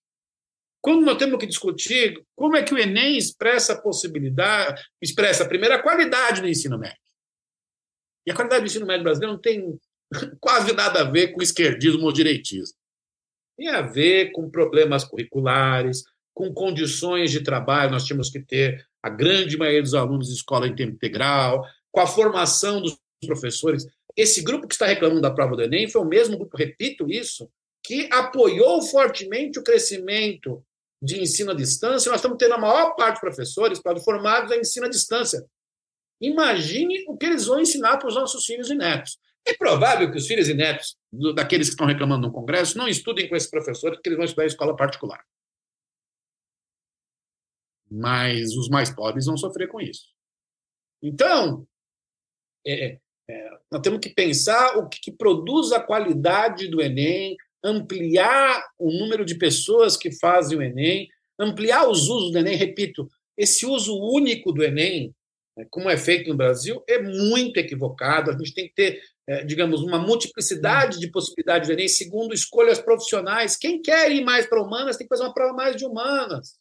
Quando 0.80 1.05
nós 1.05 1.16
temos 1.16 1.38
que 1.38 1.47
discutir 1.47 2.20
como 2.34 2.57
é 2.57 2.62
que 2.62 2.74
o 2.74 2.78
Enem 2.78 3.16
expressa 3.16 3.74
a 3.74 3.80
possibilidade, 3.80 4.82
expressa, 5.01 5.45
a 5.45 5.82
qualidade 5.82 6.40
do 6.40 6.49
ensino 6.49 6.76
médio. 6.76 7.02
E 8.27 8.31
a 8.31 8.35
qualidade 8.35 8.62
do 8.62 8.66
ensino 8.66 8.87
médio 8.87 9.05
brasileiro 9.05 9.35
não 9.35 9.41
tem 9.41 9.79
quase 10.41 10.73
nada 10.73 11.01
a 11.01 11.11
ver 11.11 11.29
com 11.29 11.43
esquerdismo 11.43 12.05
ou 12.05 12.12
direitismo. 12.12 12.77
Tem 13.57 13.68
a 13.68 13.83
ver 13.83 14.33
com 14.33 14.51
problemas 14.51 15.05
curriculares, 15.05 16.05
com 16.35 16.53
condições 16.53 17.31
de 17.31 17.43
trabalho. 17.43 17.93
Nós 17.93 18.05
tínhamos 18.05 18.31
que 18.31 18.41
ter 18.41 18.87
a 19.03 19.11
grande 19.11 19.57
maioria 19.57 19.83
dos 19.83 19.95
alunos 19.95 20.29
de 20.29 20.35
escola 20.35 20.66
em 20.66 20.75
tempo 20.75 20.95
integral, 20.95 21.66
com 21.91 22.01
a 22.01 22.07
formação 22.07 22.81
dos 22.81 22.99
professores. 23.27 23.87
Esse 24.16 24.43
grupo 24.43 24.66
que 24.66 24.75
está 24.75 24.87
reclamando 24.87 25.20
da 25.20 25.31
prova 25.31 25.57
do 25.57 25.62
Enem 25.62 25.89
foi 25.89 26.03
o 26.03 26.07
mesmo 26.07 26.39
grupo, 26.39 26.57
repito 26.57 27.11
isso, 27.11 27.51
que 27.85 28.09
apoiou 28.12 28.81
fortemente 28.83 29.59
o 29.59 29.64
crescimento 29.64 30.64
de 31.03 31.20
ensino 31.20 31.51
à 31.51 31.55
distância. 31.55 32.11
Nós 32.11 32.20
estamos 32.20 32.39
tendo 32.39 32.55
a 32.55 32.59
maior 32.59 32.95
parte 32.95 33.16
de 33.16 33.20
professores 33.20 33.81
formados 34.05 34.53
em 34.53 34.61
ensino 34.61 34.87
à 34.87 34.89
distância. 34.89 35.45
Imagine 36.23 37.05
o 37.09 37.16
que 37.16 37.27
eles 37.27 37.47
vão 37.47 37.61
ensinar 37.61 37.99
para 37.99 38.09
os 38.09 38.14
nossos 38.14 38.45
filhos 38.45 38.70
e 38.70 38.77
netos. 38.77 39.18
É 39.45 39.55
provável 39.55 40.09
que 40.09 40.16
os 40.16 40.27
filhos 40.27 40.49
e 40.49 40.55
netos 40.55 40.97
daqueles 41.35 41.66
que 41.66 41.73
estão 41.73 41.87
reclamando 41.87 42.29
no 42.29 42.33
Congresso 42.33 42.79
não 42.79 42.87
estudem 42.87 43.29
com 43.29 43.35
esses 43.35 43.51
professores, 43.51 43.97
porque 43.97 44.09
eles 44.09 44.16
vão 44.16 44.25
estudar 44.25 44.45
em 44.45 44.47
escola 44.47 44.77
particular. 44.77 45.20
Mas 47.91 48.57
os 48.57 48.68
mais 48.68 48.89
pobres 48.89 49.27
vão 49.27 49.37
sofrer 49.37 49.68
com 49.68 49.81
isso. 49.81 50.07
Então, 51.03 51.66
é, 52.64 52.99
é, 53.29 53.51
nós 53.70 53.83
temos 53.83 53.99
que 53.99 54.11
pensar 54.11 54.79
o 54.79 54.89
que, 54.89 55.01
que 55.01 55.11
produz 55.11 55.73
a 55.73 55.81
qualidade 55.81 56.68
do 56.68 56.81
Enem, 56.81 57.37
ampliar 57.64 58.64
o 58.79 58.93
número 58.93 59.25
de 59.25 59.35
pessoas 59.37 59.97
que 59.97 60.12
fazem 60.12 60.57
o 60.57 60.62
Enem, 60.62 61.09
ampliar 61.39 61.89
os 61.89 62.09
usos 62.09 62.31
do 62.31 62.39
Enem. 62.39 62.57
Repito, 62.57 63.09
esse 63.37 63.66
uso 63.66 63.99
único 63.99 64.53
do 64.53 64.62
Enem, 64.62 65.12
como 65.71 65.91
é 65.91 65.97
feito 65.97 66.31
no 66.31 66.37
Brasil, 66.37 66.83
é 66.89 67.01
muito 67.01 67.59
equivocado. 67.59 68.31
A 68.31 68.37
gente 68.37 68.55
tem 68.55 68.69
que 68.69 68.75
ter, 68.75 69.01
é, 69.27 69.45
digamos, 69.45 69.83
uma 69.83 69.99
multiplicidade 69.99 70.99
de 70.99 71.11
possibilidades 71.11 71.69
do 71.69 71.73
Enem 71.73 71.89
segundo 71.89 72.33
escolhas 72.33 72.81
profissionais. 72.81 73.57
Quem 73.57 73.81
quer 73.81 74.11
ir 74.11 74.25
mais 74.25 74.47
para 74.47 74.63
humanas 74.63 74.97
tem 74.97 75.07
que 75.07 75.15
fazer 75.15 75.25
uma 75.25 75.35
prova 75.35 75.53
mais 75.53 75.77
de 75.77 75.85
humanas. 75.85 76.59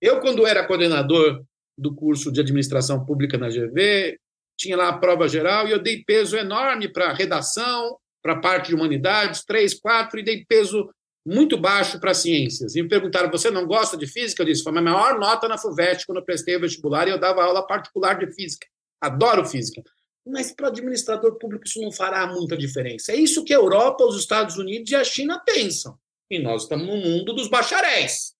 Eu, 0.00 0.20
quando 0.20 0.46
era 0.46 0.66
coordenador 0.66 1.44
do 1.76 1.94
curso 1.94 2.30
de 2.30 2.40
administração 2.40 3.04
pública 3.04 3.38
na 3.38 3.48
GV, 3.48 4.18
tinha 4.58 4.76
lá 4.76 4.88
a 4.88 4.98
prova 4.98 5.26
geral 5.28 5.66
e 5.66 5.70
eu 5.70 5.82
dei 5.82 6.04
peso 6.04 6.36
enorme 6.36 6.92
para 6.92 7.12
redação, 7.14 7.98
para 8.22 8.34
a 8.34 8.40
parte 8.40 8.68
de 8.68 8.74
humanidades, 8.74 9.44
três, 9.44 9.78
quatro, 9.78 10.20
e 10.20 10.22
dei 10.22 10.44
peso 10.46 10.90
muito 11.24 11.56
baixo 11.56 12.00
para 12.00 12.14
ciências. 12.14 12.74
E 12.74 12.82
me 12.82 12.88
perguntaram: 12.88 13.30
você 13.30 13.50
não 13.50 13.66
gosta 13.66 13.96
de 13.96 14.06
física? 14.06 14.42
Eu 14.42 14.46
disse: 14.46 14.62
foi 14.62 14.70
a 14.70 14.80
minha 14.80 14.92
maior 14.92 15.18
nota 15.18 15.48
na 15.48 15.58
FUVEST 15.58 16.06
quando 16.06 16.18
eu 16.18 16.24
prestei 16.24 16.56
o 16.56 16.60
vestibular 16.60 17.06
e 17.06 17.10
eu 17.10 17.18
dava 17.18 17.42
aula 17.42 17.66
particular 17.66 18.18
de 18.18 18.32
física. 18.32 18.66
Adoro 19.00 19.44
física. 19.44 19.82
Mas 20.26 20.52
para 20.52 20.66
o 20.66 20.68
administrador 20.68 21.38
público 21.38 21.66
isso 21.66 21.80
não 21.80 21.90
fará 21.90 22.26
muita 22.26 22.56
diferença. 22.56 23.12
É 23.12 23.16
isso 23.16 23.44
que 23.44 23.52
a 23.52 23.56
Europa, 23.56 24.04
os 24.04 24.18
Estados 24.18 24.58
Unidos 24.58 24.90
e 24.90 24.96
a 24.96 25.02
China 25.02 25.42
pensam. 25.44 25.98
E 26.30 26.38
nós 26.38 26.62
estamos 26.62 26.86
no 26.86 26.96
mundo 26.96 27.32
dos 27.32 27.48
bacharéis, 27.48 28.34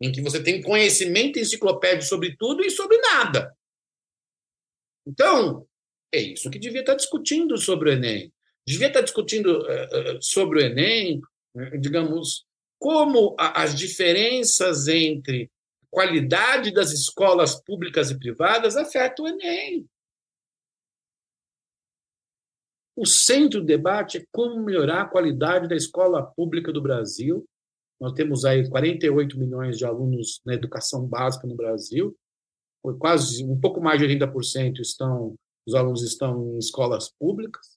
em 0.00 0.10
que 0.12 0.22
você 0.22 0.42
tem 0.42 0.62
conhecimento 0.62 1.38
enciclopédico 1.38 2.04
sobre 2.04 2.36
tudo 2.36 2.64
e 2.64 2.70
sobre 2.70 2.96
nada. 2.98 3.54
Então, 5.06 5.66
é 6.12 6.18
isso 6.18 6.48
que 6.48 6.58
devia 6.58 6.80
estar 6.80 6.94
discutindo 6.94 7.58
sobre 7.58 7.90
o 7.90 7.92
Enem 7.92 8.32
devia 8.66 8.88
estar 8.88 9.00
discutindo 9.00 9.60
uh, 9.60 10.20
sobre 10.20 10.58
o 10.58 10.66
Enem, 10.66 11.18
uh, 11.18 11.22
digamos, 11.80 12.46
como 12.78 13.34
as 13.38 13.74
diferenças 13.74 14.88
entre 14.88 15.50
qualidade 15.90 16.72
das 16.72 16.92
escolas 16.92 17.54
públicas 17.62 18.10
e 18.10 18.18
privadas 18.18 18.76
afetam 18.76 19.24
o 19.24 19.28
Enem. 19.28 19.88
O 22.94 23.06
centro 23.06 23.60
do 23.60 23.66
debate 23.66 24.18
é 24.18 24.24
como 24.32 24.62
melhorar 24.62 25.02
a 25.02 25.08
qualidade 25.08 25.68
da 25.68 25.76
escola 25.76 26.22
pública 26.22 26.72
do 26.72 26.80
Brasil. 26.80 27.46
Nós 28.00 28.12
temos 28.12 28.44
aí 28.44 28.68
48 28.68 29.38
milhões 29.38 29.78
de 29.78 29.84
alunos 29.84 30.40
na 30.44 30.54
educação 30.54 31.06
básica 31.06 31.46
no 31.46 31.54
Brasil, 31.54 32.16
quase 32.98 33.44
um 33.44 33.58
pouco 33.58 33.80
mais 33.80 33.98
de 33.98 34.06
80% 34.06 34.80
estão 34.80 35.34
os 35.66 35.74
alunos 35.74 36.04
estão 36.04 36.54
em 36.54 36.58
escolas 36.58 37.10
públicas. 37.18 37.75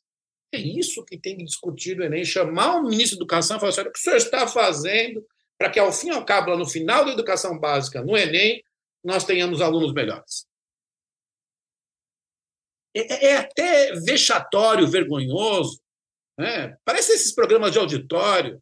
É 0.52 0.58
isso 0.58 1.06
que 1.06 1.18
tem 1.18 1.38
que 1.38 1.44
discutir 1.44 1.96
no 1.96 2.04
Enem, 2.04 2.26
chamar 2.26 2.78
o 2.78 2.84
ministro 2.84 3.18
da 3.18 3.24
Educação 3.24 3.58
e 3.58 3.60
falar 3.60 3.70
assim, 3.70 3.82
o 3.82 3.92
que 3.92 4.00
o 4.00 4.02
senhor 4.02 4.18
está 4.18 4.48
fazendo 4.48 5.26
para 5.58 5.70
que, 5.70 5.80
ao 5.80 5.92
fim 5.92 6.08
e 6.08 6.12
ao 6.12 6.26
cabo, 6.26 6.52
lá 6.52 6.58
no 6.58 6.66
final 6.66 7.06
da 7.06 7.12
educação 7.12 7.60
básica, 7.60 8.02
no 8.02 8.18
Enem, 8.18 8.64
nós 9.04 9.26
tenhamos 9.26 9.62
alunos 9.62 9.94
melhores. 9.94 10.48
É, 12.96 13.14
é, 13.14 13.32
é 13.32 13.38
até 13.38 13.94
vexatório, 14.00 14.88
vergonhoso. 14.88 15.82
Né? 16.38 16.76
Parece 16.86 17.12
esses 17.12 17.34
programas 17.34 17.72
de 17.72 17.78
auditório 17.78 18.62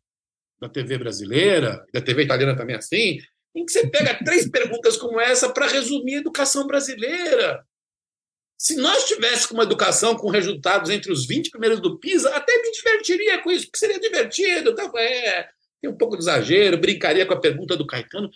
da 0.59 0.67
TV 0.67 0.97
brasileira, 0.97 1.85
da 1.93 2.01
TV 2.01 2.23
italiana 2.23 2.57
também 2.57 2.75
assim, 2.75 3.19
em 3.55 3.65
que 3.65 3.71
você 3.71 3.87
pega 3.87 4.23
três 4.23 4.49
perguntas 4.49 4.97
como 4.97 5.19
essa 5.19 5.53
para 5.53 5.67
resumir 5.67 6.15
a 6.15 6.19
educação 6.19 6.65
brasileira. 6.65 7.63
Se 8.57 8.75
nós 8.75 9.05
tivéssemos 9.05 9.51
uma 9.51 9.63
educação 9.63 10.15
com 10.15 10.31
resultados 10.31 10.89
entre 10.89 11.11
os 11.11 11.27
20 11.27 11.51
primeiros 11.51 11.79
do 11.79 11.99
PISA, 11.99 12.35
até 12.35 12.59
me 12.59 12.71
divertiria 12.71 13.41
com 13.43 13.51
isso, 13.51 13.65
porque 13.65 13.77
seria 13.77 13.99
divertido. 13.99 14.71
Então, 14.71 14.91
é, 14.97 15.47
tem 15.79 15.89
um 15.89 15.95
pouco 15.95 16.15
de 16.15 16.23
exagero, 16.23 16.77
brincaria 16.79 17.25
com 17.25 17.33
a 17.33 17.39
pergunta 17.39 17.77
do 17.77 17.85
Caetano. 17.85 18.31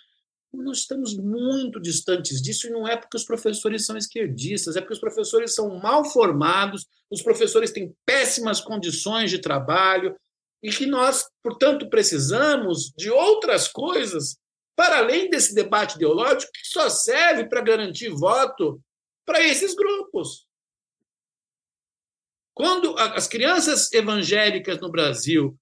Nós 0.53 0.79
estamos 0.79 1.17
muito 1.17 1.81
distantes 1.81 2.39
disso, 2.41 2.67
e 2.67 2.69
não 2.69 2.87
é 2.87 2.95
porque 2.95 3.17
os 3.17 3.23
professores 3.23 3.85
são 3.85 3.97
esquerdistas, 3.97 4.75
é 4.75 4.81
porque 4.81 4.93
os 4.93 4.99
professores 4.99 5.55
são 5.55 5.79
mal 5.79 6.05
formados, 6.05 6.85
os 7.09 7.23
professores 7.23 7.71
têm 7.71 7.95
péssimas 8.05 8.61
condições 8.61 9.31
de 9.31 9.39
trabalho, 9.39 10.15
e 10.61 10.69
que 10.69 10.85
nós, 10.85 11.25
portanto, 11.41 11.89
precisamos 11.89 12.91
de 12.95 13.09
outras 13.09 13.67
coisas 13.67 14.37
para 14.75 14.99
além 14.99 15.29
desse 15.29 15.55
debate 15.55 15.95
ideológico 15.95 16.51
que 16.51 16.67
só 16.67 16.89
serve 16.89 17.45
para 17.45 17.61
garantir 17.61 18.09
voto 18.09 18.79
para 19.25 19.41
esses 19.41 19.75
grupos. 19.75 20.47
Quando 22.53 22.95
as 22.97 23.27
crianças 23.27 23.91
evangélicas 23.93 24.79
no 24.79 24.91
Brasil 24.91 25.57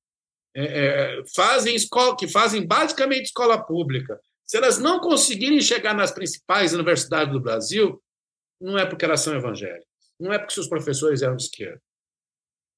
é, 0.55 0.63
é, 0.63 1.23
fazem 1.35 1.75
escola, 1.75 2.17
que 2.17 2.27
fazem 2.27 2.65
basicamente 2.65 3.25
escola 3.25 3.63
pública, 3.63 4.19
se 4.45 4.57
elas 4.57 4.79
não 4.79 4.99
conseguirem 4.99 5.61
chegar 5.61 5.93
nas 5.93 6.11
principais 6.11 6.73
universidades 6.73 7.31
do 7.31 7.39
Brasil, 7.39 8.01
não 8.59 8.77
é 8.77 8.85
porque 8.85 9.05
elas 9.05 9.21
são 9.21 9.35
evangélicas, 9.35 9.85
não 10.19 10.33
é 10.33 10.39
porque 10.39 10.53
seus 10.53 10.67
professores 10.67 11.21
eram 11.21 11.35
de 11.35 11.43
esquerda. 11.43 11.81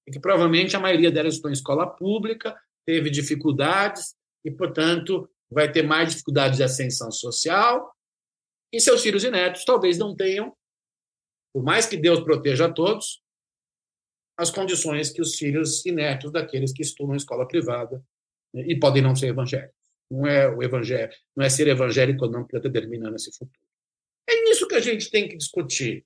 É 0.07 0.11
que 0.11 0.19
provavelmente 0.19 0.75
a 0.75 0.79
maioria 0.79 1.09
delas 1.09 1.35
estão 1.35 1.49
em 1.49 1.53
escola 1.53 1.87
pública, 1.87 2.59
teve 2.85 3.09
dificuldades 3.09 4.15
e, 4.43 4.51
portanto, 4.51 5.29
vai 5.49 5.71
ter 5.71 5.83
mais 5.83 6.11
dificuldades 6.11 6.57
de 6.57 6.63
ascensão 6.63 7.11
social, 7.11 7.93
e 8.71 8.79
seus 8.79 9.01
filhos 9.01 9.23
e 9.23 9.31
netos 9.31 9.65
talvez 9.65 9.97
não 9.97 10.15
tenham 10.15 10.55
por 11.53 11.63
mais 11.63 11.85
que 11.85 11.97
Deus 11.97 12.21
proteja 12.21 12.65
a 12.65 12.71
todos, 12.71 13.21
as 14.37 14.49
condições 14.49 15.11
que 15.11 15.21
os 15.21 15.35
filhos 15.35 15.83
netos 15.85 16.31
daqueles 16.31 16.73
que 16.73 16.81
estudam 16.81 17.13
em 17.13 17.17
escola 17.17 17.47
privada 17.47 18.03
né, 18.53 18.63
e 18.65 18.79
podem 18.79 19.01
não 19.01 19.15
ser 19.15 19.27
evangélicos. 19.27 19.75
Não 20.09 20.25
é 20.25 20.49
o 20.49 20.61
evangelho, 20.61 21.11
não 21.35 21.45
é 21.45 21.49
ser 21.49 21.67
evangélico 21.67 22.25
ou 22.25 22.31
não 22.31 22.45
que 22.45 22.55
está 22.55 22.67
determinando 22.67 23.15
esse 23.15 23.31
futuro. 23.31 23.59
É 24.29 24.49
isso 24.49 24.67
que 24.67 24.75
a 24.75 24.79
gente 24.79 25.09
tem 25.09 25.27
que 25.27 25.37
discutir. 25.37 26.05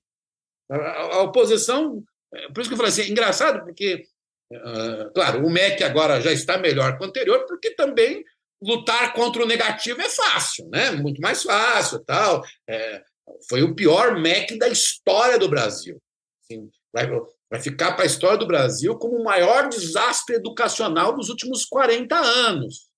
A, 0.70 0.76
a, 0.76 1.02
a 1.16 1.22
oposição 1.22 2.04
É, 2.34 2.48
por 2.48 2.60
isso 2.60 2.68
que 2.68 2.74
eu 2.74 2.76
falei 2.76 2.92
assim, 2.92 3.02
é 3.02 3.08
engraçado, 3.08 3.64
porque, 3.64 4.04
uh, 4.52 5.12
claro, 5.14 5.46
o 5.46 5.50
MEC 5.50 5.82
agora 5.84 6.20
já 6.20 6.32
está 6.32 6.58
melhor 6.58 6.96
que 6.96 7.04
o 7.04 7.06
anterior, 7.06 7.46
porque 7.46 7.70
também 7.70 8.24
lutar 8.60 9.12
contra 9.12 9.42
o 9.42 9.46
negativo 9.46 10.00
é 10.00 10.08
fácil, 10.08 10.68
né? 10.68 10.90
Muito 10.90 11.20
mais 11.20 11.42
fácil, 11.42 12.04
tal. 12.04 12.44
É, 12.68 13.04
foi 13.48 13.62
o 13.62 13.74
pior 13.74 14.18
MEC 14.18 14.58
da 14.58 14.68
história 14.68 15.38
do 15.38 15.48
Brasil. 15.48 16.00
Assim, 16.42 16.70
vai, 16.92 17.08
vai 17.50 17.60
ficar 17.60 17.92
para 17.92 18.04
a 18.04 18.06
história 18.06 18.38
do 18.38 18.46
Brasil 18.46 18.96
como 18.98 19.16
o 19.16 19.24
maior 19.24 19.68
desastre 19.68 20.36
educacional 20.36 21.14
dos 21.14 21.28
últimos 21.28 21.64
40 21.64 22.16
anos. 22.16 22.88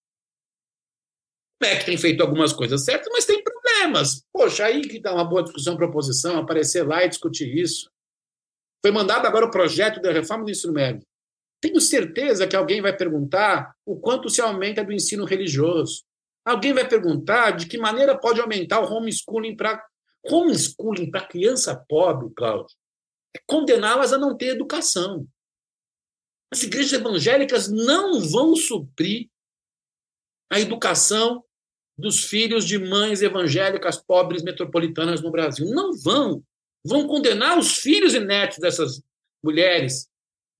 O 1.61 1.65
MEC 1.65 1.85
tem 1.85 1.97
feito 1.97 2.23
algumas 2.23 2.53
coisas 2.53 2.85
certas, 2.85 3.09
mas 3.13 3.25
tem 3.25 3.43
problemas. 3.43 4.25
Poxa, 4.33 4.67
aí 4.67 4.83
que 4.83 5.01
dá 5.01 5.13
uma 5.13 5.25
boa 5.25 5.43
discussão 5.43 5.77
para 5.77 5.87
a 5.87 5.89
oposição, 5.89 6.39
aparecer 6.39 6.87
lá 6.87 7.05
e 7.05 7.09
discutir 7.09 7.53
isso. 7.57 7.91
Foi 8.81 8.93
mandado 8.93 9.27
agora 9.27 9.47
o 9.47 9.51
projeto 9.51 10.01
da 10.01 10.13
reforma 10.13 10.45
do 10.45 10.51
ensino 10.51 10.73
médio. 10.73 11.05
Tenho 11.61 11.81
certeza 11.81 12.47
que 12.47 12.55
alguém 12.55 12.81
vai 12.81 12.97
perguntar 12.97 13.75
o 13.85 13.99
quanto 13.99 14.31
se 14.31 14.41
aumenta 14.41 14.85
do 14.85 14.93
ensino 14.93 15.25
religioso. 15.25 16.05
Alguém 16.45 16.73
vai 16.73 16.89
perguntar 16.89 17.51
de 17.51 17.67
que 17.67 17.77
maneira 17.77 18.17
pode 18.17 18.41
aumentar 18.41 18.81
o 18.81 18.91
homeschooling 18.91 19.57
para 19.57 19.85
homeschooling 20.25 21.11
para 21.11 21.27
criança 21.27 21.77
pobre, 21.89 22.31
Cláudio. 22.35 22.77
É 23.37 23.41
condená-las 23.47 24.13
a 24.13 24.19
não 24.19 24.37
ter 24.37 24.49
educação. 24.49 25.27
As 26.53 26.63
igrejas 26.63 26.93
evangélicas 26.93 27.69
não 27.69 28.21
vão 28.21 28.57
suprir 28.57 29.29
a 30.51 30.59
educação 30.59 31.45
dos 31.97 32.25
filhos 32.25 32.65
de 32.65 32.79
mães 32.79 33.23
evangélicas 33.23 33.97
pobres 33.97 34.43
metropolitanas 34.43 35.21
no 35.21 35.31
Brasil. 35.31 35.67
Não 35.67 35.93
vão. 35.99 36.43
Vão 36.85 37.07
condenar 37.07 37.59
os 37.59 37.79
filhos 37.79 38.15
e 38.15 38.21
netos 38.21 38.59
dessas 38.59 39.03
mulheres 39.43 40.09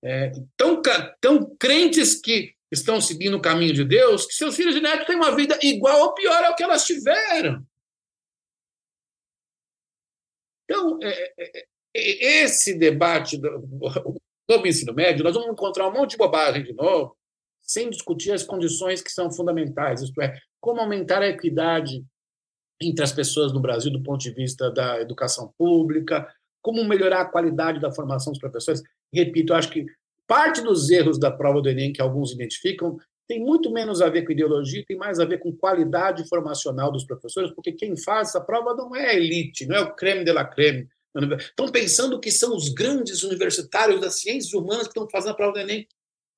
é, 0.03 0.31
tão, 0.55 0.81
tão 1.19 1.55
crentes 1.57 2.19
que 2.19 2.53
estão 2.71 3.01
seguindo 3.01 3.37
o 3.37 3.41
caminho 3.41 3.73
de 3.73 3.83
Deus, 3.83 4.25
que 4.25 4.33
seus 4.33 4.55
filhos 4.55 4.75
e 4.75 4.81
netos 4.81 5.07
têm 5.07 5.15
uma 5.15 5.35
vida 5.35 5.57
igual 5.61 6.01
ou 6.01 6.13
pior 6.13 6.43
ao 6.43 6.55
que 6.55 6.63
elas 6.63 6.85
tiveram. 6.85 7.65
Então, 10.69 10.99
é, 11.01 11.33
é, 11.39 11.65
é 11.95 12.43
esse 12.43 12.77
debate 12.77 13.37
do, 13.37 13.67
do 14.47 14.67
ensino 14.67 14.93
médio, 14.93 15.23
nós 15.23 15.33
vamos 15.33 15.49
encontrar 15.49 15.87
um 15.87 15.93
monte 15.93 16.11
de 16.11 16.17
bobagem 16.17 16.63
de 16.63 16.73
novo, 16.73 17.17
sem 17.59 17.89
discutir 17.89 18.31
as 18.31 18.43
condições 18.43 19.01
que 19.01 19.11
são 19.11 19.31
fundamentais, 19.31 20.03
isto 20.03 20.21
é, 20.21 20.39
como 20.61 20.79
aumentar 20.79 21.23
a 21.23 21.27
equidade 21.27 22.03
entre 22.81 23.03
as 23.03 23.11
pessoas 23.11 23.51
no 23.51 23.59
Brasil 23.59 23.91
do 23.91 24.03
ponto 24.03 24.21
de 24.21 24.31
vista 24.31 24.71
da 24.71 25.01
educação 25.01 25.51
pública, 25.57 26.31
como 26.61 26.83
melhorar 26.83 27.21
a 27.21 27.25
qualidade 27.25 27.79
da 27.79 27.91
formação 27.91 28.31
dos 28.31 28.39
professores. 28.39 28.81
Repito, 29.13 29.53
acho 29.53 29.69
que 29.69 29.85
parte 30.27 30.61
dos 30.61 30.89
erros 30.89 31.19
da 31.19 31.31
prova 31.31 31.61
do 31.61 31.69
Enem 31.69 31.91
que 31.91 32.01
alguns 32.01 32.31
identificam 32.31 32.97
tem 33.29 33.39
muito 33.39 33.71
menos 33.71 34.01
a 34.01 34.09
ver 34.09 34.25
com 34.25 34.31
ideologia, 34.31 34.83
tem 34.87 34.97
mais 34.97 35.19
a 35.19 35.25
ver 35.25 35.37
com 35.37 35.55
qualidade 35.55 36.27
formacional 36.27 36.91
dos 36.91 37.05
professores, 37.05 37.51
porque 37.51 37.71
quem 37.71 37.95
faz 37.95 38.29
essa 38.29 38.41
prova 38.41 38.73
não 38.73 38.95
é 38.95 39.11
a 39.11 39.13
elite, 39.13 39.67
não 39.67 39.75
é 39.75 39.81
o 39.81 39.95
creme 39.95 40.25
de 40.25 40.31
la 40.31 40.43
creme. 40.43 40.89
Estão 41.37 41.71
pensando 41.71 42.19
que 42.19 42.31
são 42.31 42.55
os 42.55 42.69
grandes 42.69 43.21
universitários 43.21 44.01
das 44.01 44.19
ciências 44.19 44.51
humanas 44.51 44.87
que 44.87 44.89
estão 44.89 45.07
fazendo 45.07 45.33
a 45.33 45.35
prova 45.35 45.53
do 45.53 45.59
Enem. 45.59 45.87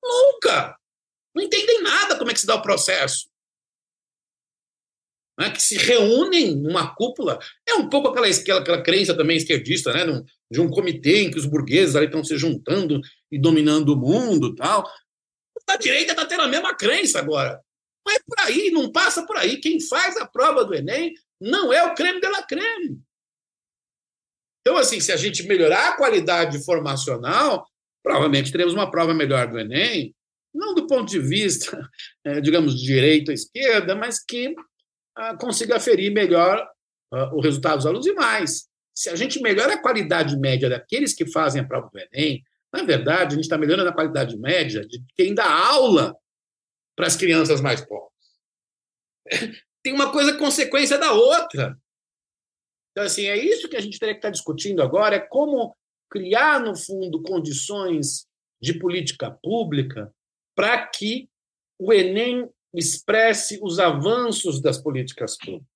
Nunca! 0.04 0.76
Não 1.34 1.42
entendem 1.42 1.82
nada 1.82 2.18
como 2.18 2.30
é 2.30 2.34
que 2.34 2.40
se 2.40 2.46
dá 2.46 2.56
o 2.56 2.62
processo 2.62 3.32
né, 5.38 5.50
que 5.50 5.62
se 5.62 5.76
reúnem 5.76 6.54
numa 6.56 6.94
cúpula. 6.94 7.38
É 7.68 7.74
um 7.74 7.88
pouco 7.88 8.08
aquela, 8.08 8.28
aquela, 8.28 8.60
aquela 8.60 8.82
crença 8.82 9.14
também 9.14 9.36
esquerdista, 9.36 9.92
né, 9.92 10.04
de 10.50 10.60
um 10.60 10.68
comitê 10.68 11.22
em 11.22 11.30
que 11.30 11.38
os 11.38 11.46
burgueses 11.46 11.94
estão 11.94 12.22
se 12.22 12.36
juntando 12.36 13.00
e 13.30 13.38
dominando 13.38 13.90
o 13.90 13.96
mundo 13.96 14.54
tal. 14.54 14.88
A 15.68 15.76
direita 15.76 16.12
está 16.12 16.26
tendo 16.26 16.42
a 16.42 16.48
mesma 16.48 16.74
crença 16.74 17.18
agora. 17.18 17.60
Não 18.06 18.14
é 18.14 18.18
por 18.26 18.40
aí, 18.40 18.70
não 18.70 18.90
passa 18.90 19.24
por 19.26 19.36
aí. 19.36 19.58
Quem 19.58 19.80
faz 19.80 20.16
a 20.16 20.26
prova 20.26 20.64
do 20.64 20.74
Enem 20.74 21.14
não 21.40 21.72
é 21.72 21.84
o 21.84 21.94
creme 21.94 22.20
de 22.20 22.28
la 22.28 22.42
creme. 22.42 23.00
Então, 24.60 24.76
assim, 24.76 25.00
se 25.00 25.10
a 25.10 25.16
gente 25.16 25.42
melhorar 25.44 25.88
a 25.88 25.96
qualidade 25.96 26.64
formacional, 26.64 27.66
provavelmente 28.02 28.52
teremos 28.52 28.74
uma 28.74 28.90
prova 28.90 29.12
melhor 29.12 29.48
do 29.48 29.58
Enem, 29.58 30.14
não 30.54 30.74
do 30.74 30.86
ponto 30.86 31.10
de 31.10 31.18
vista, 31.18 31.88
é, 32.24 32.38
digamos, 32.42 32.78
de 32.78 32.86
direita 32.86 33.30
ou 33.30 33.34
esquerda, 33.34 33.94
mas 33.94 34.22
que 34.22 34.54
consiga 35.38 35.76
aferir 35.76 36.10
melhor 36.10 36.66
uh, 37.12 37.36
o 37.36 37.40
resultado 37.40 37.76
dos 37.76 37.86
alunos 37.86 38.06
e 38.06 38.14
mais. 38.14 38.66
Se 38.94 39.10
a 39.10 39.16
gente 39.16 39.40
melhora 39.40 39.74
a 39.74 39.82
qualidade 39.82 40.36
média 40.38 40.68
daqueles 40.68 41.14
que 41.14 41.26
fazem 41.26 41.60
a 41.60 41.66
prova 41.66 41.90
do 41.92 41.98
Enem, 41.98 42.42
na 42.72 42.82
verdade, 42.82 43.34
a 43.34 43.36
gente 43.36 43.44
está 43.44 43.58
melhorando 43.58 43.90
a 43.90 43.94
qualidade 43.94 44.36
média 44.38 44.86
de 44.86 45.04
quem 45.14 45.34
dá 45.34 45.44
aula 45.44 46.16
para 46.96 47.06
as 47.06 47.16
crianças 47.16 47.60
mais 47.60 47.84
pobres. 47.84 48.12
Tem 49.82 49.92
uma 49.92 50.10
coisa 50.12 50.38
consequência 50.38 50.96
da 50.96 51.12
outra. 51.12 51.76
Então, 52.90 53.04
assim, 53.04 53.26
é 53.26 53.36
isso 53.36 53.68
que 53.68 53.76
a 53.76 53.80
gente 53.80 53.98
teria 53.98 54.14
que 54.14 54.18
estar 54.18 54.28
tá 54.28 54.32
discutindo 54.32 54.80
agora, 54.80 55.16
é 55.16 55.20
como 55.20 55.76
criar, 56.10 56.60
no 56.60 56.76
fundo, 56.76 57.22
condições 57.22 58.26
de 58.60 58.78
política 58.78 59.30
pública 59.42 60.14
para 60.54 60.86
que 60.86 61.28
o 61.80 61.92
Enem 61.92 62.48
expresse 62.72 63.58
os 63.62 63.78
avanços 63.78 64.60
das 64.60 64.78
políticas 64.78 65.36
públicas. 65.36 65.71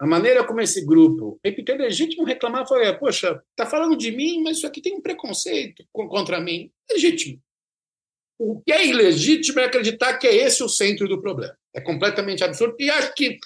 A 0.00 0.06
maneira 0.06 0.46
como 0.46 0.60
esse 0.60 0.84
grupo, 0.84 1.40
é 1.42 1.50
legítimo 1.74 2.24
reclamar, 2.24 2.66
foi, 2.68 2.96
poxa, 2.98 3.42
está 3.50 3.66
falando 3.66 3.96
de 3.96 4.12
mim, 4.12 4.42
mas 4.42 4.58
isso 4.58 4.66
aqui 4.66 4.80
tem 4.80 4.94
um 4.94 5.00
preconceito 5.00 5.84
contra 5.92 6.40
mim. 6.40 6.70
Legítimo. 6.90 7.40
O 8.38 8.60
que 8.60 8.72
é 8.72 8.86
ilegítimo 8.86 9.58
é 9.58 9.64
acreditar 9.64 10.16
que 10.16 10.26
é 10.28 10.34
esse 10.34 10.62
o 10.62 10.68
centro 10.68 11.08
do 11.08 11.20
problema. 11.20 11.56
É 11.74 11.80
completamente 11.80 12.44
absurdo. 12.44 12.76
E 12.78 12.88
acho 12.88 13.12
que 13.14 13.38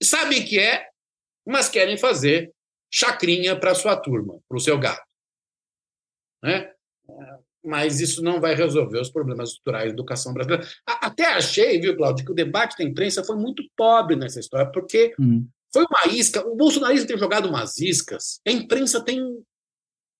sabem 0.00 0.44
que 0.44 0.60
é, 0.60 0.86
mas 1.44 1.68
querem 1.68 1.98
fazer 1.98 2.52
chacrinha 2.90 3.58
para 3.58 3.74
sua 3.74 3.96
turma, 3.96 4.38
para 4.48 4.56
o 4.56 4.60
seu 4.60 4.78
gato. 4.78 5.02
Né? 6.42 6.72
mas 7.64 8.00
isso 8.00 8.22
não 8.22 8.40
vai 8.40 8.54
resolver 8.54 8.98
os 8.98 9.10
problemas 9.10 9.50
estruturais 9.50 9.88
da 9.88 9.92
educação 9.92 10.32
brasileira. 10.32 10.66
Até 10.86 11.26
achei, 11.26 11.78
viu, 11.78 11.96
Claudio, 11.96 12.24
que 12.24 12.32
o 12.32 12.34
debate 12.34 12.76
da 12.78 12.84
imprensa 12.84 13.22
foi 13.22 13.36
muito 13.36 13.62
pobre 13.76 14.16
nessa 14.16 14.40
história, 14.40 14.70
porque 14.72 15.14
hum. 15.20 15.46
Foi 15.72 15.84
uma 15.84 16.12
isca. 16.12 16.46
O 16.46 16.56
bolsonarismo 16.56 17.06
tem 17.06 17.18
jogado 17.18 17.48
umas 17.48 17.78
iscas, 17.78 18.40
a 18.46 18.50
imprensa 18.50 19.04
tem 19.04 19.22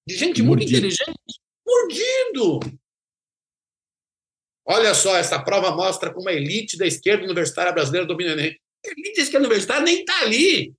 de 0.06 0.16
gente 0.16 0.42
muito 0.42 0.64
inteligente 0.64 1.14
mordido. 1.66 2.60
Olha 4.66 4.94
só, 4.94 5.16
essa 5.16 5.42
prova 5.42 5.70
mostra 5.70 6.12
como 6.12 6.28
a 6.28 6.32
elite 6.32 6.76
da 6.76 6.86
esquerda 6.86 7.24
universitária 7.24 7.72
brasileira 7.72 8.06
domina 8.06 8.30
o 8.30 8.32
Enem. 8.34 8.58
A 8.86 8.90
elite 8.90 9.16
da 9.16 9.22
esquerda 9.22 9.46
universitária 9.46 9.82
nem 9.82 10.00
está 10.00 10.20
ali. 10.20 10.74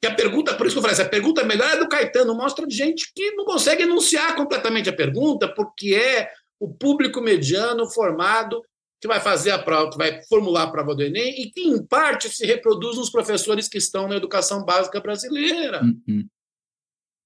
Que 0.00 0.08
a 0.08 0.14
pergunta, 0.14 0.56
por 0.56 0.66
isso 0.66 0.74
que 0.74 0.78
eu 0.78 0.82
falei, 0.82 0.94
essa 0.94 1.08
pergunta 1.08 1.44
melhor 1.44 1.70
é 1.70 1.78
do 1.78 1.88
Caetano, 1.88 2.34
mostra 2.34 2.66
gente 2.68 3.12
que 3.14 3.32
não 3.32 3.44
consegue 3.44 3.82
enunciar 3.82 4.34
completamente 4.36 4.88
a 4.88 4.96
pergunta, 4.96 5.52
porque 5.52 5.94
é 5.94 6.30
o 6.58 6.72
público 6.72 7.20
mediano 7.20 7.90
formado 7.90 8.62
que 9.00 9.06
vai 9.06 9.20
fazer 9.20 9.50
a 9.50 9.58
prova, 9.58 9.90
que 9.90 9.98
vai 9.98 10.22
formular 10.24 10.64
a 10.64 10.70
prova 10.70 10.94
do 10.94 11.02
Enem 11.02 11.42
e 11.42 11.50
que, 11.50 11.60
em 11.60 11.84
parte, 11.84 12.30
se 12.30 12.46
reproduz 12.46 12.96
nos 12.96 13.10
professores 13.10 13.68
que 13.68 13.78
estão 13.78 14.08
na 14.08 14.16
educação 14.16 14.64
básica 14.64 15.00
brasileira. 15.00 15.82
Uhum. 15.82 16.26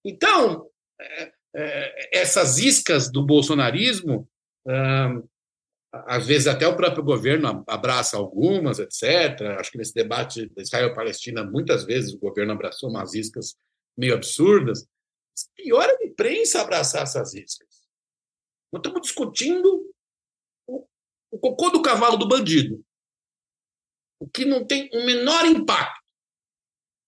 Então, 0.05 0.66
é, 1.01 1.33
é, 1.55 2.18
essas 2.18 2.59
iscas 2.59 3.11
do 3.11 3.25
bolsonarismo 3.25 4.29
às 5.93 6.27
vezes 6.27 6.47
até 6.47 6.66
o 6.66 6.77
próprio 6.77 7.03
governo 7.03 7.64
abraça 7.66 8.16
algumas, 8.16 8.79
etc. 8.79 9.41
Acho 9.59 9.73
que 9.73 9.79
nesse 9.79 9.95
debate 9.95 10.49
da 10.55 10.62
Israel-Palestina, 10.62 11.45
muitas 11.45 11.85
vezes 11.85 12.14
o 12.14 12.18
governo 12.18 12.53
abraçou 12.53 12.89
umas 12.89 13.14
iscas 13.14 13.57
meio 13.97 14.14
absurdas. 14.14 14.87
Pior 15.57 15.89
é 15.89 15.97
a 16.01 16.07
imprensa 16.07 16.61
abraçar 16.61 17.03
essas 17.03 17.35
iscas. 17.35 17.68
Nós 18.73 18.81
estamos 18.81 19.03
discutindo 19.03 19.89
o, 21.31 21.37
o 21.37 21.39
cocô 21.39 21.70
do 21.70 21.83
cavalo 21.83 22.16
do 22.16 22.28
bandido, 22.28 22.85
o 24.20 24.28
que 24.28 24.45
não 24.45 24.64
tem 24.64 24.89
o 24.93 25.05
menor 25.05 25.47
impacto. 25.47 26.01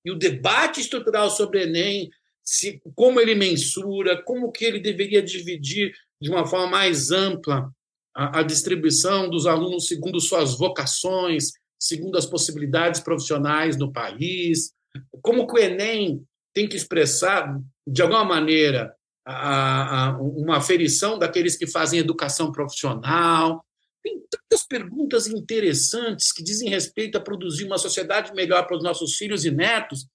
E 0.04 0.10
o 0.10 0.18
debate 0.18 0.80
estrutural 0.80 1.30
sobre 1.30 1.62
Enem, 1.62 2.10
se, 2.42 2.80
como 2.94 3.20
ele 3.20 3.34
mensura, 3.34 4.20
como 4.22 4.50
que 4.50 4.64
ele 4.64 4.80
deveria 4.80 5.22
dividir 5.22 5.94
de 6.20 6.30
uma 6.30 6.46
forma 6.46 6.66
mais 6.66 7.10
ampla 7.10 7.70
a, 8.14 8.40
a 8.40 8.42
distribuição 8.42 9.28
dos 9.28 9.46
alunos 9.46 9.86
segundo 9.86 10.20
suas 10.20 10.56
vocações, 10.56 11.52
segundo 11.78 12.16
as 12.16 12.26
possibilidades 12.26 13.00
profissionais 13.00 13.76
no 13.76 13.92
país, 13.92 14.72
como 15.20 15.46
que 15.46 15.54
o 15.54 15.58
Enem 15.58 16.24
tem 16.54 16.68
que 16.68 16.76
expressar, 16.76 17.58
de 17.86 18.02
alguma 18.02 18.24
maneira, 18.24 18.94
a, 19.24 20.08
a, 20.10 20.18
uma 20.18 20.58
aferição 20.58 21.18
daqueles 21.18 21.56
que 21.56 21.66
fazem 21.66 21.98
educação 21.98 22.52
profissional. 22.52 23.64
Tem 24.02 24.20
tantas 24.28 24.66
perguntas 24.66 25.26
interessantes 25.26 26.32
que 26.32 26.42
dizem 26.42 26.68
respeito 26.68 27.16
a 27.16 27.20
produzir 27.20 27.64
uma 27.64 27.78
sociedade 27.78 28.32
melhor 28.34 28.66
para 28.66 28.76
os 28.76 28.82
nossos 28.82 29.16
filhos 29.16 29.44
e 29.44 29.50
netos, 29.50 30.06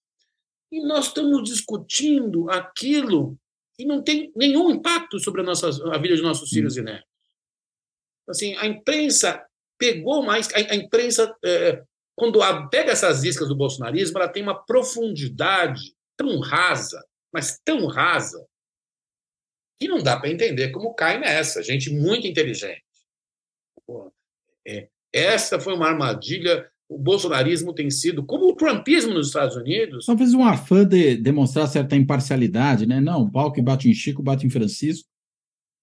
E 0.70 0.86
nós 0.86 1.08
estamos 1.08 1.50
discutindo 1.50 2.50
aquilo 2.50 3.38
que 3.78 3.86
não 3.86 4.04
tem 4.04 4.32
nenhum 4.36 4.70
impacto 4.70 5.20
sobre 5.20 5.42
a, 5.42 5.44
nossa, 5.44 5.70
a 5.94 5.98
vida 5.98 6.16
de 6.16 6.22
nossos 6.22 6.50
filhos 6.50 6.76
e 6.76 6.82
netos. 6.82 7.08
Assim, 8.28 8.56
a 8.58 8.66
imprensa 8.66 9.46
pegou 9.78 10.24
mais. 10.24 10.50
A, 10.54 10.58
a 10.58 10.76
imprensa, 10.76 11.34
é, 11.46 11.84
quando 12.16 12.40
pega 12.70 12.92
essas 12.92 13.24
iscas 13.24 13.48
do 13.48 13.56
bolsonarismo, 13.56 14.18
ela 14.18 14.28
tem 14.28 14.44
uma 14.44 14.62
profundidade 14.66 15.96
tão 16.18 16.40
rasa, 16.40 17.02
mas 17.32 17.60
tão 17.64 17.86
rasa, 17.86 18.46
que 19.80 19.88
não 19.88 20.02
dá 20.02 20.20
para 20.20 20.30
entender 20.30 20.72
como 20.72 20.96
cai 20.96 21.20
nessa. 21.20 21.62
Gente 21.62 21.92
muito 21.92 22.28
inteligente. 22.28 22.84
É, 24.68 24.88
essa 25.14 25.60
foi 25.60 25.74
uma 25.74 25.88
armadilha. 25.88 26.68
O 26.90 26.98
bolsonarismo 26.98 27.74
tem 27.74 27.90
sido, 27.90 28.26
como 28.26 28.50
o 28.50 28.56
trumpismo 28.56 29.14
nos 29.14 29.28
Estados 29.28 29.56
Unidos. 29.56 30.06
Talvez 30.06 30.34
um 30.34 30.44
afã 30.44 30.86
de 30.86 31.18
demonstrar 31.18 31.68
certa 31.68 31.96
imparcialidade, 31.96 32.86
né? 32.86 33.02
Não, 33.02 33.24
o 33.24 33.32
pau 33.32 33.52
que 33.52 33.62
bate 33.62 33.90
em 33.90 33.94
Chico 33.94 34.24
bate 34.24 34.46
em 34.46 34.50
Francisco. 34.50 35.08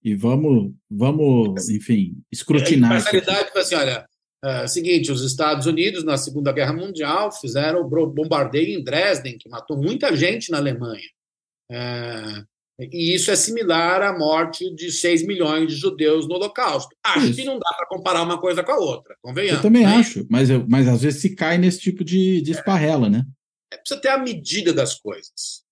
E 0.03 0.15
vamos, 0.15 0.71
vamos 0.89 1.69
enfim, 1.69 2.17
escrutinar. 2.31 2.91
A 2.91 2.95
imparcialidade 2.95 3.51
foi 3.51 3.61
assim: 3.61 3.75
olha, 3.75 4.07
é, 4.43 4.67
seguinte, 4.67 5.11
os 5.11 5.23
Estados 5.23 5.65
Unidos, 5.65 6.03
na 6.03 6.17
Segunda 6.17 6.51
Guerra 6.51 6.73
Mundial, 6.73 7.31
fizeram 7.31 7.81
o 7.81 8.07
bombardeio 8.07 8.79
em 8.79 8.83
Dresden, 8.83 9.37
que 9.39 9.49
matou 9.49 9.75
muita 9.75 10.15
gente 10.15 10.51
na 10.51 10.57
Alemanha. 10.57 11.09
É, 11.71 12.43
e 12.79 13.15
isso 13.15 13.31
é 13.31 13.35
similar 13.35 14.01
à 14.01 14.17
morte 14.17 14.73
de 14.73 14.91
6 14.91 15.25
milhões 15.25 15.67
de 15.67 15.75
judeus 15.75 16.27
no 16.27 16.35
Holocausto. 16.35 16.95
Acho 17.03 17.27
isso. 17.27 17.35
que 17.35 17.45
não 17.45 17.57
dá 17.57 17.73
para 17.75 17.87
comparar 17.87 18.21
uma 18.21 18.39
coisa 18.39 18.63
com 18.63 18.71
a 18.71 18.77
outra, 18.77 19.15
convenhamos. 19.21 19.57
Eu 19.57 19.61
também 19.61 19.85
né? 19.85 19.95
acho, 19.95 20.25
mas, 20.29 20.49
eu, 20.49 20.65
mas 20.67 20.87
às 20.87 21.01
vezes 21.01 21.21
se 21.21 21.35
cai 21.35 21.57
nesse 21.57 21.79
tipo 21.79 22.03
de, 22.03 22.41
de 22.41 22.51
esparrela, 22.51 23.09
né? 23.09 23.25
É, 23.71 23.77
precisa 23.77 24.01
ter 24.01 24.09
a 24.09 24.17
medida 24.17 24.73
das 24.73 24.99
coisas. 24.99 25.63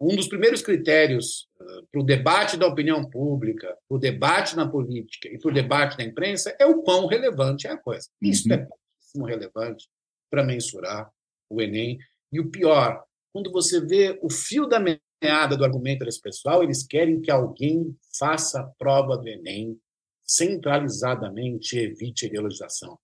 Um 0.00 0.14
dos 0.14 0.28
primeiros 0.28 0.62
critérios 0.62 1.48
uh, 1.60 1.86
para 1.90 2.00
o 2.00 2.04
debate 2.04 2.56
da 2.56 2.66
opinião 2.66 3.08
pública, 3.08 3.76
para 3.88 3.96
o 3.96 3.98
debate 3.98 4.56
na 4.56 4.68
política 4.68 5.28
e 5.28 5.38
para 5.38 5.50
o 5.50 5.54
debate 5.54 5.98
na 5.98 6.04
imprensa 6.04 6.54
é 6.58 6.66
o 6.66 6.82
quão 6.82 7.06
relevante 7.06 7.66
é 7.66 7.70
a 7.70 7.76
coisa. 7.76 8.08
Isso 8.20 8.48
uhum. 8.48 8.54
é 8.54 8.58
pouquíssimo 8.58 9.24
relevante 9.24 9.88
para 10.30 10.44
mensurar 10.44 11.10
o 11.50 11.60
Enem. 11.60 11.98
E 12.32 12.38
o 12.38 12.50
pior, 12.50 13.02
quando 13.32 13.50
você 13.50 13.80
vê 13.80 14.18
o 14.22 14.30
fio 14.30 14.66
da 14.66 14.78
meada 15.22 15.56
do 15.56 15.64
argumento 15.64 16.04
desse 16.04 16.20
pessoal, 16.20 16.62
eles 16.62 16.86
querem 16.86 17.20
que 17.20 17.30
alguém 17.30 17.94
faça 18.18 18.60
a 18.60 18.64
prova 18.64 19.16
do 19.16 19.28
Enem 19.28 19.76
centralizadamente 20.24 21.76
e 21.76 21.80
evite 21.80 22.24
a 22.24 22.28
ideologização. 22.28 22.98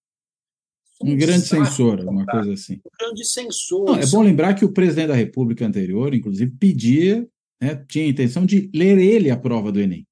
Um 1.02 1.16
grande 1.16 1.46
censor, 1.46 2.00
uma 2.00 2.24
coisa 2.24 2.52
assim. 2.52 2.74
Um 2.74 2.98
grande 2.98 3.24
censor. 3.24 3.84
Não, 3.86 3.96
é 3.96 4.06
bom 4.06 4.22
lembrar 4.22 4.54
que 4.54 4.64
o 4.64 4.72
presidente 4.72 5.08
da 5.08 5.14
República 5.14 5.66
anterior, 5.66 6.14
inclusive, 6.14 6.52
pedia, 6.52 7.26
né, 7.60 7.84
tinha 7.88 8.04
a 8.04 8.08
intenção 8.08 8.46
de 8.46 8.70
ler 8.72 8.98
ele 8.98 9.30
a 9.30 9.36
prova 9.36 9.72
do 9.72 9.80
Enem, 9.80 10.06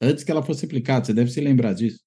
antes 0.00 0.24
que 0.24 0.30
ela 0.30 0.42
fosse 0.42 0.66
aplicada. 0.66 1.06
Você 1.06 1.14
deve 1.14 1.30
se 1.30 1.40
lembrar 1.40 1.72
disso. 1.72 2.00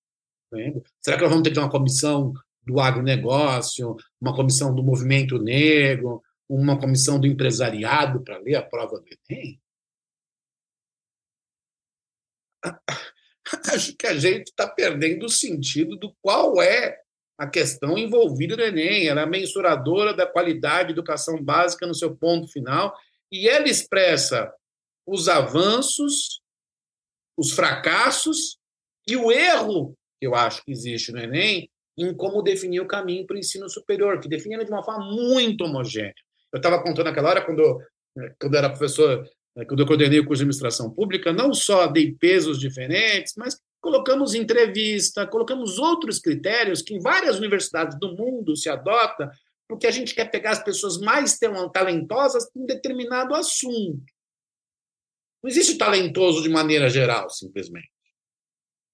Lembro. 0.54 0.84
Será 1.02 1.18
que 1.18 1.24
nós 1.24 1.32
vamos 1.32 1.50
ter 1.50 1.60
uma 1.60 1.70
comissão 1.70 2.34
do 2.66 2.80
agronegócio, 2.80 3.95
uma 4.22 4.36
comissão 4.36 4.76
do 4.76 4.84
movimento 4.84 5.41
negro, 5.41 6.22
uma 6.50 6.80
comissão 6.80 7.20
do 7.20 7.28
empresariado 7.28 8.24
para 8.24 8.39
ler 8.39 8.56
a 8.56 8.62
prova 8.62 9.00
do 9.00 9.06
Enem? 9.30 9.62
Acho 13.74 13.95
que 13.95 14.08
a 14.08 14.18
gente 14.18 14.50
está 14.50 14.68
perdendo 14.68 15.26
o 15.26 15.30
sentido 15.30 15.95
do 15.95 16.14
qual 16.22 16.62
é 16.62 17.00
a 17.38 17.47
questão 17.47 17.97
envolvida 17.97 18.58
no 18.58 18.64
Enem. 18.64 19.08
Ela 19.08 19.22
é 19.22 19.26
mensuradora 19.26 20.14
da 20.14 20.28
qualidade 20.28 20.88
de 20.88 20.93
educação 20.93 21.41
básica 21.41 21.86
no 21.88 21.95
seu 21.95 22.16
ponto 22.16 22.52
final 22.52 22.97
e 23.32 23.47
ela 23.47 23.68
expressa 23.68 24.52
os 25.08 25.30
avanços, 25.30 26.41
os 27.38 27.52
fracassos 27.52 28.58
e 29.08 29.16
o 29.16 29.32
erro 29.32 29.95
que 30.20 30.28
eu 30.28 30.36
acho 30.36 30.64
que 30.64 30.72
existe 30.72 31.12
no 31.12 31.20
Enem 31.20 31.70
em 31.97 32.14
como 32.14 32.41
definir 32.41 32.80
o 32.82 32.88
caminho 32.88 33.26
para 33.26 33.36
o 33.36 33.39
ensino 33.39 33.70
superior, 33.70 34.20
que 34.20 34.30
define 34.30 34.64
de 34.64 34.72
uma 34.72 34.84
forma 34.84 35.06
muito 35.06 35.64
homogênea. 35.64 36.14
Eu 36.52 36.58
estava 36.58 36.82
contando 36.82 37.06
naquela 37.06 37.30
hora, 37.30 37.45
quando, 37.45 37.82
quando 38.39 38.54
eu 38.54 38.58
era 38.58 38.70
professor, 38.70 39.30
né, 39.56 39.66
quando 39.66 39.82
eu 39.82 39.86
coordenei 39.86 40.20
o 40.20 40.26
curso 40.26 40.39
de 40.39 40.43
administração 40.43 40.89
pública, 40.89 41.32
não 41.32 41.54
só 41.54 41.88
dei 41.88 42.14
pesos 42.14 42.60
diferentes, 42.60 43.34
mas 43.38 43.60
colocamos 43.82 44.34
entrevista, 44.34 45.28
colocamos 45.28 45.78
outros 45.78 46.20
critérios 46.20 46.82
que 46.82 46.93
em 46.93 47.00
várias 47.00 47.38
universidades 47.38 47.97
do 48.00 48.16
mundo 48.16 48.56
se 48.56 48.70
adota, 48.70 49.32
porque 49.68 49.88
a 49.88 49.91
gente 49.91 50.16
quer 50.16 50.32
pegar 50.32 50.52
as 50.52 50.64
pessoas 50.64 50.97
mais 50.97 51.38
talentosas 51.72 52.50
em 52.56 52.66
determinado 52.66 53.36
assunto. 53.36 54.04
Não 55.41 55.50
existe 55.50 55.78
talentoso 55.78 56.41
de 56.41 56.50
maneira 56.50 56.89
geral, 56.89 57.30
simplesmente. 57.30 57.91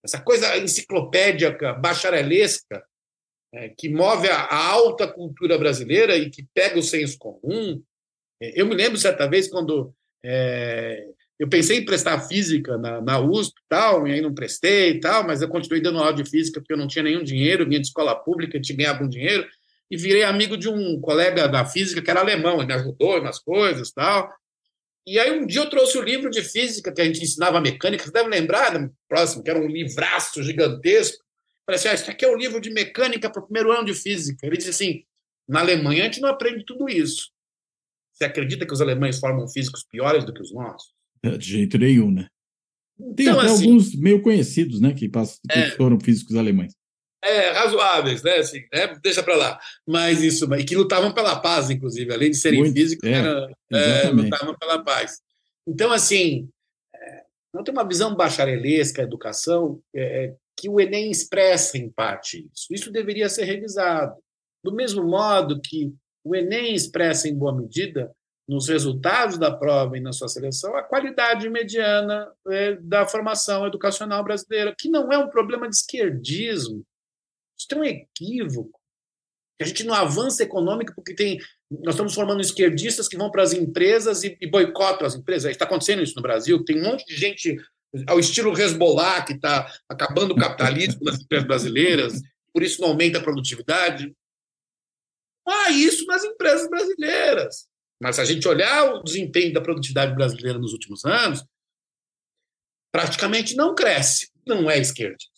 Essa 0.03 0.21
coisa 0.21 0.55
enciclopédica, 0.57 1.73
bacharelesca, 1.73 2.85
é, 3.55 3.69
que 3.69 3.89
move 3.89 4.27
a, 4.27 4.35
a, 4.35 4.67
alta 4.67 5.07
cultura 5.07 5.57
brasileira 5.57 6.17
e 6.17 6.29
que 6.29 6.45
pega 6.53 6.77
o 6.77 6.83
senso 6.83 7.17
comum. 7.17 7.81
É, 8.41 8.59
eu 8.59 8.65
me 8.65 8.75
lembro 8.75 8.99
certa 8.99 9.27
vez 9.27 9.47
quando 9.47 9.93
é, 10.23 11.07
eu 11.39 11.47
pensei 11.47 11.79
em 11.79 11.85
prestar 11.85 12.19
física 12.27 12.77
na, 12.77 13.01
na 13.01 13.19
USP 13.19 13.53
e 13.57 13.67
tal, 13.69 14.07
e 14.07 14.13
aí 14.13 14.21
não 14.21 14.33
prestei 14.33 14.91
e 14.91 14.99
tal, 14.99 15.25
mas 15.25 15.41
eu 15.41 15.47
continuei 15.47 15.81
dando 15.81 15.99
aula 15.99 16.13
de 16.13 16.29
física 16.29 16.59
porque 16.59 16.73
eu 16.73 16.77
não 16.77 16.87
tinha 16.87 17.03
nenhum 17.03 17.23
dinheiro, 17.23 17.65
vinha 17.65 17.79
de 17.79 17.87
escola 17.87 18.15
pública, 18.15 18.59
tinha 18.59 18.77
ganhado 18.77 19.03
um 19.03 19.09
dinheiro, 19.09 19.47
e 19.89 19.95
virei 19.95 20.23
amigo 20.23 20.57
de 20.57 20.67
um 20.67 20.99
colega 20.99 21.47
da 21.47 21.65
física 21.65 22.01
que 22.01 22.09
era 22.09 22.19
alemão, 22.19 22.57
ele 22.57 22.67
me 22.67 22.73
ajudou 22.73 23.21
nas 23.21 23.39
coisas 23.39 23.91
tal. 23.91 24.29
E 25.07 25.19
aí 25.19 25.31
um 25.31 25.45
dia 25.45 25.61
eu 25.61 25.69
trouxe 25.69 25.97
o 25.97 26.01
livro 26.01 26.29
de 26.29 26.41
física 26.41 26.91
que 26.91 26.99
a 26.99 27.05
gente 27.05 27.21
ensinava 27.23 27.61
mecânica, 27.61 28.03
você 28.03 28.11
deve 28.11 28.27
lembrar, 28.27 28.77
no 28.77 28.91
próximo, 29.07 29.43
que 29.43 29.49
era 29.49 29.59
um 29.59 29.67
livraço 29.67 30.41
gigantesco, 30.41 31.24
Falei 31.65 31.79
assim, 31.79 31.87
ah, 31.87 31.93
isso 31.93 32.11
aqui 32.11 32.23
é 32.23 32.29
o 32.29 32.37
livro 32.37 32.61
de 32.61 32.69
mecânica 32.69 33.29
para 33.29 33.41
o 33.41 33.45
primeiro 33.45 33.71
ano 33.71 33.85
de 33.85 33.93
física. 33.93 34.45
Ele 34.45 34.57
disse 34.57 34.69
assim, 34.69 35.03
na 35.47 35.61
Alemanha 35.61 36.03
a 36.03 36.05
gente 36.05 36.21
não 36.21 36.29
aprende 36.29 36.63
tudo 36.65 36.87
isso. 36.87 37.31
Você 38.13 38.25
acredita 38.25 38.65
que 38.65 38.73
os 38.73 38.81
alemães 38.81 39.19
formam 39.19 39.47
físicos 39.47 39.83
piores 39.83 40.23
do 40.23 40.33
que 40.33 40.41
os 40.41 40.53
nossos? 40.53 40.93
É, 41.23 41.37
de 41.37 41.45
jeito 41.45 41.77
nenhum, 41.77 42.11
né? 42.11 42.27
Tem 43.15 43.27
então, 43.27 43.39
até 43.39 43.49
assim, 43.49 43.65
alguns 43.65 43.95
meio 43.95 44.21
conhecidos, 44.21 44.79
né, 44.79 44.93
que, 44.93 45.09
passam, 45.09 45.39
que 45.49 45.59
é, 45.59 45.71
foram 45.71 45.99
físicos 45.99 46.35
alemães. 46.35 46.73
É, 47.21 47.51
razoáveis, 47.51 48.21
né? 48.21 48.37
Assim, 48.37 48.59
né? 48.71 48.95
Deixa 49.01 49.23
para 49.23 49.35
lá. 49.35 49.59
Mas 49.85 50.21
isso, 50.21 50.45
e 50.53 50.63
que 50.63 50.75
lutavam 50.75 51.11
pela 51.11 51.39
paz, 51.39 51.69
inclusive, 51.69 52.13
além 52.13 52.31
de 52.31 52.37
serem 52.37 52.59
Muito, 52.59 52.73
físicos, 52.73 53.09
é, 53.09 53.13
era, 53.13 53.51
é, 53.71 54.09
lutavam 54.09 54.55
pela 54.57 54.83
paz. 54.83 55.19
Então, 55.67 55.91
assim, 55.91 56.47
é, 56.95 57.23
não 57.53 57.63
tem 57.63 57.73
uma 57.73 57.87
visão 57.87 58.15
bacharelesca, 58.15 59.01
educação, 59.01 59.81
é, 59.93 60.25
é 60.25 60.35
que 60.57 60.69
o 60.69 60.79
Enem 60.79 61.11
expressa 61.11 61.77
em 61.77 61.89
parte 61.89 62.49
isso. 62.53 62.67
Isso 62.71 62.91
deveria 62.91 63.29
ser 63.29 63.43
revisado. 63.43 64.15
Do 64.63 64.73
mesmo 64.73 65.03
modo 65.03 65.61
que 65.61 65.93
o 66.23 66.35
Enem 66.35 66.73
expressa 66.73 67.27
em 67.27 67.35
boa 67.35 67.55
medida 67.55 68.11
nos 68.47 68.67
resultados 68.67 69.37
da 69.37 69.51
prova 69.51 69.97
e 69.97 70.01
na 70.01 70.13
sua 70.13 70.27
seleção 70.27 70.75
a 70.75 70.83
qualidade 70.83 71.49
mediana 71.49 72.31
é, 72.47 72.75
da 72.75 73.07
formação 73.07 73.65
educacional 73.65 74.23
brasileira, 74.23 74.75
que 74.77 74.89
não 74.89 75.11
é 75.11 75.17
um 75.17 75.29
problema 75.29 75.67
de 75.67 75.75
esquerdismo. 75.75 76.85
Isso 77.57 77.67
é 77.71 77.75
um 77.75 77.83
equívoco. 77.83 78.79
A 79.59 79.65
gente 79.65 79.83
não 79.83 79.95
avança 79.95 80.43
econômico 80.43 80.93
porque 80.95 81.13
tem 81.13 81.39
nós 81.71 81.95
estamos 81.95 82.13
formando 82.13 82.41
esquerdistas 82.41 83.07
que 83.07 83.17
vão 83.17 83.31
para 83.31 83.41
as 83.41 83.53
empresas 83.53 84.23
e, 84.23 84.37
e 84.39 84.47
boicotam 84.47 85.07
as 85.07 85.15
empresas. 85.15 85.49
Está 85.49 85.65
acontecendo 85.65 86.03
isso 86.03 86.15
no 86.15 86.21
Brasil. 86.21 86.63
Tem 86.63 86.79
um 86.79 86.83
monte 86.83 87.05
de 87.05 87.15
gente 87.15 87.57
ao 88.07 88.19
estilo 88.19 88.57
Hezbollah, 88.57 89.23
que 89.23 89.33
está 89.33 89.71
acabando 89.87 90.31
o 90.31 90.37
capitalismo 90.37 91.03
nas 91.03 91.21
empresas 91.21 91.47
brasileiras, 91.47 92.21
por 92.53 92.63
isso 92.63 92.81
não 92.81 92.89
aumenta 92.89 93.19
a 93.19 93.23
produtividade. 93.23 94.15
Há 95.47 95.69
isso 95.71 96.05
nas 96.05 96.23
empresas 96.23 96.69
brasileiras. 96.69 97.67
Mas 98.01 98.15
se 98.15 98.21
a 98.21 98.25
gente 98.25 98.47
olhar 98.47 98.95
o 98.95 99.03
desempenho 99.03 99.53
da 99.53 99.61
produtividade 99.61 100.13
brasileira 100.13 100.59
nos 100.59 100.73
últimos 100.73 101.05
anos, 101.05 101.45
praticamente 102.91 103.55
não 103.55 103.75
cresce. 103.75 104.29
Não 104.45 104.69
é 104.69 104.77
esquerdismo. 104.77 105.31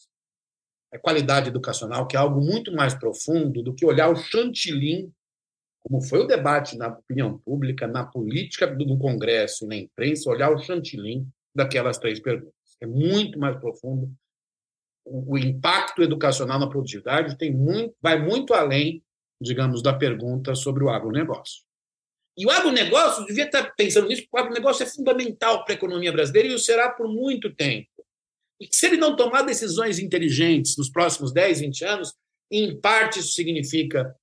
É 0.92 0.98
qualidade 0.98 1.50
educacional, 1.50 2.08
que 2.08 2.16
é 2.16 2.20
algo 2.20 2.40
muito 2.40 2.72
mais 2.72 2.94
profundo 2.94 3.62
do 3.62 3.74
que 3.74 3.86
olhar 3.86 4.10
o 4.10 4.16
chantilim, 4.16 5.12
como 5.80 6.02
foi 6.02 6.20
o 6.20 6.28
debate 6.28 6.78
na 6.78 6.88
opinião 6.88 7.38
pública, 7.40 7.88
na 7.88 8.06
política 8.06 8.68
do 8.68 8.98
Congresso 8.98 9.66
e 9.66 9.68
na 9.68 9.76
imprensa, 9.76 10.30
olhar 10.30 10.52
o 10.52 10.60
chantilim 10.60 11.28
daquelas 11.58 11.98
três 11.98 12.20
perguntas. 12.20 12.54
É 12.80 12.86
muito 12.86 13.38
mais 13.40 13.60
profundo. 13.60 14.10
O, 15.04 15.38
impacto 15.38 16.04
educacional 16.04 16.60
na 16.60 16.70
produtividade 16.70 17.38
tem 17.38 17.52
muito, 17.52 17.96
vai 18.02 18.22
muito 18.22 18.54
além, 18.54 19.04
digamos, 19.42 19.82
da 19.82 19.94
pergunta 19.94 20.54
sobre 20.54 20.84
o 20.84 20.90
agronegócio. 20.90 21.64
E 22.38 22.46
o 22.46 22.52
agronegócio 22.52 23.26
devia 23.26 23.46
estar 23.46 23.74
pensando 23.76 24.08
nisso, 24.08 24.24
porque 24.24 24.38
o 24.38 24.40
agronegócio 24.40 24.84
é 24.84 24.86
fundamental 24.86 25.64
para 25.64 25.74
a 25.74 25.78
economia 25.78 26.12
brasileira 26.12 26.50
e 26.50 26.54
o 26.54 26.60
será 26.60 26.90
por 26.90 27.08
muito 27.08 27.54
tempo. 27.56 27.90
E 28.60 28.68
se 28.72 28.86
ele 28.86 28.98
não 28.98 29.16
tomar 29.16 29.44
decisões 29.44 29.98
inteligentes 29.98 30.78
nos 30.78 30.90
próximos 30.90 31.32
10, 31.32 31.62
20 31.62 31.86
anos, 31.86 32.14
em 32.52 32.80
parte 32.80 33.20
isso 33.20 33.32
significa 33.32 34.16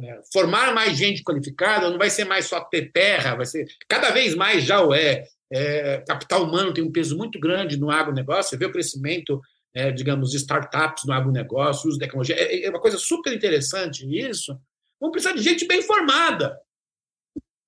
é, 0.00 0.20
formar 0.32 0.74
mais 0.74 0.96
gente 0.96 1.22
qualificada, 1.22 1.90
não 1.90 1.98
vai 1.98 2.08
ser 2.08 2.24
mais 2.24 2.46
só 2.46 2.60
ter 2.60 2.90
terra, 2.90 3.36
vai 3.36 3.46
ser 3.46 3.66
cada 3.86 4.10
vez 4.10 4.34
mais 4.34 4.64
já 4.64 4.80
o 4.82 4.94
é. 4.94 5.28
É 5.52 5.98
capital 6.06 6.44
humano 6.44 6.72
tem 6.72 6.84
um 6.84 6.92
peso 6.92 7.16
muito 7.16 7.38
grande 7.40 7.78
no 7.78 7.90
agronegócio, 7.90 8.50
você 8.50 8.56
vê 8.56 8.66
o 8.66 8.72
crescimento, 8.72 9.40
é, 9.74 9.90
digamos, 9.90 10.30
de 10.30 10.36
startups 10.36 11.04
no 11.04 11.12
agronegócio, 11.12 11.88
uso 11.88 11.98
de 11.98 12.04
tecnologia, 12.04 12.36
é, 12.36 12.64
é 12.64 12.70
uma 12.70 12.80
coisa 12.80 12.98
super 12.98 13.32
interessante 13.32 14.06
isso. 14.06 14.58
Vamos 15.00 15.12
precisar 15.12 15.34
de 15.34 15.42
gente 15.42 15.66
bem 15.66 15.82
formada. 15.82 16.60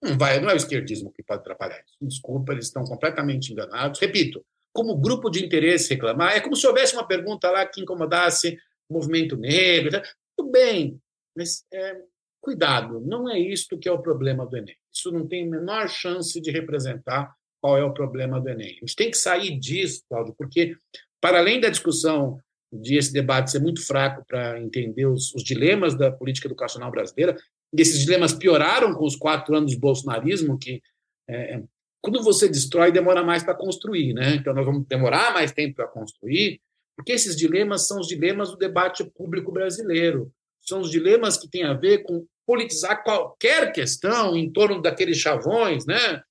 Não, 0.02 0.18
vai, 0.18 0.40
não 0.40 0.50
é 0.50 0.54
o 0.54 0.56
esquerdismo 0.56 1.12
que 1.12 1.22
pode 1.22 1.40
atrapalhar 1.40 1.80
isso. 1.84 1.96
Desculpa, 2.00 2.52
eles 2.52 2.66
estão 2.66 2.84
completamente 2.84 3.52
enganados. 3.52 4.00
Repito, 4.00 4.44
como 4.72 4.96
grupo 4.96 5.30
de 5.30 5.44
interesse 5.44 5.90
reclamar, 5.90 6.32
é 6.32 6.40
como 6.40 6.56
se 6.56 6.66
houvesse 6.66 6.94
uma 6.94 7.06
pergunta 7.06 7.50
lá 7.50 7.64
que 7.66 7.80
incomodasse 7.80 8.58
o 8.88 8.94
movimento 8.94 9.36
negro. 9.36 9.92
Tá? 9.92 10.02
Tudo 10.36 10.50
bem, 10.50 11.00
mas 11.36 11.64
é, 11.72 12.00
cuidado, 12.40 13.00
não 13.00 13.30
é 13.30 13.38
isto 13.38 13.78
que 13.78 13.88
é 13.88 13.92
o 13.92 14.02
problema 14.02 14.44
do 14.46 14.56
Enem. 14.56 14.76
Isso 14.92 15.12
não 15.12 15.26
tem 15.26 15.46
a 15.46 15.50
menor 15.50 15.88
chance 15.88 16.40
de 16.40 16.50
representar 16.50 17.32
qual 17.62 17.78
é 17.78 17.84
o 17.84 17.94
problema 17.94 18.40
do 18.40 18.48
Enem. 18.48 18.76
A 18.78 18.80
gente 18.80 18.96
tem 18.96 19.10
que 19.10 19.16
sair 19.16 19.56
disso, 19.56 20.02
Cláudio, 20.08 20.34
porque, 20.36 20.76
para 21.20 21.38
além 21.38 21.60
da 21.60 21.68
discussão 21.68 22.38
de 22.72 22.96
esse 22.96 23.12
debate 23.12 23.52
ser 23.52 23.60
muito 23.60 23.86
fraco 23.86 24.24
para 24.26 24.60
entender 24.60 25.06
os, 25.06 25.32
os, 25.32 25.44
dilemas 25.44 25.94
da 25.96 26.10
política 26.10 26.48
educacional 26.48 26.90
brasileira, 26.90 27.36
e 27.72 27.80
esses 27.80 28.00
dilemas 28.00 28.32
pioraram 28.32 28.92
com 28.94 29.04
os 29.04 29.14
quatro 29.14 29.54
anos 29.54 29.74
do 29.74 29.80
bolsonarismo, 29.80 30.58
que 30.58 30.82
é, 31.30 31.62
quando 32.02 32.20
você 32.22 32.48
destrói, 32.48 32.90
demora 32.90 33.22
mais 33.22 33.44
para 33.44 33.54
construir, 33.54 34.12
né? 34.12 34.34
Então, 34.34 34.52
nós 34.52 34.66
vamos 34.66 34.84
demorar 34.88 35.32
mais 35.32 35.52
tempo 35.52 35.76
para 35.76 35.86
construir, 35.86 36.60
porque 36.96 37.12
esses 37.12 37.36
dilemas 37.36 37.86
são 37.86 38.00
os 38.00 38.08
dilemas 38.08 38.50
do 38.50 38.56
debate 38.56 39.04
público 39.04 39.52
brasileiro. 39.52 40.32
São 40.60 40.80
os 40.80 40.90
dilemas 40.90 41.36
que 41.36 41.48
têm 41.48 41.62
a 41.62 41.74
ver 41.74 42.02
com 42.02 42.26
politizar 42.44 43.04
qualquer 43.04 43.72
questão 43.72 44.36
em 44.36 44.50
torno 44.50 44.82
daqueles 44.82 45.18
chavões, 45.18 45.86
né? 45.86 46.22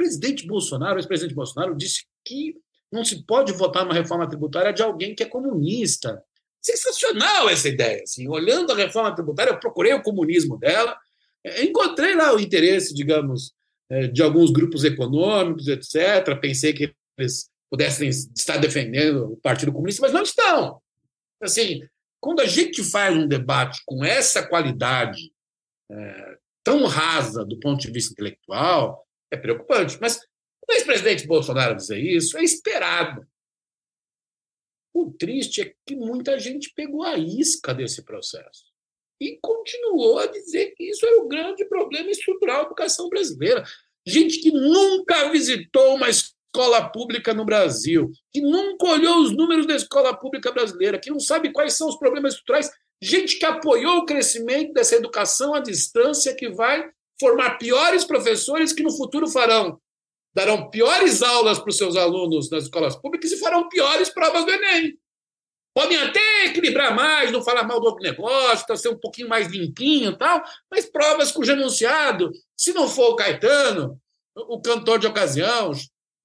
Presidente 0.00 0.46
Bolsonaro, 0.46 0.98
ex-presidente 0.98 1.34
Bolsonaro, 1.34 1.76
disse 1.76 2.06
que 2.24 2.56
não 2.90 3.04
se 3.04 3.22
pode 3.26 3.52
votar 3.52 3.84
uma 3.84 3.92
reforma 3.92 4.26
tributária 4.26 4.72
de 4.72 4.82
alguém 4.82 5.14
que 5.14 5.22
é 5.22 5.26
comunista. 5.26 6.24
Sensacional 6.58 7.50
essa 7.50 7.68
ideia. 7.68 8.02
Assim, 8.02 8.26
olhando 8.26 8.72
a 8.72 8.76
reforma 8.76 9.14
tributária, 9.14 9.50
eu 9.50 9.60
procurei 9.60 9.92
o 9.92 10.02
comunismo 10.02 10.58
dela, 10.58 10.96
encontrei 11.62 12.14
lá 12.14 12.34
o 12.34 12.40
interesse, 12.40 12.94
digamos, 12.94 13.52
é, 13.90 14.06
de 14.06 14.22
alguns 14.22 14.50
grupos 14.50 14.84
econômicos, 14.84 15.68
etc. 15.68 16.34
Pensei 16.40 16.72
que 16.72 16.94
eles 17.18 17.50
pudessem 17.70 18.08
estar 18.08 18.56
defendendo 18.56 19.34
o 19.34 19.36
Partido 19.36 19.70
Comunista, 19.70 20.00
mas 20.00 20.14
não 20.14 20.22
estão. 20.22 20.80
Assim, 21.42 21.82
quando 22.18 22.40
a 22.40 22.46
gente 22.46 22.82
faz 22.82 23.14
um 23.14 23.28
debate 23.28 23.82
com 23.84 24.02
essa 24.02 24.42
qualidade 24.42 25.30
é, 25.92 26.38
tão 26.64 26.86
rasa 26.86 27.44
do 27.44 27.60
ponto 27.60 27.82
de 27.82 27.92
vista 27.92 28.12
intelectual, 28.14 29.06
é 29.30 29.36
preocupante. 29.36 29.98
Mas 30.00 30.18
o 30.68 30.72
ex-presidente 30.72 31.26
Bolsonaro 31.26 31.76
dizer 31.76 31.98
isso 31.98 32.36
é 32.38 32.42
esperado. 32.42 33.26
O 34.92 35.12
triste 35.12 35.60
é 35.62 35.74
que 35.86 35.94
muita 35.94 36.38
gente 36.38 36.72
pegou 36.74 37.02
a 37.02 37.16
isca 37.16 37.72
desse 37.72 38.04
processo 38.04 38.70
e 39.20 39.38
continuou 39.40 40.18
a 40.18 40.26
dizer 40.26 40.72
que 40.74 40.84
isso 40.84 41.04
era 41.06 41.20
o 41.20 41.28
grande 41.28 41.64
problema 41.66 42.10
estrutural 42.10 42.62
da 42.62 42.66
educação 42.66 43.08
brasileira. 43.08 43.62
Gente 44.06 44.40
que 44.40 44.50
nunca 44.50 45.30
visitou 45.30 45.94
uma 45.94 46.08
escola 46.08 46.88
pública 46.90 47.34
no 47.34 47.44
Brasil, 47.44 48.10
que 48.32 48.40
nunca 48.40 48.86
olhou 48.86 49.18
os 49.18 49.36
números 49.36 49.66
da 49.66 49.76
escola 49.76 50.16
pública 50.16 50.50
brasileira, 50.50 50.98
que 50.98 51.10
não 51.10 51.20
sabe 51.20 51.52
quais 51.52 51.74
são 51.74 51.88
os 51.88 51.98
problemas 51.98 52.32
estruturais, 52.32 52.70
gente 53.00 53.38
que 53.38 53.44
apoiou 53.44 53.98
o 53.98 54.06
crescimento 54.06 54.72
dessa 54.72 54.96
educação 54.96 55.54
à 55.54 55.60
distância 55.60 56.34
que 56.34 56.48
vai 56.48 56.90
formar 57.20 57.58
piores 57.58 58.04
professores 58.04 58.72
que 58.72 58.82
no 58.82 58.90
futuro 58.90 59.28
farão 59.28 59.78
darão 60.34 60.70
piores 60.70 61.22
aulas 61.22 61.58
para 61.58 61.70
os 61.70 61.76
seus 61.76 61.96
alunos 61.96 62.50
nas 62.50 62.64
escolas 62.64 62.96
públicas 62.96 63.30
e 63.32 63.38
farão 63.38 63.68
piores 63.68 64.08
provas 64.08 64.44
do 64.44 64.52
Enem. 64.52 64.96
Podem 65.74 65.98
até 65.98 66.46
equilibrar 66.46 66.94
mais, 66.94 67.30
não 67.30 67.42
falar 67.42 67.64
mal 67.64 67.80
do 67.80 67.86
outro 67.86 68.02
negócio, 68.02 68.66
tá, 68.66 68.76
ser 68.76 68.88
um 68.88 68.98
pouquinho 68.98 69.28
mais 69.28 69.46
limpinho 69.48 70.12
e 70.12 70.18
tal, 70.18 70.42
mas 70.70 70.90
provas 70.90 71.30
cujo 71.30 71.52
enunciado, 71.52 72.30
se 72.56 72.72
não 72.72 72.88
for 72.88 73.10
o 73.10 73.16
Caetano, 73.16 74.00
o 74.34 74.60
cantor 74.60 74.98
de 74.98 75.06
ocasião, 75.06 75.72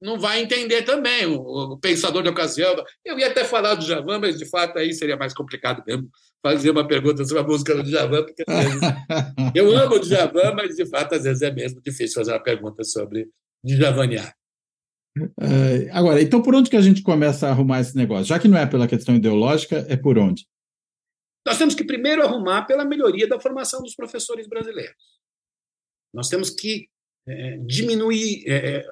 não 0.02 0.20
vai 0.20 0.42
entender 0.42 0.84
também, 0.84 1.26
o, 1.26 1.74
o 1.74 1.80
pensador 1.80 2.22
de 2.22 2.30
ocasião. 2.30 2.76
Eu 3.04 3.18
ia 3.18 3.28
até 3.28 3.44
falar 3.44 3.76
do 3.76 3.86
Javan, 3.86 4.20
mas 4.20 4.38
de 4.38 4.46
fato 4.46 4.78
aí 4.78 4.94
seria 4.94 5.18
mais 5.18 5.34
complicado 5.34 5.84
mesmo 5.86 6.10
fazer 6.44 6.70
uma 6.70 6.88
pergunta 6.88 7.26
sobre 7.26 7.42
a 7.42 7.48
música 7.48 7.74
do 7.76 7.84
Djavan, 7.84 8.24
porque 8.24 8.44
eu 9.56 9.76
amo 9.76 9.96
o 9.96 10.00
Djavan, 10.00 10.54
mas 10.54 10.76
de 10.76 10.86
fato 10.86 11.16
às 11.16 11.24
vezes 11.24 11.42
é 11.42 11.52
mesmo 11.52 11.82
difícil 11.82 12.16
fazer 12.16 12.34
uma 12.34 12.44
pergunta 12.44 12.84
sobre 12.84 13.28
Djavanear. 13.64 14.36
Uh, 15.18 15.88
agora, 15.92 16.22
então 16.22 16.42
por 16.42 16.54
onde 16.54 16.70
que 16.70 16.76
a 16.76 16.82
gente 16.82 17.02
começa 17.02 17.48
a 17.48 17.50
arrumar 17.50 17.80
esse 17.80 17.96
negócio? 17.96 18.26
Já 18.26 18.38
que 18.38 18.48
não 18.48 18.58
é 18.58 18.66
pela 18.66 18.88
questão 18.88 19.16
ideológica, 19.16 19.86
é 19.90 19.96
por 19.96 20.20
onde? 20.20 20.46
Nós 21.48 21.58
temos 21.58 21.74
que 21.74 21.84
primeiro 21.84 22.22
arrumar 22.24 22.66
pela 22.66 22.84
melhoria 22.84 23.28
da 23.28 23.40
formação 23.40 23.82
dos 23.82 23.96
professores 23.96 24.48
brasileiros. 24.48 24.96
Nós 26.14 26.28
temos 26.28 26.50
que 26.50 26.90
é, 27.28 27.58
diminuir 27.58 28.44
é, 28.48 28.86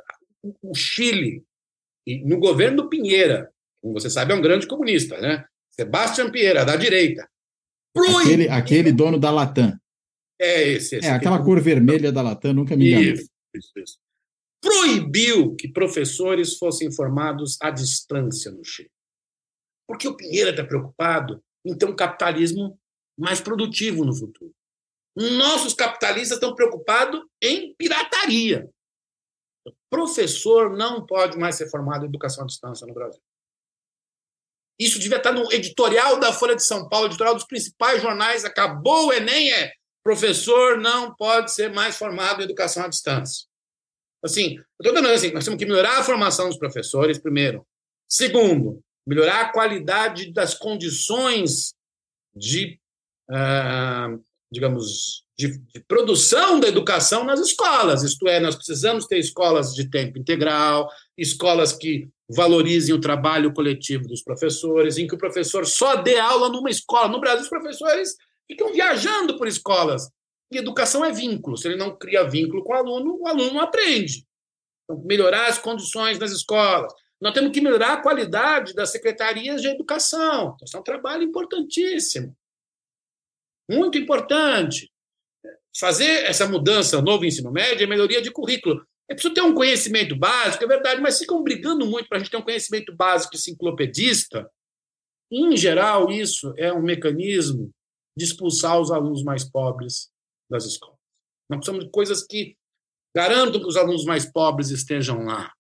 o 0.62 0.76
Chile, 0.76 1.44
no 2.26 2.40
governo 2.40 2.84
do 2.84 2.90
Pinheira, 2.90 3.52
como 3.82 3.94
você 3.94 4.10
sabe, 4.10 4.34
é 4.34 4.36
um 4.36 4.42
grande 4.42 4.68
comunista, 4.68 5.20
né? 5.20 5.46
Sebastião 5.70 6.32
Pinheira, 6.32 6.66
da 6.66 6.76
direita. 6.76 7.28
Aquele, 8.22 8.50
aquele 8.50 8.92
dono 8.92 9.20
da 9.20 9.32
Latam. 9.32 9.78
É 10.40 10.64
esse. 10.64 10.98
esse 10.98 11.08
é, 11.08 11.12
aquela 11.12 11.40
é 11.40 11.44
cor 11.44 11.60
vermelha 11.62 12.12
da 12.12 12.22
Latam, 12.22 12.54
nunca 12.54 12.76
me 12.76 12.90
engano. 12.90 13.14
Isso, 13.14 13.30
isso, 13.56 13.72
isso 13.78 14.04
proibiu 14.64 15.56
que 15.56 15.68
professores 15.68 16.58
fossem 16.58 16.90
formados 16.90 17.58
à 17.62 17.70
distância 17.70 18.50
no 18.50 18.64
Chile. 18.64 18.90
Porque 19.86 20.08
o 20.08 20.16
Pinheiro 20.16 20.52
está 20.52 20.64
preocupado 20.64 21.44
em 21.66 21.78
ter 21.78 21.86
um 21.86 21.96
capitalismo 21.96 22.80
mais 23.20 23.42
produtivo 23.42 24.06
no 24.06 24.16
futuro. 24.16 24.54
Nossos 25.16 25.74
capitalistas 25.74 26.38
estão 26.38 26.56
preocupados 26.56 27.22
em 27.42 27.76
pirataria. 27.76 28.70
Professor 29.90 30.76
não 30.76 31.06
pode 31.06 31.38
mais 31.38 31.56
ser 31.56 31.70
formado 31.70 32.06
em 32.06 32.08
educação 32.08 32.44
à 32.44 32.48
distância 32.48 32.86
no 32.86 32.94
Brasil. 32.94 33.22
Isso 34.80 35.00
devia 35.00 35.18
estar 35.18 35.32
no 35.32 35.52
editorial 35.52 36.20
da 36.20 36.34
Folha 36.34 36.56
de 36.56 36.64
São 36.64 36.90
Paulo, 36.90 37.08
editorial 37.08 37.36
dos 37.36 37.46
principais 37.46 38.02
jornais. 38.02 38.44
Acabou 38.44 39.08
o 39.08 39.14
Enem, 39.14 39.52
é 39.52 39.74
professor 40.04 40.78
não 40.78 41.16
pode 41.16 41.54
ser 41.54 41.72
mais 41.72 41.96
formado 41.96 42.42
em 42.42 42.44
educação 42.44 42.84
à 42.84 42.88
distância. 42.88 43.48
Assim, 44.24 44.56
eu 44.56 44.64
estou 44.82 44.94
dando 44.94 45.08
assim, 45.10 45.32
nós 45.32 45.46
temos 45.46 45.58
que 45.58 45.66
melhorar 45.66 46.00
a 46.00 46.04
formação 46.04 46.48
dos 46.50 46.58
professores, 46.58 47.18
primeiro. 47.18 47.66
Segundo, 48.08 48.84
melhorar 49.06 49.42
a 49.42 49.52
qualidade 49.52 50.32
das 50.32 50.54
condições 50.54 51.74
de, 52.36 52.80
uh, 53.30 54.24
digamos, 54.54 55.24
de, 55.38 55.58
de, 55.58 55.80
produção 55.88 56.60
da 56.60 56.68
educação 56.68 57.24
nas 57.24 57.40
escolas. 57.40 58.04
Isto 58.04 58.28
é, 58.28 58.40
nós 58.40 58.56
precisamos 58.56 59.06
ter 59.08 59.18
escolas 59.18 59.74
de 59.74 59.90
tempo 59.90 60.18
integral, 60.18 60.90
escolas 61.18 61.74
que 61.74 62.08
valorizem 62.30 62.94
o 62.94 63.02
trabalho 63.02 63.52
coletivo 63.54 64.08
dos 64.08 64.24
professores, 64.24 64.98
em 64.98 65.08
que 65.08 65.16
o 65.16 65.18
professor 65.18 65.66
só 65.66 65.96
dê 65.96 66.18
aula 66.18 66.50
numa 66.50 66.70
escola. 66.70 67.10
No 67.10 67.20
Brasil, 67.20 67.44
os 67.44 67.50
professores 67.50 68.16
ficam 68.48 68.72
viajando 68.72 69.38
por 69.38 69.48
escolas 69.48 70.08
e 70.52 70.58
educação 70.58 71.04
é 71.04 71.12
vínculo. 71.12 71.58
Se 71.58 71.68
ele 71.68 71.76
não 71.76 71.98
cria 71.98 72.30
vínculo 72.30 72.64
com 72.64 72.74
o 72.74 72.76
aluno, 72.76 73.18
o 73.20 73.28
aluno 73.28 73.60
aprende. 73.60 74.26
Então, 74.84 75.04
melhorar 75.04 75.48
as 75.48 75.58
condições 75.58 76.20
nas 76.20 76.32
escolas. 76.32 76.94
Nós 77.20 77.34
temos 77.34 77.52
que 77.52 77.62
melhorar 77.62 77.94
a 77.94 78.02
qualidade 78.02 78.74
das 78.74 78.92
secretarias 78.92 79.62
de 79.62 79.70
educação. 79.70 80.56
Isso 80.64 80.76
é 80.76 80.80
um 80.80 80.84
trabalho 80.84 81.24
importantíssimo. 81.24 82.36
Muito 83.74 83.98
importante. 83.98 84.92
Fazer 85.78 86.26
essa 86.26 86.48
mudança, 86.48 87.02
novo 87.02 87.26
ensino 87.26 87.52
médio, 87.52 87.84
é 87.84 87.88
melhoria 87.88 88.22
de 88.22 88.32
currículo. 88.32 88.86
É 89.10 89.14
preciso 89.14 89.34
ter 89.34 89.42
um 89.42 89.54
conhecimento 89.54 90.16
básico, 90.16 90.64
é 90.64 90.68
verdade, 90.68 91.02
mas 91.02 91.20
ficam 91.20 91.44
brigando 91.44 91.86
muito 91.86 92.08
para 92.08 92.18
a 92.18 92.20
gente 92.20 92.32
ter 92.32 92.38
um 92.38 92.44
conhecimento 92.44 92.96
básico 92.96 93.36
enciclopedista. 93.36 94.50
Em 95.32 95.58
geral, 95.58 96.12
isso 96.12 96.54
é 96.58 96.72
um 96.72 96.82
mecanismo 96.82 97.72
de 98.16 98.24
expulsar 98.24 98.80
os 98.80 98.92
alunos 98.92 99.24
mais 99.24 99.44
pobres 99.44 100.12
das 100.50 100.66
escolas. 100.66 100.98
Nós 101.50 101.58
precisamos 101.58 101.86
de 101.86 101.92
coisas 101.92 102.26
que 102.26 102.56
garantam 103.16 103.60
que 103.60 103.68
os 103.68 103.76
alunos 103.76 104.06
mais 104.06 104.26
pobres 104.32 104.70
estejam 104.70 105.24
lá. 105.26 105.52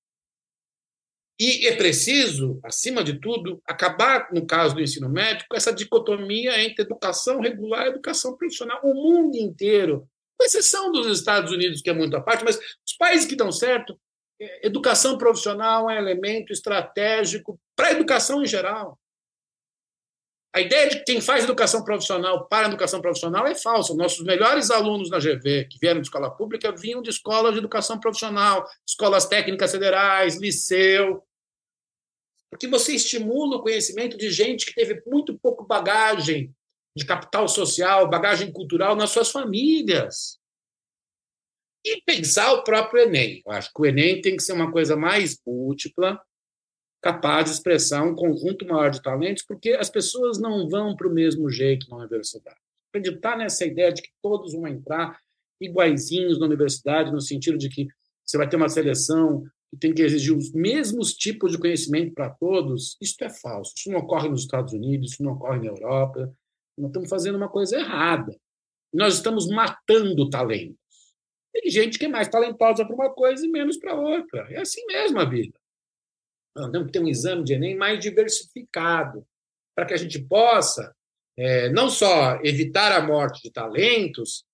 E 1.40 1.68
é 1.68 1.76
preciso, 1.76 2.60
acima 2.64 3.04
de 3.04 3.20
tudo, 3.20 3.62
acabar, 3.66 4.30
no 4.32 4.46
caso 4.46 4.76
do 4.76 4.82
ensino 4.82 5.10
médio, 5.10 5.46
com 5.50 5.58
essa 5.58 5.74
dicotomia 5.74 6.62
entre 6.64 6.84
educação 6.84 7.40
regular 7.40 7.88
e 7.88 7.90
educação 7.90 8.38
profissional. 8.38 8.80
O 8.84 8.94
mundo 8.94 9.36
inteiro, 9.36 10.08
com 10.38 10.46
exceção 10.46 10.92
dos 10.92 11.08
Estados 11.08 11.52
Unidos, 11.52 11.82
que 11.82 11.90
é 11.90 11.94
muito 11.94 12.16
à 12.16 12.22
parte, 12.22 12.44
mas 12.44 12.58
os 12.58 12.96
países 12.98 13.26
que 13.26 13.36
dão 13.36 13.52
certo, 13.52 14.00
é, 14.40 14.68
educação 14.68 15.18
profissional 15.18 15.90
é 15.90 15.96
um 15.96 15.98
elemento 15.98 16.54
estratégico 16.54 17.60
para 17.76 17.88
a 17.88 17.92
educação 17.92 18.44
em 18.44 18.48
geral. 18.48 19.00
A 20.56 20.62
ideia 20.62 20.88
de 20.88 21.00
que 21.00 21.06
quem 21.06 21.20
faz 21.20 21.44
educação 21.44 21.84
profissional 21.84 22.48
para 22.48 22.68
educação 22.68 23.02
profissional 23.02 23.48
é 23.48 23.56
falsa. 23.56 23.96
Nossos 23.96 24.24
melhores 24.24 24.70
alunos 24.70 25.10
na 25.10 25.18
GV, 25.18 25.66
que 25.66 25.80
vieram 25.82 26.00
de 26.00 26.06
escola 26.06 26.30
pública, 26.30 26.72
vinham 26.72 27.02
de 27.02 27.10
escolas 27.10 27.54
de 27.54 27.58
educação 27.58 28.00
profissional, 28.00 28.64
escolas 28.88 29.26
técnicas 29.26 29.72
federais, 29.72 30.40
liceu. 30.40 31.24
Porque 32.52 32.68
você 32.68 32.94
estimula 32.94 33.58
o 33.58 33.64
conhecimento 33.64 34.16
de 34.16 34.30
gente 34.30 34.68
que 34.68 34.76
teve 34.76 35.02
muito 35.08 35.40
pouco 35.40 35.66
bagagem 35.66 36.56
de 36.96 37.04
capital 37.04 37.48
social, 37.48 38.08
bagagem 38.08 38.52
cultural 38.52 38.96
nas 38.96 39.10
suas 39.10 39.32
famílias. 39.32 40.40
E 41.84 42.00
pensar 42.06 42.54
o 42.54 42.64
próprio 42.64 43.02
Enem. 43.02 43.42
Eu 43.44 43.52
acho 43.52 43.74
que 43.74 43.82
o 43.82 43.86
Enem 43.88 44.22
tem 44.22 44.38
que 44.38 44.44
ser 44.44 44.54
uma 44.54 44.72
coisa 44.72 44.96
mais 44.96 45.42
múltipla, 45.44 46.22
capaz 47.04 47.46
de 47.46 47.52
expressar 47.52 48.02
um 48.02 48.16
conjunto 48.16 48.66
maior 48.66 48.90
de 48.90 49.02
talentos, 49.02 49.44
porque 49.44 49.72
as 49.72 49.90
pessoas 49.90 50.40
não 50.40 50.70
vão 50.70 50.96
para 50.96 51.08
o 51.08 51.14
mesmo 51.14 51.50
jeito 51.50 51.90
na 51.90 51.98
universidade. 51.98 52.58
Acreditar 52.90 53.38
nessa 53.38 53.66
ideia 53.66 53.92
de 53.92 54.02
que 54.02 54.10
todos 54.22 54.54
vão 54.54 54.66
entrar 54.66 55.20
iguaizinhos 55.60 56.40
na 56.40 56.46
universidade, 56.46 57.12
no 57.12 57.20
sentido 57.20 57.58
de 57.58 57.68
que 57.68 57.88
você 58.24 58.38
vai 58.38 58.48
ter 58.48 58.56
uma 58.56 58.70
seleção 58.70 59.44
que 59.70 59.78
tem 59.78 59.94
que 59.94 60.02
exigir 60.02 60.34
os 60.34 60.54
mesmos 60.54 61.14
tipos 61.14 61.52
de 61.52 61.58
conhecimento 61.58 62.14
para 62.14 62.30
todos, 62.30 62.96
isso 63.02 63.22
é 63.22 63.30
falso. 63.30 63.74
Isso 63.76 63.92
não 63.92 64.00
ocorre 64.00 64.30
nos 64.30 64.42
Estados 64.42 64.72
Unidos, 64.72 65.12
isso 65.12 65.24
não 65.24 65.34
ocorre 65.34 65.60
na 65.60 65.68
Europa. 65.68 66.34
Nós 66.78 66.88
estamos 66.88 67.10
fazendo 67.10 67.36
uma 67.36 67.50
coisa 67.50 67.78
errada. 67.78 68.34
Nós 68.94 69.16
estamos 69.16 69.48
matando 69.50 70.30
talentos. 70.30 70.78
Tem 71.52 71.70
gente 71.70 72.00
que 72.00 72.06
é 72.06 72.08
mais 72.08 72.30
talentosa 72.30 72.86
para 72.86 72.96
uma 72.96 73.10
coisa 73.10 73.46
e 73.46 73.50
menos 73.50 73.76
para 73.78 73.94
outra. 73.94 74.48
É 74.52 74.62
assim 74.62 74.86
mesmo 74.86 75.20
a 75.20 75.26
vida. 75.26 75.60
Nós 76.56 76.72
temos 76.72 76.88
que 76.88 76.94
ter 76.94 77.00
um 77.00 77.08
exame 77.08 77.44
de 77.44 77.54
Enem 77.54 77.76
mais 77.76 78.00
diversificado, 78.00 79.26
para 79.76 79.86
que 79.86 79.94
a 79.94 79.98
gente 79.98 80.20
possa 80.20 80.96
é, 81.38 81.70
não 81.70 81.90
só 81.90 82.40
evitar 82.44 82.92
a 82.92 83.06
morte 83.06 83.42
de 83.42 83.52
talentos, 83.52 84.46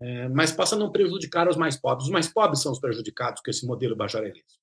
é, 0.00 0.28
mas 0.28 0.52
possa 0.52 0.76
não 0.76 0.90
prejudicar 0.90 1.48
os 1.48 1.56
mais 1.56 1.76
pobres. 1.76 2.06
Os 2.06 2.12
mais 2.12 2.28
pobres 2.28 2.62
são 2.62 2.72
os 2.72 2.78
prejudicados 2.78 3.42
com 3.42 3.50
esse 3.50 3.66
modelo 3.66 3.96
bacharelesco. 3.96 4.60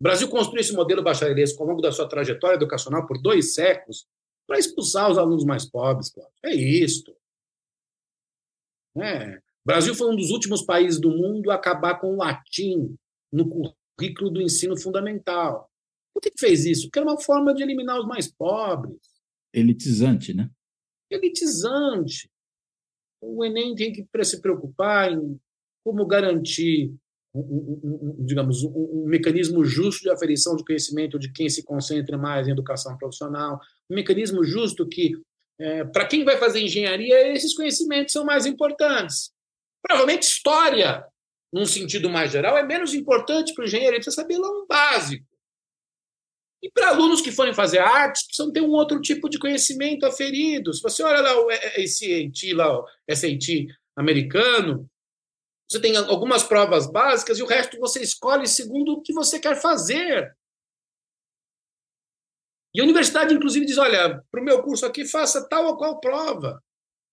O 0.00 0.02
Brasil 0.02 0.28
construiu 0.28 0.60
esse 0.60 0.72
modelo 0.72 1.02
bacharelesco 1.02 1.62
ao 1.62 1.68
longo 1.68 1.82
da 1.82 1.92
sua 1.92 2.08
trajetória 2.08 2.56
educacional 2.56 3.06
por 3.06 3.20
dois 3.20 3.54
séculos 3.54 4.06
para 4.46 4.58
expulsar 4.58 5.10
os 5.10 5.18
alunos 5.18 5.44
mais 5.44 5.68
pobres. 5.68 6.12
É 6.42 6.54
isto. 6.54 7.14
É. 8.96 9.36
O 9.36 9.66
Brasil 9.66 9.94
foi 9.94 10.10
um 10.10 10.16
dos 10.16 10.30
últimos 10.30 10.62
países 10.62 11.00
do 11.00 11.10
mundo 11.10 11.50
a 11.50 11.54
acabar 11.54 11.98
com 11.98 12.14
o 12.14 12.16
latim 12.16 12.96
no 13.32 13.48
currículo 13.48 14.30
do 14.30 14.42
ensino 14.42 14.78
fundamental. 14.78 15.70
Por 16.14 16.20
que 16.20 16.30
fez 16.38 16.64
isso? 16.64 16.86
Porque 16.86 17.00
era 17.00 17.08
uma 17.08 17.20
forma 17.20 17.52
de 17.52 17.62
eliminar 17.62 17.98
os 17.98 18.06
mais 18.06 18.32
pobres. 18.32 18.96
Elitizante, 19.52 20.32
né? 20.32 20.48
Elitizante. 21.10 22.30
O 23.20 23.44
Enem 23.44 23.74
tem 23.74 23.92
que 23.92 24.06
se 24.24 24.40
preocupar 24.40 25.12
em 25.12 25.38
como 25.84 26.06
garantir, 26.06 26.90
um, 27.34 27.40
um, 27.40 28.16
um, 28.20 28.24
digamos, 28.24 28.62
um, 28.64 29.04
mecanismo 29.06 29.64
justo 29.64 30.02
de 30.02 30.10
aferição 30.10 30.56
de 30.56 30.64
conhecimento 30.64 31.18
de 31.18 31.30
quem 31.30 31.48
se 31.48 31.62
concentra 31.62 32.16
mais 32.16 32.48
em 32.48 32.52
educação 32.52 32.96
profissional, 32.96 33.60
um 33.90 33.94
mecanismo 33.94 34.42
justo 34.42 34.88
que, 34.88 35.12
é, 35.58 35.84
para 35.84 36.06
quem 36.06 36.24
vai 36.24 36.38
fazer 36.38 36.60
engenharia, 36.60 37.32
esses 37.32 37.54
conhecimentos 37.54 38.12
são 38.12 38.24
mais 38.24 38.46
importantes. 38.46 39.30
Provavelmente 39.82 40.22
história, 40.22 41.04
num 41.52 41.66
sentido 41.66 42.08
mais 42.08 42.32
geral, 42.32 42.56
é 42.56 42.62
menos 42.62 42.94
importante 42.94 43.52
para 43.52 43.62
o 43.62 43.66
engenheiro, 43.66 43.94
ele 43.94 44.02
precisa 44.02 44.22
saber 44.22 44.38
lá 44.38 44.48
um 44.48 44.66
básico. 44.66 45.26
E 46.64 46.70
para 46.70 46.88
alunos 46.88 47.20
que 47.20 47.30
forem 47.30 47.52
fazer 47.52 47.78
artes, 47.78 48.22
precisam 48.22 48.50
ter 48.50 48.62
um 48.62 48.70
outro 48.70 48.98
tipo 48.98 49.28
de 49.28 49.38
conhecimento 49.38 50.06
aferido. 50.06 50.72
Se 50.72 50.80
você 50.80 51.02
olha 51.02 51.20
lá 51.20 51.38
o 51.38 51.50
SAT, 51.50 52.54
lá, 52.54 52.82
SAT 53.14 53.66
americano, 53.94 54.90
você 55.70 55.78
tem 55.78 55.94
algumas 55.94 56.42
provas 56.42 56.90
básicas 56.90 57.38
e 57.38 57.42
o 57.42 57.46
resto 57.46 57.78
você 57.78 58.02
escolhe 58.02 58.46
segundo 58.46 58.94
o 58.94 59.02
que 59.02 59.12
você 59.12 59.38
quer 59.38 59.60
fazer. 59.60 60.34
E 62.74 62.80
a 62.80 62.84
universidade, 62.84 63.34
inclusive, 63.34 63.66
diz: 63.66 63.76
olha, 63.76 64.24
para 64.30 64.40
o 64.40 64.44
meu 64.44 64.62
curso 64.62 64.86
aqui, 64.86 65.04
faça 65.04 65.46
tal 65.46 65.66
ou 65.66 65.76
qual 65.76 66.00
prova. 66.00 66.64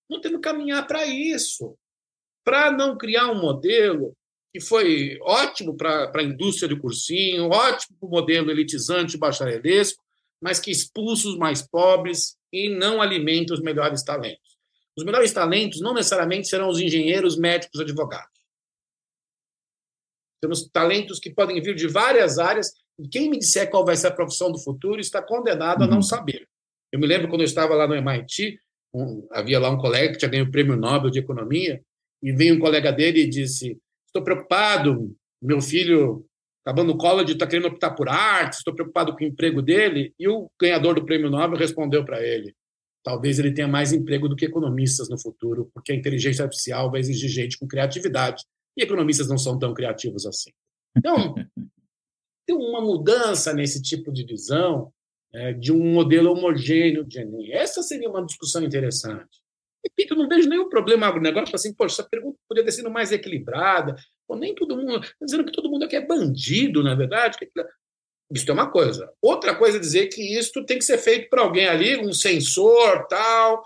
Não 0.10 0.22
temos 0.22 0.38
que 0.38 0.44
caminhar 0.44 0.88
para 0.88 1.06
isso. 1.06 1.78
Para 2.42 2.72
não 2.72 2.98
criar 2.98 3.30
um 3.30 3.42
modelo 3.42 4.16
que 4.54 4.60
foi 4.60 5.18
ótimo 5.22 5.76
para 5.76 6.12
a 6.14 6.24
indústria 6.24 6.68
do 6.68 6.80
cursinho, 6.80 7.50
ótimo 7.50 7.98
para 8.00 8.08
o 8.08 8.12
modelo 8.12 8.52
elitizante 8.52 9.18
bacharelesco, 9.18 10.04
mas 10.42 10.60
que 10.60 10.72
expulsa 10.72 11.30
os 11.30 11.38
mais 11.38 11.62
pobres 11.62 12.36
e 12.52 12.70
não 12.70 13.02
alimenta 13.02 13.54
os 13.54 13.62
melhores 13.62 14.04
talentos. 14.04 14.58
Os 14.98 15.06
melhores 15.06 15.32
talentos 15.32 15.80
não 15.80 15.94
necessariamente 15.94 16.50
serão 16.50 16.68
os 16.68 16.80
engenheiros, 16.80 17.38
médicos, 17.38 17.80
advogados. 17.80 18.42
Temos 20.42 20.68
talentos 20.70 21.20
que 21.20 21.30
podem 21.30 21.62
vir 21.62 21.76
de 21.76 21.88
várias 21.88 22.38
áreas, 22.38 22.74
e 23.00 23.08
quem 23.08 23.30
me 23.30 23.40
disser 23.40 23.70
qual 23.70 23.86
vai 23.86 23.96
ser 23.96 24.08
a 24.08 24.12
profissão 24.12 24.52
do 24.52 24.60
futuro 24.60 25.00
está 25.00 25.22
condenado 25.22 25.84
a 25.84 25.88
não 25.88 25.98
uhum. 25.98 26.02
saber. 26.02 26.48
Eu 26.92 27.00
me 27.00 27.08
lembro 27.08 27.30
quando 27.30 27.42
eu 27.42 27.46
estava 27.46 27.74
lá 27.74 27.88
no 27.88 27.96
MIT, 27.96 28.60
um, 28.94 29.26
havia 29.32 29.60
lá 29.60 29.70
um 29.70 29.78
colega 29.78 30.12
que 30.12 30.18
tinha 30.18 30.30
ganho 30.30 30.46
o 30.46 30.52
prêmio 30.52 30.76
Nobel 30.76 31.10
de 31.10 31.20
Economia, 31.20 31.82
e 32.22 32.32
veio 32.34 32.56
um 32.56 32.60
colega 32.60 32.92
dele 32.92 33.22
e 33.22 33.30
disse: 33.30 33.80
estou 34.12 34.24
preocupado, 34.24 35.16
meu 35.42 35.62
filho 35.62 36.26
acabando 36.64 36.92
o 36.92 36.98
college 36.98 37.34
está 37.34 37.48
querendo 37.48 37.68
optar 37.68 37.92
por 37.92 38.08
artes, 38.08 38.60
estou 38.60 38.74
preocupado 38.74 39.16
com 39.16 39.24
o 39.24 39.28
emprego 39.28 39.62
dele. 39.62 40.14
E 40.20 40.28
o 40.28 40.50
ganhador 40.60 40.96
do 40.96 41.06
prêmio 41.06 41.30
Nobel 41.30 41.58
respondeu 41.58 42.06
para 42.06 42.22
ele: 42.26 42.56
talvez 43.04 43.40
ele 43.40 43.52
tenha 43.52 43.68
mais 43.68 43.92
emprego 43.92 44.30
do 44.30 44.36
que 44.36 44.46
economistas 44.46 45.10
no 45.10 45.20
futuro, 45.20 45.70
porque 45.74 45.92
a 45.92 45.96
inteligência 45.96 46.44
artificial 46.44 46.92
vai 46.92 47.00
exigir 47.00 47.30
gente 47.30 47.58
com 47.58 47.68
criatividade, 47.68 48.44
e 48.78 48.84
economistas 48.84 49.28
não 49.28 49.38
são 49.38 49.58
tão 49.58 49.74
criativos 49.74 50.26
assim. 50.26 50.52
Então, 50.96 51.36
tem 52.46 52.56
uma 52.56 52.82
mudança 52.82 53.54
nesse 53.54 53.82
tipo 53.82 54.12
de 54.12 54.26
visão 54.26 54.92
é, 55.34 55.54
de 55.54 55.72
um 55.72 55.94
modelo 55.94 56.32
homogêneo 56.32 57.06
de 57.06 57.20
Enem. 57.20 57.52
Essa 57.54 57.82
seria 57.82 58.10
uma 58.10 58.26
discussão 58.26 58.64
interessante. 58.64 59.41
Eu 59.98 60.16
não 60.16 60.28
vejo 60.28 60.50
nenhum 60.50 60.70
problema 60.70 61.08
agronegócio 61.08 61.56
assim, 61.56 61.74
poxa, 61.74 61.96
essa 62.02 62.10
pergunta 62.10 62.38
poderia 62.48 62.66
ter 62.66 62.76
sido 62.76 62.90
mais 62.90 63.12
equilibrada. 63.12 63.96
Ou 64.28 64.38
nem 64.38 64.54
todo 64.54 64.78
mundo. 64.78 65.02
Dizendo 65.22 65.46
que 65.46 65.52
todo 65.52 65.70
mundo 65.70 65.86
aqui 65.86 65.96
é 65.96 66.06
bandido, 66.06 66.84
na 66.84 66.92
é 66.92 66.96
verdade. 66.96 67.38
Isso 68.32 68.50
é 68.50 68.54
uma 68.54 68.70
coisa. 68.70 69.12
Outra 69.22 69.56
coisa 69.56 69.78
é 69.78 69.80
dizer 69.80 70.08
que 70.08 70.22
isso 70.22 70.64
tem 70.66 70.78
que 70.78 70.86
ser 70.86 70.98
feito 70.98 71.30
por 71.30 71.40
alguém 71.40 71.68
ali, 71.68 71.98
um 71.98 72.14
sensor, 72.14 73.06
tal. 73.08 73.64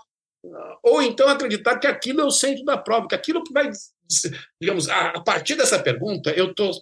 Ou 0.82 1.02
então 1.02 1.28
acreditar 1.28 1.78
que 1.78 1.86
aquilo 1.86 2.20
é 2.20 2.24
o 2.24 2.30
centro 2.30 2.64
da 2.64 2.76
prova, 2.76 3.08
que 3.08 3.14
aquilo 3.14 3.42
que 3.44 3.52
vai. 3.52 3.70
Digamos, 4.60 4.88
a, 4.88 5.20
partir 5.20 5.56
dessa 5.56 5.78
pergunta, 5.78 6.30
eu 6.30 6.50
estou 6.50 6.72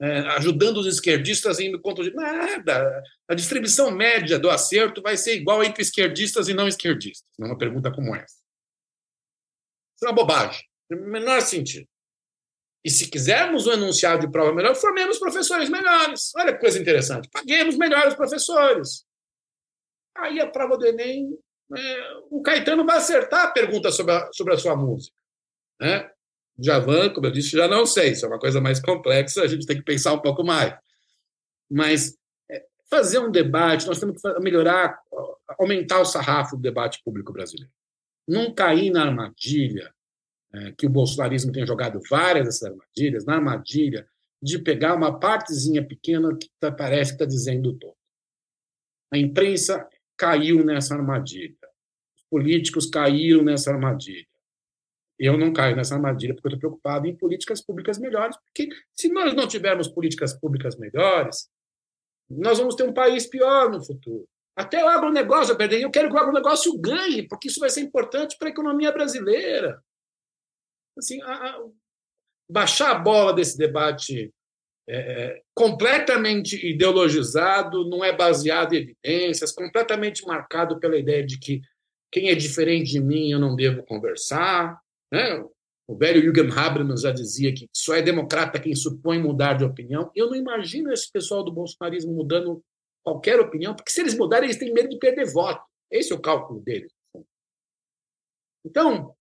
é, 0.00 0.20
ajudando 0.36 0.78
os 0.78 0.86
esquerdistas 0.86 1.60
em 1.60 1.78
conta 1.80 2.02
de 2.02 2.12
nada. 2.14 3.02
A 3.28 3.34
distribuição 3.34 3.90
média 3.90 4.38
do 4.38 4.50
acerto 4.50 5.02
vai 5.02 5.16
ser 5.16 5.36
igual 5.36 5.62
entre 5.62 5.82
esquerdistas 5.82 6.48
e 6.48 6.54
não 6.54 6.66
esquerdistas. 6.66 7.28
Numa 7.38 7.56
pergunta 7.56 7.90
como 7.92 8.14
essa. 8.14 8.39
Isso 10.00 10.06
é 10.06 10.08
uma 10.08 10.14
bobagem. 10.14 10.64
No 10.88 10.96
menor 11.08 11.42
sentido. 11.42 11.86
E 12.82 12.88
se 12.88 13.10
quisermos 13.10 13.66
um 13.66 13.72
enunciado 13.72 14.22
de 14.22 14.32
prova 14.32 14.54
melhor, 14.54 14.74
formemos 14.74 15.18
professores 15.18 15.68
melhores. 15.68 16.32
Olha 16.34 16.54
que 16.54 16.58
coisa 16.58 16.80
interessante. 16.80 17.28
Paguemos 17.30 17.76
melhores 17.76 18.14
professores. 18.14 19.04
Aí 20.16 20.40
a 20.40 20.46
prova 20.46 20.78
do 20.78 20.86
Enem, 20.86 21.38
é, 21.76 22.02
o 22.30 22.40
Caetano 22.40 22.86
vai 22.86 22.96
acertar 22.96 23.44
a 23.44 23.50
pergunta 23.50 23.92
sobre 23.92 24.14
a, 24.14 24.32
sobre 24.32 24.54
a 24.54 24.58
sua 24.58 24.74
música. 24.74 25.14
Né? 25.78 26.10
Javan, 26.58 27.10
como 27.12 27.26
eu 27.26 27.30
disse, 27.30 27.50
já 27.50 27.68
não 27.68 27.84
sei. 27.84 28.12
Isso 28.12 28.24
é 28.24 28.28
uma 28.28 28.38
coisa 28.38 28.58
mais 28.58 28.80
complexa, 28.80 29.42
a 29.42 29.46
gente 29.46 29.66
tem 29.66 29.76
que 29.76 29.84
pensar 29.84 30.14
um 30.14 30.22
pouco 30.22 30.42
mais. 30.42 30.74
Mas 31.70 32.16
é, 32.50 32.64
fazer 32.88 33.18
um 33.18 33.30
debate, 33.30 33.86
nós 33.86 34.00
temos 34.00 34.20
que 34.20 34.40
melhorar, 34.40 34.98
aumentar 35.58 36.00
o 36.00 36.06
sarrafo 36.06 36.56
do 36.56 36.62
debate 36.62 37.02
público 37.04 37.30
brasileiro 37.30 37.70
não 38.26 38.54
cair 38.54 38.90
na 38.90 39.02
armadilha 39.02 39.92
é, 40.52 40.72
que 40.72 40.86
o 40.86 40.90
bolsonarismo 40.90 41.52
tem 41.52 41.66
jogado 41.66 42.00
várias 42.08 42.46
dessas 42.46 42.70
armadilhas, 42.70 43.24
na 43.24 43.34
armadilha 43.34 44.08
de 44.42 44.58
pegar 44.58 44.94
uma 44.94 45.18
partezinha 45.18 45.86
pequena 45.86 46.36
que 46.36 46.50
tá, 46.58 46.72
parece 46.72 47.12
que 47.12 47.16
está 47.16 47.24
dizendo 47.24 47.72
todo. 47.74 47.96
A 49.12 49.18
imprensa 49.18 49.88
caiu 50.16 50.64
nessa 50.64 50.94
armadilha. 50.94 51.56
Os 52.16 52.24
políticos 52.30 52.86
caíram 52.86 53.42
nessa 53.42 53.70
armadilha. 53.70 54.26
Eu 55.18 55.36
não 55.36 55.52
caio 55.52 55.76
nessa 55.76 55.94
armadilha 55.94 56.34
porque 56.34 56.48
estou 56.48 56.58
preocupado 56.58 57.06
em 57.06 57.14
políticas 57.14 57.60
públicas 57.60 57.98
melhores, 57.98 58.36
porque 58.38 58.68
se 58.94 59.12
nós 59.12 59.34
não 59.34 59.46
tivermos 59.46 59.88
políticas 59.88 60.32
públicas 60.32 60.76
melhores, 60.78 61.50
nós 62.30 62.58
vamos 62.58 62.74
ter 62.74 62.84
um 62.84 62.92
país 62.92 63.26
pior 63.26 63.70
no 63.70 63.84
futuro. 63.84 64.26
Até 64.56 64.84
o 64.84 64.88
agronegócio, 64.88 65.56
eu 65.58 65.90
quero 65.90 66.08
que 66.08 66.14
o 66.14 66.18
agronegócio 66.18 66.76
ganhe, 66.78 67.26
porque 67.26 67.48
isso 67.48 67.60
vai 67.60 67.70
ser 67.70 67.80
importante 67.80 68.36
para 68.38 68.48
a 68.48 68.50
economia 68.50 68.92
brasileira. 68.92 69.82
Assim, 70.98 71.20
a, 71.22 71.32
a, 71.32 71.64
baixar 72.50 72.90
a 72.90 72.98
bola 72.98 73.32
desse 73.32 73.56
debate 73.56 74.32
é, 74.88 74.96
é, 74.96 75.42
completamente 75.54 76.56
ideologizado, 76.66 77.88
não 77.88 78.04
é 78.04 78.12
baseado 78.12 78.72
em 78.72 78.78
evidências, 78.78 79.52
completamente 79.52 80.26
marcado 80.26 80.80
pela 80.80 80.98
ideia 80.98 81.24
de 81.24 81.38
que 81.38 81.62
quem 82.10 82.28
é 82.28 82.34
diferente 82.34 82.90
de 82.90 83.00
mim 83.00 83.30
eu 83.30 83.38
não 83.38 83.54
devo 83.54 83.84
conversar. 83.84 84.80
Né? 85.12 85.44
O 85.86 85.96
velho 85.96 86.20
Jürgen 86.20 86.50
Habermas 86.56 87.02
já 87.02 87.12
dizia 87.12 87.54
que 87.54 87.68
só 87.72 87.94
é 87.94 88.02
democrata 88.02 88.58
quem 88.58 88.74
supõe 88.74 89.18
mudar 89.18 89.54
de 89.54 89.64
opinião. 89.64 90.10
Eu 90.14 90.28
não 90.28 90.36
imagino 90.36 90.92
esse 90.92 91.10
pessoal 91.10 91.44
do 91.44 91.52
bolsonarismo 91.52 92.12
mudando 92.12 92.62
qualquer 93.02 93.40
opinião, 93.40 93.74
porque 93.74 93.90
se 93.90 94.00
eles 94.00 94.16
mudarem, 94.16 94.46
eles 94.46 94.58
têm 94.58 94.72
medo 94.72 94.88
de 94.88 94.98
perder 94.98 95.32
voto. 95.32 95.64
Esse 95.90 96.12
é 96.12 96.16
o 96.16 96.20
cálculo 96.20 96.60
deles. 96.60 96.92
Então, 98.64 99.14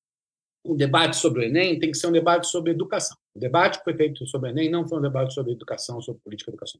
o 0.63 0.75
debate 0.75 1.17
sobre 1.17 1.41
o 1.41 1.43
Enem 1.43 1.79
tem 1.79 1.91
que 1.91 1.97
ser 1.97 2.07
um 2.07 2.11
debate 2.11 2.47
sobre 2.47 2.71
educação. 2.71 3.17
O 3.33 3.39
debate 3.39 3.79
que 3.79 3.83
foi 3.83 3.95
feito 3.95 4.25
sobre 4.27 4.49
o 4.49 4.51
Enem 4.51 4.69
não 4.69 4.87
foi 4.87 4.99
um 4.99 5.01
debate 5.01 5.33
sobre 5.33 5.53
educação, 5.53 6.01
sobre 6.01 6.21
política 6.21 6.51
educação. 6.51 6.79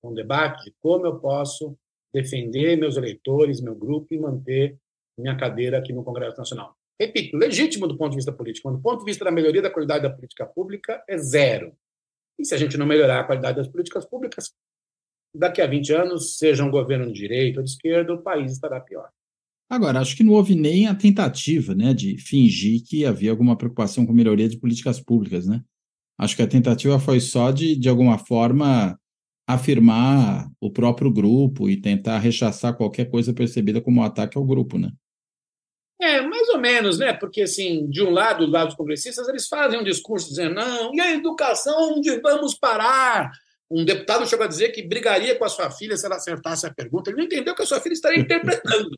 Foi 0.00 0.10
um 0.10 0.14
debate 0.14 0.64
de 0.64 0.74
como 0.80 1.06
eu 1.06 1.18
posso 1.18 1.76
defender 2.14 2.76
meus 2.76 2.96
eleitores, 2.96 3.60
meu 3.60 3.74
grupo 3.74 4.14
e 4.14 4.18
manter 4.18 4.78
minha 5.18 5.36
cadeira 5.36 5.78
aqui 5.78 5.92
no 5.92 6.04
Congresso 6.04 6.38
Nacional. 6.38 6.76
Repito, 6.98 7.36
legítimo 7.36 7.86
do 7.86 7.96
ponto 7.96 8.10
de 8.10 8.16
vista 8.16 8.32
político, 8.32 8.68
mas 8.68 8.78
do 8.78 8.82
ponto 8.82 9.00
de 9.00 9.04
vista 9.04 9.24
da 9.24 9.30
melhoria 9.30 9.60
da 9.60 9.70
qualidade 9.70 10.02
da 10.02 10.10
política 10.10 10.46
pública, 10.46 11.02
é 11.08 11.18
zero. 11.18 11.76
E 12.38 12.44
se 12.44 12.54
a 12.54 12.58
gente 12.58 12.78
não 12.78 12.86
melhorar 12.86 13.20
a 13.20 13.24
qualidade 13.24 13.58
das 13.58 13.68
políticas 13.68 14.04
públicas, 14.04 14.54
daqui 15.38 15.60
a 15.60 15.66
20 15.66 15.92
anos, 15.92 16.36
seja 16.36 16.64
um 16.64 16.70
governo 16.70 17.06
de 17.06 17.12
direita 17.12 17.60
ou 17.60 17.64
de 17.64 17.70
esquerda, 17.70 18.14
o 18.14 18.22
país 18.22 18.52
estará 18.52 18.80
pior. 18.80 19.08
Agora, 19.68 20.00
acho 20.00 20.16
que 20.16 20.22
não 20.22 20.32
houve 20.32 20.54
nem 20.54 20.86
a 20.86 20.94
tentativa 20.94 21.74
né, 21.74 21.92
de 21.92 22.18
fingir 22.18 22.82
que 22.84 23.04
havia 23.04 23.30
alguma 23.30 23.56
preocupação 23.56 24.06
com 24.06 24.12
melhoria 24.12 24.48
de 24.48 24.58
políticas 24.58 25.00
públicas. 25.00 25.46
Né? 25.46 25.60
Acho 26.18 26.36
que 26.36 26.42
a 26.42 26.46
tentativa 26.46 27.00
foi 27.00 27.18
só 27.18 27.50
de, 27.50 27.74
de 27.74 27.88
alguma 27.88 28.16
forma, 28.16 28.96
afirmar 29.46 30.48
o 30.60 30.70
próprio 30.70 31.10
grupo 31.10 31.68
e 31.68 31.80
tentar 31.80 32.18
rechaçar 32.18 32.76
qualquer 32.76 33.06
coisa 33.10 33.32
percebida 33.32 33.80
como 33.80 34.00
um 34.00 34.04
ataque 34.04 34.38
ao 34.38 34.44
grupo. 34.44 34.78
Né? 34.78 34.90
É, 36.00 36.20
mais 36.20 36.48
ou 36.50 36.58
menos, 36.58 36.98
né? 36.98 37.12
Porque, 37.12 37.42
assim, 37.42 37.88
de 37.88 38.02
um 38.02 38.10
lado, 38.10 38.46
do 38.46 38.52
lado 38.52 38.68
dos 38.68 38.76
congressistas, 38.76 39.28
eles 39.28 39.48
fazem 39.48 39.80
um 39.80 39.84
discurso 39.84 40.28
dizendo, 40.28 40.54
não, 40.54 40.94
e 40.94 41.00
a 41.00 41.12
educação, 41.12 41.94
onde 41.96 42.20
vamos 42.20 42.54
parar? 42.54 43.32
Um 43.70 43.84
deputado 43.84 44.26
chegou 44.26 44.44
a 44.44 44.48
dizer 44.48 44.68
que 44.70 44.82
brigaria 44.82 45.36
com 45.36 45.44
a 45.44 45.48
sua 45.48 45.70
filha 45.70 45.96
se 45.96 46.06
ela 46.06 46.16
acertasse 46.16 46.66
a 46.66 46.74
pergunta. 46.74 47.10
Ele 47.10 47.18
não 47.18 47.24
entendeu 47.24 47.54
que 47.54 47.62
a 47.62 47.66
sua 47.66 47.80
filha 47.80 47.94
estaria 47.94 48.20
interpretando. 48.20 48.90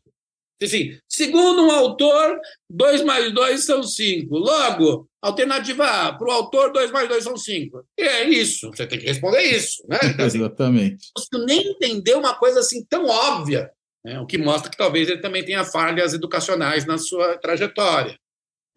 Assim, 0.61 0.99
segundo 1.07 1.65
um 1.65 1.71
autor, 1.71 2.37
2 2.69 3.03
mais 3.03 3.33
2 3.33 3.63
são 3.63 3.81
5. 3.81 4.37
Logo, 4.37 5.09
alternativa 5.21 5.85
A, 5.85 6.13
para 6.13 6.27
o 6.27 6.31
autor, 6.31 6.73
2 6.73 6.91
mais 6.91 7.07
2 7.07 7.23
são 7.23 7.37
5. 7.37 7.85
E 7.97 8.03
é 8.03 8.29
isso, 8.29 8.69
você 8.69 8.85
tem 8.85 8.99
que 8.99 9.05
responder 9.05 9.41
isso. 9.41 9.81
Né? 9.87 9.97
Então, 10.13 10.25
assim, 10.25 10.39
Exatamente. 10.39 11.07
Você 11.17 11.45
nem 11.45 11.71
entendeu 11.71 12.19
uma 12.19 12.35
coisa 12.35 12.59
assim 12.59 12.85
tão 12.89 13.07
óbvia, 13.07 13.71
né? 14.03 14.19
o 14.19 14.25
que 14.25 14.37
mostra 14.37 14.69
que 14.69 14.77
talvez 14.77 15.07
ele 15.07 15.21
também 15.21 15.45
tenha 15.45 15.63
falhas 15.63 16.13
educacionais 16.13 16.85
na 16.85 16.97
sua 16.97 17.37
trajetória. 17.37 18.19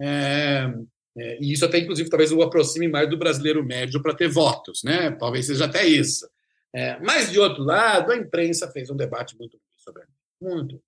É, 0.01 0.73
é, 1.17 1.39
e 1.41 1.53
isso 1.53 1.65
até, 1.65 1.79
inclusive, 1.79 2.09
talvez 2.09 2.33
o 2.33 2.43
aproxime 2.43 2.89
mais 2.89 3.09
do 3.09 3.19
brasileiro 3.19 3.65
médio 3.65 4.03
para 4.03 4.15
ter 4.15 4.29
votos, 4.29 4.83
né? 4.83 5.11
talvez 5.13 5.47
seja 5.47 5.67
até 5.67 5.87
isso. 5.87 6.29
É, 6.75 6.99
mas, 7.01 7.31
de 7.31 7.39
outro 7.39 7.63
lado, 7.63 8.13
a 8.13 8.17
imprensa 8.17 8.71
fez 8.71 8.89
um 8.89 8.97
debate 8.97 9.37
muito 9.37 9.59
sobre 9.77 10.03
muito 10.41 10.81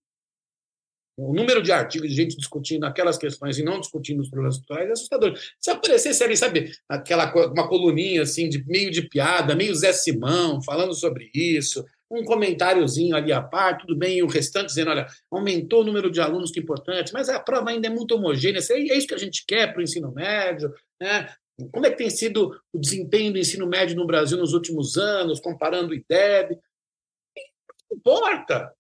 o 1.16 1.32
número 1.32 1.62
de 1.62 1.70
artigos 1.70 2.08
de 2.08 2.16
gente 2.16 2.36
discutindo 2.36 2.84
aquelas 2.84 3.16
questões 3.16 3.58
e 3.58 3.62
não 3.62 3.78
discutindo 3.78 4.20
os 4.20 4.28
problemas 4.28 4.56
culturais 4.58 4.88
é 4.88 4.92
assustador. 4.92 5.38
Se 5.60 5.70
aparecesse 5.70 6.24
ali, 6.24 6.36
sabe, 6.36 6.72
aquela 6.88 7.32
uma 7.46 7.68
coluninha 7.68 8.22
assim, 8.22 8.48
de 8.48 8.64
meio 8.66 8.90
de 8.90 9.02
piada, 9.02 9.54
meio 9.54 9.74
Zé 9.74 9.92
Simão, 9.92 10.60
falando 10.62 10.94
sobre 10.94 11.30
isso, 11.32 11.84
um 12.14 12.24
comentáriozinho 12.24 13.16
ali 13.16 13.32
à 13.32 13.42
parte, 13.42 13.86
tudo 13.86 13.98
bem, 13.98 14.18
e 14.18 14.22
o 14.22 14.26
restante 14.26 14.68
dizendo, 14.68 14.90
olha, 14.90 15.06
aumentou 15.30 15.82
o 15.82 15.84
número 15.84 16.10
de 16.10 16.20
alunos, 16.20 16.50
que 16.50 16.60
é 16.60 16.62
importante, 16.62 17.12
mas 17.12 17.28
a 17.28 17.40
prova 17.40 17.70
ainda 17.70 17.88
é 17.88 17.90
muito 17.90 18.14
homogênea, 18.14 18.58
é 18.58 18.96
isso 18.96 19.06
que 19.06 19.14
a 19.14 19.18
gente 19.18 19.44
quer 19.46 19.72
para 19.72 19.80
o 19.80 19.82
ensino 19.82 20.12
médio, 20.12 20.72
né? 21.00 21.34
Como 21.72 21.86
é 21.86 21.90
que 21.90 21.96
tem 21.96 22.10
sido 22.10 22.60
o 22.72 22.78
desempenho 22.78 23.32
do 23.32 23.38
ensino 23.38 23.66
médio 23.66 23.96
no 23.96 24.06
Brasil 24.06 24.36
nos 24.36 24.52
últimos 24.52 24.96
anos, 24.96 25.40
comparando 25.40 25.90
o 25.90 25.94
IDEB? 25.94 26.58
Não 27.90 27.96
importa. 27.96 28.74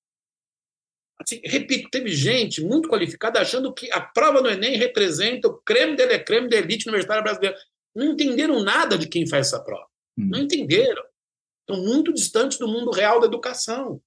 Assim, 1.20 1.40
repito, 1.44 1.88
teve 1.90 2.10
gente 2.10 2.60
muito 2.62 2.88
qualificada 2.88 3.40
achando 3.40 3.72
que 3.72 3.90
a 3.92 4.00
prova 4.00 4.42
do 4.42 4.50
Enem 4.50 4.76
representa 4.76 5.46
o 5.46 5.58
creme 5.58 5.96
de 5.96 6.04
la 6.04 6.18
creme 6.18 6.48
da 6.48 6.56
elite 6.56 6.88
universitária 6.88 7.22
brasileira. 7.22 7.56
Não 7.94 8.12
entenderam 8.12 8.60
nada 8.62 8.98
de 8.98 9.08
quem 9.08 9.26
faz 9.26 9.46
essa 9.46 9.62
prova. 9.62 9.86
Hum. 10.18 10.28
Não 10.30 10.40
entenderam. 10.40 11.04
Estão 11.68 11.82
muito 11.82 12.12
distantes 12.12 12.58
do 12.58 12.68
mundo 12.68 12.90
real 12.90 13.20
da 13.20 13.26
educação. 13.26 14.00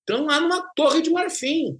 Estão 0.00 0.24
lá 0.24 0.40
numa 0.40 0.62
torre 0.74 1.02
de 1.02 1.10
marfim. 1.10 1.78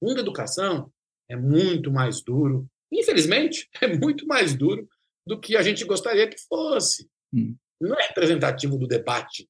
O 0.00 0.06
mundo 0.06 0.16
da 0.16 0.22
educação 0.22 0.92
é 1.28 1.36
muito 1.36 1.90
mais 1.90 2.22
duro. 2.22 2.68
Infelizmente, 2.92 3.68
é 3.82 3.88
muito 3.88 4.26
mais 4.26 4.54
duro 4.54 4.88
do 5.26 5.38
que 5.40 5.56
a 5.56 5.62
gente 5.62 5.84
gostaria 5.84 6.28
que 6.28 6.38
fosse. 6.48 7.08
Hum. 7.32 7.56
Não 7.80 7.98
é 7.98 8.06
representativo 8.06 8.78
do 8.78 8.86
debate, 8.86 9.48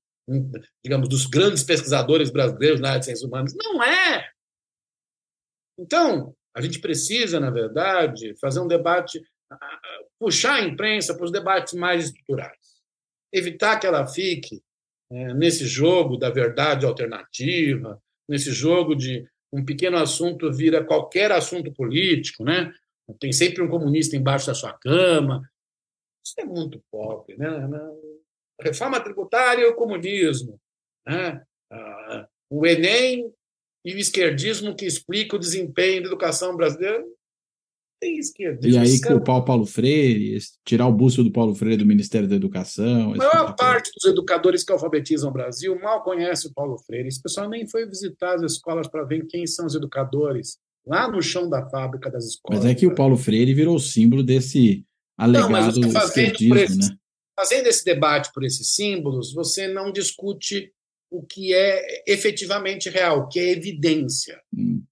digamos, 0.83 1.09
dos 1.09 1.27
grandes 1.27 1.63
pesquisadores 1.63 2.31
brasileiros 2.31 2.81
na 2.81 2.89
área 2.89 3.01
de 3.01 3.07
ciências 3.07 3.29
humanas. 3.29 3.55
Não 3.55 3.83
é. 3.83 4.31
Então, 5.79 6.35
a 6.55 6.63
gente 6.63 6.81
precisa, 6.81 7.39
na 7.39 7.51
verdade, 7.51 8.35
fazer 8.41 8.61
um 8.61 8.67
debate, 8.67 9.23
puxar 10.19 10.55
a 10.55 10.65
imprensa 10.65 11.15
para 11.15 11.25
os 11.25 11.33
debates 11.33 11.75
mais 11.75 12.07
estruturais. 12.07 12.57
Evitar 13.31 13.79
que 13.79 13.87
ela 13.87 14.07
fique 14.07 14.63
é, 15.13 15.35
nesse 15.35 15.67
jogo 15.67 16.17
da 16.17 16.31
verdade 16.31 16.87
alternativa, 16.87 18.01
nesse 18.27 18.51
jogo 18.51 18.95
de 18.95 19.29
um 19.53 19.63
pequeno 19.63 19.99
assunto 19.99 20.51
vira 20.51 20.83
qualquer 20.83 21.31
assunto 21.31 21.71
político, 21.71 22.43
né? 22.43 22.73
Tem 23.21 23.31
sempre 23.31 23.63
um 23.63 23.69
comunista 23.69 24.17
embaixo 24.17 24.47
da 24.47 24.55
sua 24.55 24.73
cama. 24.73 25.47
Isso 26.25 26.35
é 26.39 26.45
muito 26.45 26.83
pobre, 26.91 27.37
né? 27.37 27.49
Reforma 28.59 28.99
tributária 29.01 29.63
e 29.63 29.67
o 29.67 29.75
comunismo. 29.75 30.59
Né? 31.07 31.45
O 32.49 32.65
Enem 32.65 33.31
e 33.85 33.95
o 33.95 33.99
esquerdismo 33.99 34.75
que 34.75 34.87
explica 34.87 35.37
o 35.37 35.39
desempenho 35.39 36.03
da 36.03 36.09
educação 36.09 36.57
brasileira. 36.57 37.05
Tem 38.03 38.19
esquerdismo. 38.19 38.83
E 38.83 38.85
aí 38.85 39.01
culpar 39.01 39.37
o 39.37 39.45
Paulo 39.45 39.65
Freire, 39.65 40.37
tirar 40.65 40.89
o 40.89 40.93
busto 40.93 41.23
do 41.23 41.31
Paulo 41.31 41.55
Freire 41.55 41.77
do 41.77 41.87
Ministério 41.87 42.27
da 42.27 42.35
Educação. 42.35 43.15
A 43.15 43.17
maior 43.17 43.47
tipo 43.47 43.57
parte 43.57 43.93
dos 43.95 44.05
educadores 44.11 44.65
que 44.65 44.73
alfabetizam 44.73 45.31
o 45.31 45.33
Brasil 45.33 45.79
mal 45.79 46.03
conhece 46.03 46.49
o 46.49 46.53
Paulo 46.53 46.77
Freire. 46.79 47.07
Esse 47.07 47.23
pessoal 47.23 47.49
nem 47.49 47.65
foi 47.65 47.87
visitar 47.87 48.35
as 48.35 48.43
escolas 48.43 48.89
para 48.89 49.05
ver 49.05 49.25
quem 49.29 49.47
são 49.47 49.67
os 49.67 49.77
educadores 49.77 50.59
lá 50.85 51.09
no 51.09 51.23
chão 51.23 51.49
da 51.49 51.65
fábrica 51.71 52.11
das 52.11 52.25
escolas. 52.25 52.65
Mas 52.65 52.73
é 52.73 52.75
que 52.75 52.89
o 52.89 52.95
Paulo 52.97 53.17
Freire 53.17 53.55
virou 53.55 53.79
símbolo 53.79 54.25
desse 54.25 54.85
alegado 55.17 55.79
não, 55.79 55.89
esquerdismo, 55.89 56.57
esse, 56.57 56.79
né? 56.79 56.97
Fazendo 57.39 57.69
esse 57.69 57.85
debate 57.85 58.33
por 58.35 58.43
esses 58.43 58.75
símbolos, 58.75 59.33
você 59.33 59.69
não 59.69 59.93
discute 59.93 60.73
o 61.09 61.23
que 61.23 61.55
é 61.55 62.03
efetivamente 62.09 62.91
real, 62.91 63.21
o 63.21 63.29
que 63.29 63.39
é 63.39 63.53
evidência. 63.53 64.41
Hum. 64.53 64.83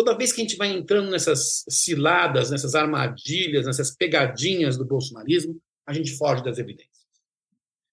Toda 0.00 0.16
vez 0.16 0.32
que 0.32 0.40
a 0.40 0.44
gente 0.44 0.56
vai 0.56 0.72
entrando 0.72 1.10
nessas 1.10 1.62
ciladas, 1.68 2.50
nessas 2.50 2.74
armadilhas, 2.74 3.66
nessas 3.66 3.94
pegadinhas 3.94 4.78
do 4.78 4.86
bolsonarismo, 4.86 5.60
a 5.86 5.92
gente 5.92 6.16
foge 6.16 6.42
das 6.42 6.56
evidências. 6.56 7.06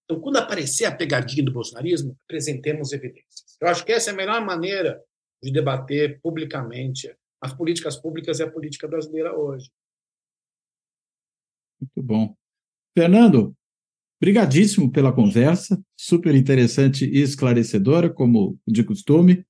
Então, 0.05 0.22
quando 0.22 0.38
aparecer 0.38 0.86
a 0.86 0.95
pegadinha 0.95 1.43
do 1.43 1.51
bolsonarismo, 1.51 2.18
apresentemos 2.24 2.93
evidências. 2.93 3.58
Eu 3.60 3.68
acho 3.68 3.84
que 3.84 3.91
essa 3.91 4.12
é 4.12 4.14
a 4.14 4.16
melhor 4.16 4.39
maneira 4.45 5.03
de 5.43 5.51
debater 5.51 6.22
publicamente 6.22 7.14
as 7.41 7.53
políticas 7.53 7.97
públicas 7.97 8.39
e 8.39 8.43
a 8.43 8.49
política 8.49 8.88
brasileira 8.88 9.38
hoje. 9.38 9.70
Muito 11.82 12.01
bom. 12.01 12.38
Fernando, 12.97 13.53
Obrigadíssimo 14.20 14.89
pela 14.91 15.14
conversa, 15.14 15.80
super 15.99 16.34
interessante 16.34 17.05
e 17.05 17.22
esclarecedora, 17.22 18.10
como 18.10 18.58
de 18.66 18.82
costume. 18.84 19.45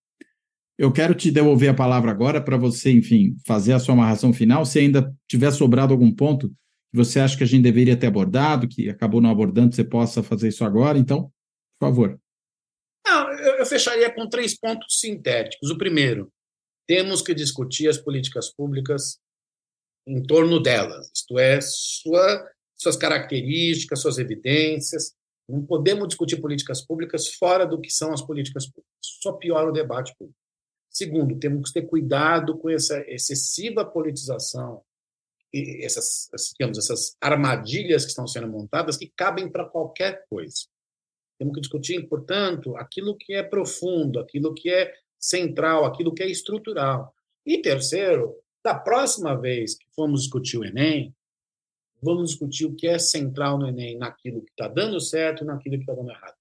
Eu 0.77 0.91
quero 0.91 1.15
te 1.15 1.31
devolver 1.31 1.69
a 1.69 1.73
palavra 1.73 2.11
agora 2.11 2.41
para 2.41 2.55
você, 2.55 2.91
enfim, 2.91 3.35
fazer 3.45 3.73
a 3.73 3.79
sua 3.79 3.93
amarração 3.93 4.31
final. 4.31 4.65
Se 4.65 4.79
ainda 4.79 5.11
tiver 5.27 5.51
sobrado 5.51 5.91
algum 5.91 6.13
ponto 6.13 6.49
que 6.49 6.55
você 6.95 7.19
acha 7.19 7.35
que 7.35 7.43
a 7.43 7.47
gente 7.47 7.63
deveria 7.63 7.97
ter 7.97 8.07
abordado, 8.07 8.67
que 8.67 8.89
acabou 8.89 9.19
não 9.19 9.31
abordando, 9.31 9.73
você 9.73 9.83
possa 9.83 10.21
fazer 10.21 10.49
isso 10.49 10.63
agora. 10.63 10.97
Então, 10.97 11.31
por 11.79 11.87
favor. 11.87 12.19
Não, 13.07 13.31
eu 13.31 13.65
fecharia 13.65 14.13
com 14.13 14.29
três 14.29 14.57
pontos 14.57 14.99
sintéticos. 14.99 15.71
O 15.71 15.77
primeiro, 15.77 16.31
temos 16.87 17.21
que 17.21 17.33
discutir 17.33 17.87
as 17.87 17.97
políticas 17.97 18.53
públicas 18.53 19.17
em 20.07 20.21
torno 20.23 20.61
delas, 20.61 21.11
isto 21.13 21.37
é, 21.37 21.59
sua 21.61 22.47
suas 22.77 22.95
características, 22.95 24.01
suas 24.01 24.17
evidências. 24.19 25.13
Não 25.49 25.65
podemos 25.65 26.07
discutir 26.07 26.39
políticas 26.39 26.85
públicas 26.85 27.33
fora 27.33 27.65
do 27.65 27.81
que 27.81 27.89
são 27.89 28.13
as 28.13 28.21
políticas 28.21 28.67
públicas. 28.67 28.93
Só 29.01 29.33
piora 29.33 29.69
o 29.69 29.73
debate 29.73 30.13
público. 30.17 30.37
Segundo, 30.97 31.37
temos 31.37 31.69
que 31.69 31.79
ter 31.79 31.85
cuidado 31.85 32.57
com 32.57 32.71
essa 32.71 32.99
excessiva 33.07 33.85
politização 33.85 34.81
e 35.53 35.85
essas, 35.85 36.27
digamos, 36.57 36.79
essas 36.79 37.15
armadilhas 37.21 38.03
que 38.03 38.09
estão 38.09 38.25
sendo 38.25 38.47
montadas 38.47 38.97
que 38.97 39.13
cabem 39.15 39.47
para 39.47 39.69
qualquer 39.69 40.25
coisa. 40.27 40.65
Temos 41.37 41.53
que 41.53 41.61
discutir, 41.61 42.09
portanto, 42.09 42.75
aquilo 42.77 43.15
que 43.15 43.35
é 43.35 43.43
profundo, 43.43 44.19
aquilo 44.19 44.55
que 44.55 44.71
é 44.71 44.91
central, 45.19 45.85
aquilo 45.85 46.11
que 46.11 46.23
é 46.23 46.31
estrutural. 46.31 47.13
E 47.45 47.61
terceiro, 47.61 48.35
Da 48.63 48.73
próxima 48.73 49.39
vez 49.39 49.75
que 49.75 49.85
formos 49.95 50.23
discutir 50.23 50.57
o 50.57 50.65
Enem, 50.65 51.15
vamos 52.01 52.31
discutir 52.31 52.65
o 52.65 52.75
que 52.75 52.87
é 52.87 52.97
central 52.97 53.59
no 53.59 53.67
Enem, 53.67 53.99
naquilo 53.99 54.41
que 54.41 54.49
está 54.49 54.67
dando 54.67 54.99
certo 54.99 55.43
e 55.43 55.47
naquilo 55.47 55.75
que 55.75 55.83
está 55.83 55.93
dando 55.93 56.09
errado. 56.09 56.35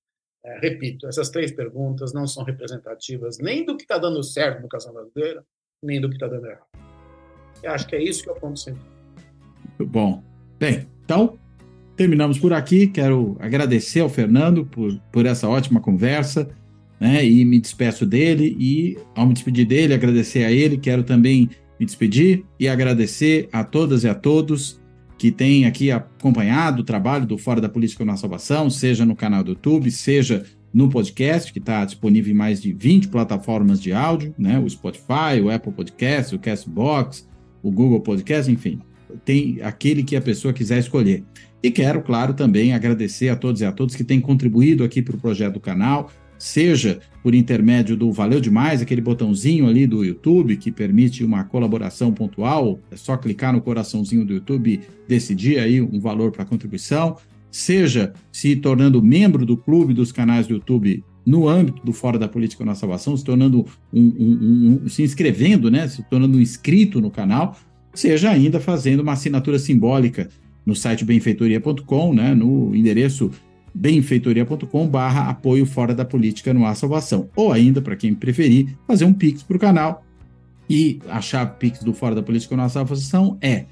É, 0.47 0.61
repito, 0.61 1.09
essas 1.09 1.29
três 1.29 1.51
perguntas 1.51 2.15
não 2.15 2.25
são 2.25 2.45
representativas 2.45 3.39
nem 3.39 3.67
do 3.67 3.77
que 3.77 3.83
está 3.83 3.99
dando 3.99 4.23
certo 4.23 4.55
na 4.55 4.61
educação 4.61 4.93
brasileira, 4.93 5.45
nem 5.83 6.01
do 6.01 6.09
que 6.09 6.15
está 6.15 6.29
dando 6.29 6.47
errado. 6.47 6.67
Eu 7.65 7.73
acho 7.73 7.87
que 7.89 7.97
é 7.97 8.03
isso 8.03 8.23
que 8.23 8.31
eu 8.31 8.35
ponto. 8.35 8.65
Muito 8.71 9.87
bom. 9.91 10.23
Bem, 10.57 10.87
então, 11.05 11.37
terminamos 11.97 12.39
por 12.39 12.53
aqui. 12.53 12.87
Quero 12.87 13.37
agradecer 13.41 14.01
ao 14.01 14.09
Fernando 14.09 14.65
por, 14.65 14.97
por 15.11 15.27
essa 15.27 15.49
ótima 15.49 15.81
conversa, 15.81 16.49
né? 17.01 17.25
E 17.25 17.45
me 17.45 17.59
despeço 17.59 18.07
dele. 18.07 18.57
E, 18.57 18.97
ao 19.17 19.27
me 19.27 19.35
despedir 19.35 19.67
dele, 19.67 19.95
agradecer 19.95 20.45
a 20.45 20.53
ele, 20.53 20.79
quero 20.79 21.03
também 21.03 21.51
me 21.81 21.85
despedir 21.85 22.45
e 22.59 22.69
agradecer 22.69 23.49
a 23.53 23.65
todas 23.65 24.05
e 24.05 24.09
a 24.09 24.15
todos 24.15 24.81
que 25.19 25.31
têm 25.31 25.65
aqui 25.65 25.91
acompanhado 25.91 26.83
o 26.83 26.85
trabalho 26.85 27.27
do 27.27 27.39
Fora 27.39 27.61
da 27.61 27.69
Política 27.69 28.05
na 28.05 28.17
Salvação, 28.17 28.69
seja 28.69 29.05
no 29.05 29.17
canal 29.17 29.43
do 29.43 29.53
YouTube, 29.53 29.91
seja 29.91 30.45
no 30.73 30.91
podcast, 30.91 31.53
que 31.53 31.59
está 31.59 31.85
disponível 31.85 32.33
em 32.33 32.37
mais 32.37 32.61
de 32.61 32.73
20 32.73 33.09
plataformas 33.09 33.81
de 33.81 33.93
áudio, 33.93 34.35
né? 34.39 34.59
O 34.59 34.69
Spotify, 34.69 35.41
o 35.43 35.51
Apple 35.51 35.73
Podcast, 35.73 36.35
o 36.35 36.39
Castbox, 36.39 37.27
o 37.63 37.71
Google 37.71 38.01
Podcast, 38.01 38.53
enfim. 38.53 38.79
Tem 39.25 39.59
aquele 39.63 40.03
que 40.03 40.17
a 40.17 40.21
pessoa 40.21 40.53
quiser 40.53 40.79
escolher. 40.79 41.25
E 41.63 41.71
quero, 41.71 42.03
claro, 42.03 42.35
também 42.35 42.75
agradecer 42.75 43.31
a 43.31 43.37
todos 43.37 43.63
e 43.63 43.65
a 43.65 43.73
todos 43.73 43.97
que 43.97 44.05
têm 44.05 44.21
contribuído 44.21 44.85
aqui 44.85 45.01
para 45.01 45.17
o 45.17 45.21
projeto 45.21 45.55
do 45.55 45.61
canal, 45.61 46.11
seja 46.39 47.01
por 47.23 47.35
intermédio 47.35 47.97
do 47.97 48.13
Valeu 48.13 48.41
Demais, 48.41 48.81
aquele 48.81 49.01
botãozinho 49.01 49.67
ali 49.67 49.87
do 49.87 50.05
YouTube 50.05 50.57
que 50.57 50.71
permite 50.71 51.25
uma 51.25 51.45
colaboração 51.45 52.13
pontual, 52.13 52.79
é 52.91 52.97
só 52.97 53.17
clicar 53.17 53.53
no 53.53 53.61
coraçãozinho 53.61 54.25
do 54.25 54.35
YouTube 54.35 54.75
e 54.75 54.81
decidir 55.09 55.59
aí 55.59 55.81
um 55.81 55.99
valor 55.99 56.31
para 56.31 56.45
contribuição, 56.45 57.17
seja 57.51 58.13
se 58.31 58.55
tornando 58.57 59.03
membro 59.03 59.45
do 59.45 59.57
clube 59.57 59.95
dos 59.95 60.13
canais 60.13 60.47
do 60.47 60.55
YouTube 60.55 61.03
no 61.27 61.49
âmbito 61.49 61.85
do 61.85 61.93
Fora 61.93 62.19
da 62.19 62.29
Política 62.29 62.65
na 62.65 62.77
Salvação, 62.77 63.17
se 63.17 63.25
tornando 63.25 63.67
um, 63.93 64.01
um, 64.01 64.81
um, 64.85 64.89
se 64.89 65.03
inscrevendo, 65.03 65.69
né, 65.69 65.89
se 65.89 66.03
tornando 66.05 66.39
um 66.39 66.41
inscrito 66.41 67.01
no 67.01 67.11
canal, 67.11 67.57
seja 67.93 68.31
ainda 68.31 68.61
fazendo 68.61 69.01
uma 69.01 69.13
assinatura 69.13 69.59
simbólica 69.59 70.29
no 70.65 70.77
site 70.77 71.05
benfeitoria.com, 71.05 72.15
né, 72.15 72.35
no 72.35 72.75
endereço 72.75 73.33
benfeitoria.com 73.77 74.89
barra 74.89 75.29
apoio 75.29 75.67
fora 75.67 75.95
da 75.95 76.05
política 76.05 76.55
no 76.55 76.65
Ar 76.65 76.75
Salvação. 76.75 77.29
Ou 77.37 77.53
ainda, 77.53 77.83
para 77.83 77.97
quem 77.97 78.15
preferir, 78.15 78.77
fazer 78.87 79.05
um 79.05 79.13
Pix 79.13 79.43
para 79.43 79.57
o 79.57 79.61
canal. 79.61 80.05
E 80.69 80.99
a 81.09 81.21
chave 81.21 81.53
Pix 81.59 81.81
do 81.81 81.93
Fora 81.93 82.15
da 82.15 82.23
Política 82.23 82.57
no 82.57 82.63
Ar 82.63 82.71
Salvação 82.71 83.39
é 83.41 83.67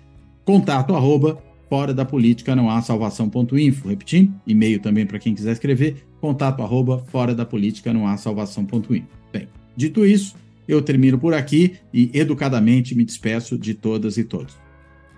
contato 0.44 0.94
arroba 0.94 1.42
fora 1.68 1.92
da 1.92 2.04
política 2.04 2.54
não 2.54 2.70
há 2.70 2.80
salvação.info. 2.80 3.88
Repetindo, 3.88 4.32
e-mail 4.46 4.78
também 4.78 5.04
para 5.04 5.18
quem 5.18 5.34
quiser 5.34 5.52
escrever, 5.52 6.06
contato 6.20 6.62
arroba 6.62 7.04
fora 7.08 7.34
da 7.34 7.44
política 7.44 7.92
não 7.92 8.06
há 8.06 8.16
salvação.info. 8.16 9.06
Bem, 9.32 9.48
dito 9.76 10.06
isso, 10.06 10.36
eu 10.68 10.80
termino 10.82 11.18
por 11.18 11.34
aqui 11.34 11.74
e 11.92 12.10
educadamente 12.14 12.94
me 12.94 13.04
despeço 13.04 13.58
de 13.58 13.74
todas 13.74 14.16
e 14.16 14.22
todos. 14.22 14.56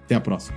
Até 0.04 0.14
a 0.14 0.20
próxima. 0.20 0.56